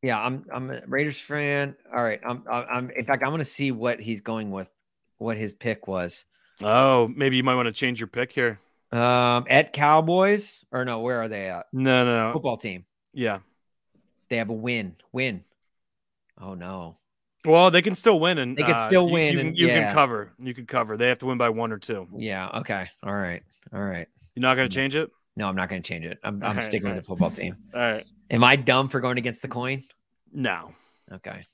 [0.07, 1.75] Yeah, I'm I'm a Raiders fan.
[1.93, 4.69] All right, I'm I'm in fact I'm going to see what he's going with,
[5.17, 6.25] what his pick was.
[6.63, 8.57] Oh, maybe you might want to change your pick here.
[8.93, 11.01] Um, at Cowboys or no?
[11.01, 11.65] Where are they at?
[11.73, 12.31] No, no, no.
[12.31, 12.85] football team.
[13.13, 13.39] Yeah,
[14.29, 14.95] they have a win.
[15.11, 15.43] Win.
[16.39, 16.95] Oh no.
[17.43, 19.87] Well, they can still win, and they can uh, still win, you, and you yeah.
[19.87, 20.31] can cover.
[20.39, 20.95] You can cover.
[20.95, 22.07] They have to win by one or two.
[22.15, 22.47] Yeah.
[22.59, 22.89] Okay.
[23.03, 23.43] All right.
[23.73, 24.07] All right.
[24.35, 25.11] You're not going to change it.
[25.35, 26.17] No, I'm not going to change it.
[26.23, 26.95] I'm, I'm right, sticking right.
[26.95, 27.57] with the football team.
[27.73, 28.05] All right.
[28.31, 29.83] Am I dumb for going against the coin?
[30.33, 30.73] No.
[31.11, 31.45] Okay.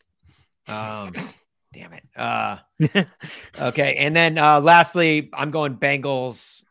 [0.68, 1.14] Um,
[1.74, 2.04] damn it.
[2.16, 2.58] Uh,
[3.62, 3.96] okay.
[3.96, 6.64] And then uh, lastly, I'm going Bengals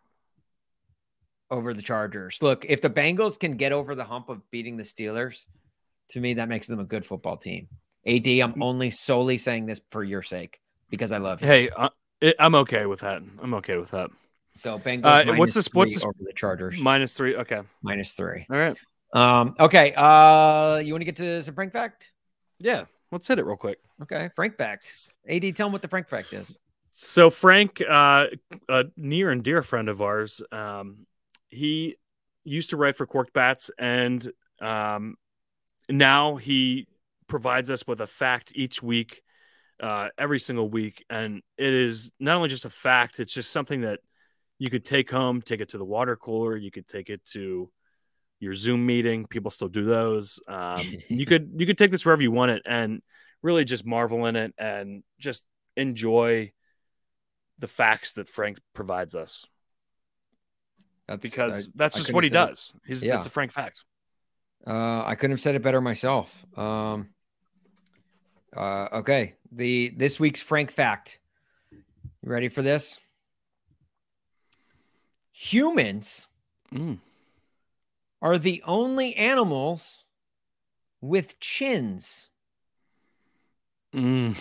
[1.51, 2.39] over the Chargers.
[2.41, 5.47] Look, if the Bengals can get over the hump of beating the Steelers,
[6.11, 7.69] to me, that makes them a good football team.
[8.07, 8.63] AD, I'm mm.
[8.63, 10.61] only solely saying this for your sake
[10.91, 11.47] because I love you.
[11.47, 11.89] Hey, uh,
[12.39, 13.23] I'm okay with that.
[13.41, 14.11] I'm okay with that.
[14.55, 15.29] So Bengals.
[15.29, 15.69] Uh, what's this?
[15.73, 16.05] What's this?
[16.05, 16.79] over the Chargers?
[16.79, 17.37] Minus three.
[17.37, 17.63] Okay.
[17.83, 18.47] Minus three.
[18.51, 18.79] All right.
[19.13, 19.55] Um.
[19.59, 19.93] Okay.
[19.97, 20.81] Uh.
[20.85, 22.13] You want to get to some Frank fact?
[22.59, 22.85] Yeah.
[23.11, 23.79] Let's hit it real quick.
[24.03, 24.31] Okay.
[24.35, 24.97] Frank fact.
[25.29, 26.59] Ad, tell him what the Frank fact is.
[26.91, 28.27] So Frank, uh,
[28.69, 31.07] a near and dear friend of ours, um,
[31.49, 31.97] he
[32.45, 34.31] used to write for Korked Bats, and
[34.61, 35.17] um,
[35.89, 36.87] now he
[37.29, 39.23] provides us with a fact each week,
[39.81, 43.83] uh, every single week, and it is not only just a fact; it's just something
[43.83, 44.01] that
[44.59, 46.57] you could take home, take it to the water cooler.
[46.57, 47.71] You could take it to
[48.43, 49.27] your Zoom meeting.
[49.27, 50.41] People still do those.
[50.49, 53.03] Um, you could you could take this wherever you want it and
[53.43, 55.45] really just marvel in it and just
[55.77, 56.53] enjoy
[57.59, 59.47] the facts that Frank provides us.
[61.09, 62.73] That's because I, that's just what he does.
[62.75, 62.89] It.
[62.89, 63.17] He's yeah.
[63.17, 63.85] it's a Frank fact.
[64.67, 66.33] Uh, I couldn't have said it better myself.
[66.57, 67.09] Um,
[68.57, 71.19] uh, okay, the this week's Frank fact.
[71.71, 72.99] You ready for this?
[75.33, 76.29] humans
[76.73, 76.99] mm.
[78.23, 80.05] Are the only animals
[81.01, 82.29] with chins.
[83.95, 84.37] Mm.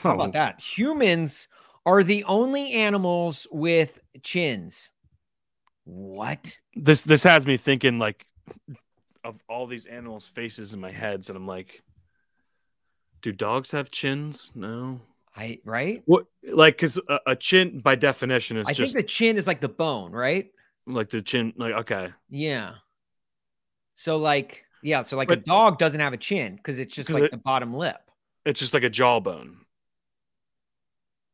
[0.00, 0.60] How about that?
[0.60, 1.48] Humans
[1.86, 4.92] are the only animals with chins.
[5.84, 6.58] What?
[6.74, 8.26] This this has me thinking like
[9.24, 11.82] of all these animals' faces in my heads, and I'm like,
[13.22, 14.50] do dogs have chins?
[14.54, 15.00] No.
[15.36, 16.02] I right?
[16.04, 19.46] What like because a, a chin by definition is I just think the chin is
[19.46, 20.50] like the bone, right?
[20.86, 21.52] like the chin.
[21.56, 22.74] Like okay, Yeah.
[24.02, 27.22] So like yeah, so like a dog doesn't have a chin because it's just like
[27.24, 28.00] it- the bottom lip.
[28.44, 29.58] it's just like a jawbone.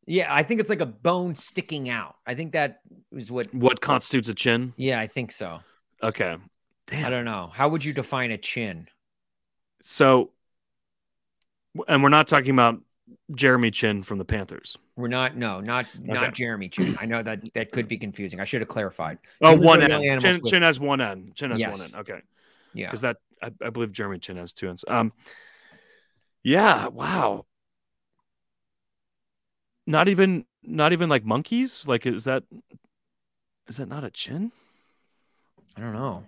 [0.06, 2.16] Yeah, I think it's like a bone sticking out.
[2.26, 2.80] I think that
[3.12, 3.52] is what.
[3.54, 4.74] What constitutes a chin?
[4.76, 5.60] Yeah, I think so.
[6.02, 6.36] Okay,
[6.92, 7.50] I don't know.
[7.54, 8.88] How would you define a chin?
[9.80, 10.30] So,
[11.88, 12.80] and we're not talking about
[13.34, 14.76] Jeremy Chinn from the Panthers.
[14.96, 15.36] We're not.
[15.36, 16.98] No, not not Jeremy Chinn.
[17.00, 18.40] I know that that could be confusing.
[18.40, 19.18] I should have clarified.
[19.40, 20.20] Oh, one end.
[20.20, 21.34] Chin, Chin has one end.
[21.34, 21.94] Chin has one end.
[21.96, 22.20] Okay,
[22.74, 22.86] Yeah.
[22.86, 24.84] because that I, I believe Jeremy Chinn has two ends.
[24.88, 25.12] Um,
[26.42, 26.88] yeah.
[26.88, 27.46] Wow.
[29.86, 31.86] Not even not even like monkeys.
[31.86, 32.44] Like is that
[33.68, 34.52] is that not a chin?
[35.76, 36.24] I don't know.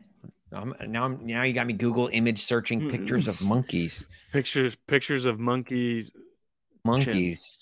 [0.52, 4.04] I'm, now I'm now you got me Google image searching pictures of monkeys.
[4.32, 6.12] Pictures pictures of monkeys.
[6.84, 7.58] Monkeys.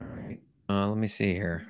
[0.00, 0.40] All right.
[0.68, 1.66] Uh, let me see here.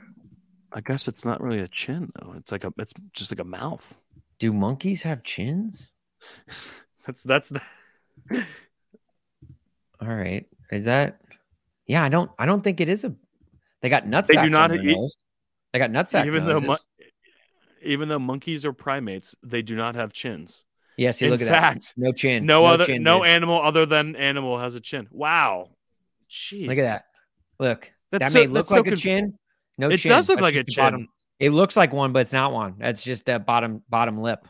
[0.73, 2.35] I guess it's not really a chin though.
[2.37, 3.95] It's like a it's just like a mouth.
[4.43, 5.93] Do monkeys have chins?
[7.07, 7.61] That's that's the
[10.01, 10.47] All right.
[10.73, 11.21] Is that?
[11.87, 12.29] Yeah, I don't.
[12.41, 13.15] I don't think it is a.
[13.83, 14.97] They got nutsacks They do not eat-.
[15.73, 16.67] They got nutsack even though noses.
[16.67, 16.77] mon-
[17.85, 20.65] even though monkeys are primates, they do not have chins.
[20.97, 22.03] yeah, see, in look at fact, that.
[22.03, 22.45] No chin.
[22.45, 25.07] No, other chin, no animal other than animal has a chin.
[25.13, 25.71] Wow.
[26.29, 26.67] Jeez.
[26.67, 27.05] Look at that.
[27.61, 29.39] Look, That's that so- may look that's so like a chin.
[29.79, 30.11] No, It chin.
[30.11, 30.83] does look like a chin.
[30.83, 31.09] Bottom.
[31.43, 32.77] It looks like one, but it's not one.
[32.79, 34.47] That's just a bottom bottom lip.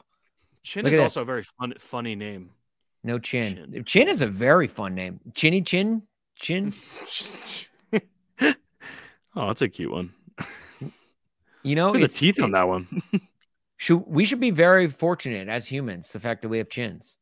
[0.62, 1.24] Chin Look is also this.
[1.24, 2.50] a very fun funny name.
[3.02, 3.70] No chin.
[3.72, 3.84] Chin.
[3.86, 4.08] chin.
[4.08, 5.18] is a very fun name.
[5.34, 6.02] Chinny chin.
[6.36, 6.74] Chin.
[8.42, 8.52] oh,
[9.34, 10.12] that's a cute one.
[11.62, 13.02] You know, the teeth on that one.
[13.78, 16.12] Should, we should be very fortunate as humans.
[16.12, 17.16] The fact that we have chins.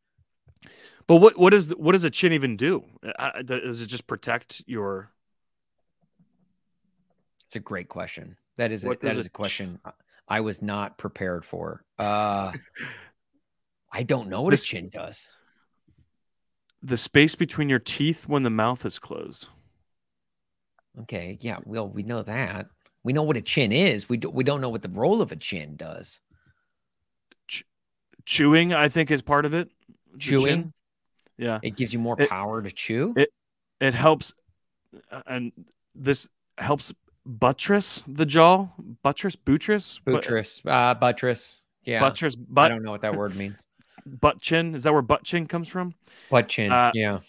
[1.06, 2.84] but what what is what does a chin even do?
[3.18, 5.10] Uh, Does it just protect your?
[7.46, 8.36] It's a great question.
[8.60, 9.80] That is a, that is a question
[10.28, 11.82] I was not prepared for.
[11.98, 12.52] Uh,
[13.90, 15.30] I don't know what This- a chin does.
[16.82, 19.48] The space between your teeth when the mouth is closed.
[21.02, 22.66] Okay, yeah, well, we know that.
[23.02, 24.10] We know what a chin is.
[24.10, 26.20] We do, we don't know what the role of a chin does.
[28.26, 29.70] Chewing, I think, is part of it.
[30.18, 30.74] Chewing?
[31.38, 31.60] Yeah.
[31.62, 33.14] It gives you more It- power to chew.
[33.16, 33.32] it-
[33.80, 34.34] it helps
[35.10, 35.52] uh, and
[35.94, 36.28] this
[36.58, 36.92] helps
[37.26, 38.68] buttress the jaw
[39.02, 41.62] buttress buttress buttress, uh, buttress.
[41.84, 43.66] Yeah, buttress But I don't know what that word means.
[44.06, 45.94] butt chin is that where butt chin comes from
[46.30, 46.72] Butt chin.
[46.72, 47.20] Uh, yeah.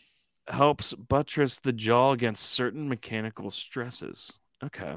[0.47, 4.31] helps buttress the jaw against certain mechanical stresses
[4.63, 4.95] okay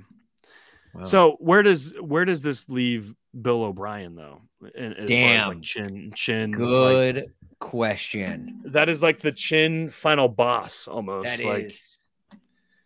[0.94, 1.02] Wow.
[1.02, 5.48] so where does where does this leave bill o'brien though as far as Damn.
[5.48, 8.60] like chin chin like, good question.
[8.66, 11.98] that is like the chin final boss almost That like is.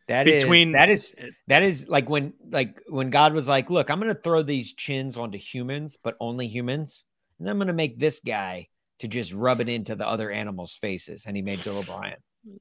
[0.09, 1.15] That is between that is
[1.49, 4.73] that is like when like when God was like, "Look, I'm going to throw these
[4.73, 7.05] chins onto humans, but only humans,
[7.39, 8.69] and I'm going to make this guy
[9.01, 12.17] to just rub it into the other animals' faces." And he made Bill O'Brien.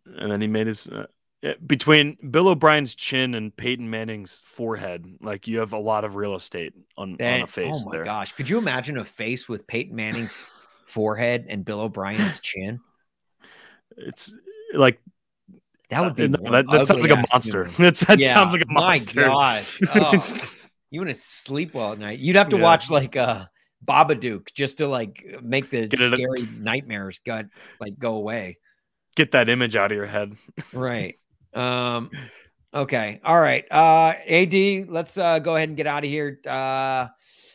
[0.06, 1.06] and then he made his uh,
[1.66, 5.06] between Bill O'Brien's chin and Peyton Manning's forehead.
[5.22, 8.04] Like you have a lot of real estate on, on a face oh my there.
[8.04, 10.46] gosh, could you imagine a face with Peyton Manning's
[10.86, 12.82] forehead and Bill O'Brien's chin?
[13.96, 14.36] It's
[14.74, 15.00] like
[15.90, 17.66] That would be no, that, that sounds like a monster.
[17.66, 17.84] human.
[17.84, 19.24] That's, that Yeah, sounds like a my monster.
[19.26, 19.80] gosh.
[19.96, 20.24] Oh,
[20.92, 22.20] you want to sleep well at night?
[22.20, 22.64] You'd have to Yeah.
[22.64, 23.46] watch like uh
[23.86, 27.46] Babadook just to like make the Get it- scary nightmares gut
[27.80, 28.58] like go away.
[29.16, 30.36] Get that image out of your head.
[30.74, 31.16] Right.
[31.54, 32.12] Um.
[32.74, 33.20] Okay.
[33.24, 33.66] All right.
[33.72, 34.14] Uh.
[34.30, 36.40] Ad, let's uh go ahead and get out of here.
[36.48, 37.08] Uh.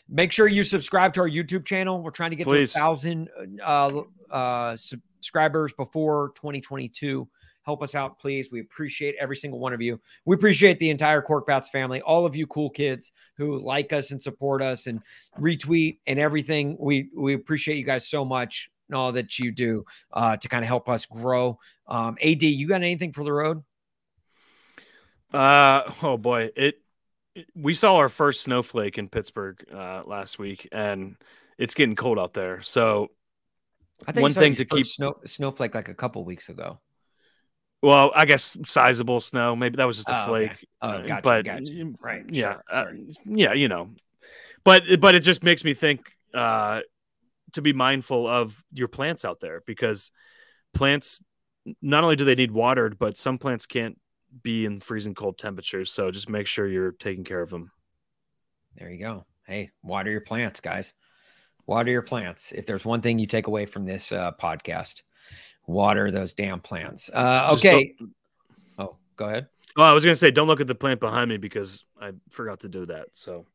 [0.09, 2.02] Make sure you subscribe to our YouTube channel.
[2.02, 2.72] We're trying to get Please.
[2.74, 3.28] to a thousand
[3.62, 7.28] uh uh subscribers before 2022.
[7.64, 8.51] Help us out, please.
[8.51, 10.01] We appreciate every single one of you.
[10.24, 14.10] We appreciate the entire Korked Bats family, all of you cool kids who like us
[14.10, 15.01] and support us and
[15.39, 16.76] retweet and everything.
[16.80, 20.64] We we appreciate you guys so much and all that you do uh, to kind
[20.64, 21.59] of help us grow.
[21.86, 23.62] Um, Ad, you got anything for the road?
[25.32, 26.78] Uh oh boy, it.
[27.34, 31.16] it- We saw our first snowflake in Pittsburgh uh, last week, and
[31.56, 32.60] it's getting cold out there.
[32.60, 33.09] So,
[34.06, 36.78] I think One thing to keep- snow, snowflake like a couple weeks ago.
[37.82, 39.56] Well, I guess sizable snow.
[39.56, 40.48] Maybe that was just a Oh, okay.
[40.48, 40.68] flake.
[40.80, 41.92] Oh, uh, gotcha, but gotcha.
[42.00, 42.84] Right, yeah, sure, uh,
[43.24, 43.90] yeah, you know,
[44.64, 46.00] but but it just makes me think.
[46.34, 46.80] uh
[47.52, 50.10] to be mindful of your plants out there because
[50.72, 51.22] plants
[51.82, 53.98] not only do they need watered, but some plants can't
[54.42, 55.92] be in freezing cold temperatures.
[55.92, 57.70] So just make sure you're taking care of them.
[58.78, 59.26] There you go.
[59.46, 60.94] Hey, water your plants, guys.
[61.66, 62.52] Water your plants.
[62.52, 65.02] If there's one thing you take away from this uh, podcast,
[65.66, 67.10] water those damn plants.
[67.12, 67.94] Uh, okay.
[68.78, 69.48] Oh, go ahead.
[69.76, 72.60] Oh, I was gonna say, don't look at the plant behind me because I forgot
[72.60, 73.09] to do that.
[73.12, 73.47] So,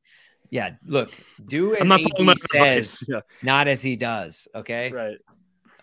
[0.49, 1.11] yeah, look,
[1.45, 3.19] do as I'm not AD says, yeah.
[3.43, 4.47] not as he does.
[4.55, 5.17] Okay, right.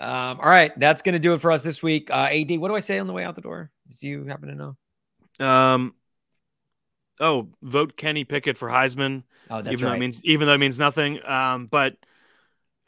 [0.01, 2.11] Um, all right, that's gonna do it for us this week.
[2.11, 3.71] Uh, Ad, what do I say on the way out the door?
[4.01, 4.55] Do you happen to
[5.41, 5.47] know?
[5.47, 5.95] Um.
[7.21, 9.23] Oh, vote Kenny Pickett for Heisman.
[9.49, 9.91] Oh, that's even right.
[9.91, 11.25] Though it means even though it means nothing.
[11.25, 11.97] Um, but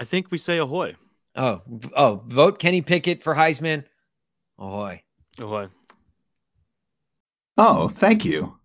[0.00, 0.96] I think we say ahoy.
[1.36, 1.60] Oh,
[1.94, 3.84] oh, vote Kenny Pickett for Heisman.
[4.58, 5.02] Ahoy.
[5.38, 5.68] Ahoy.
[7.58, 8.55] Oh, thank you.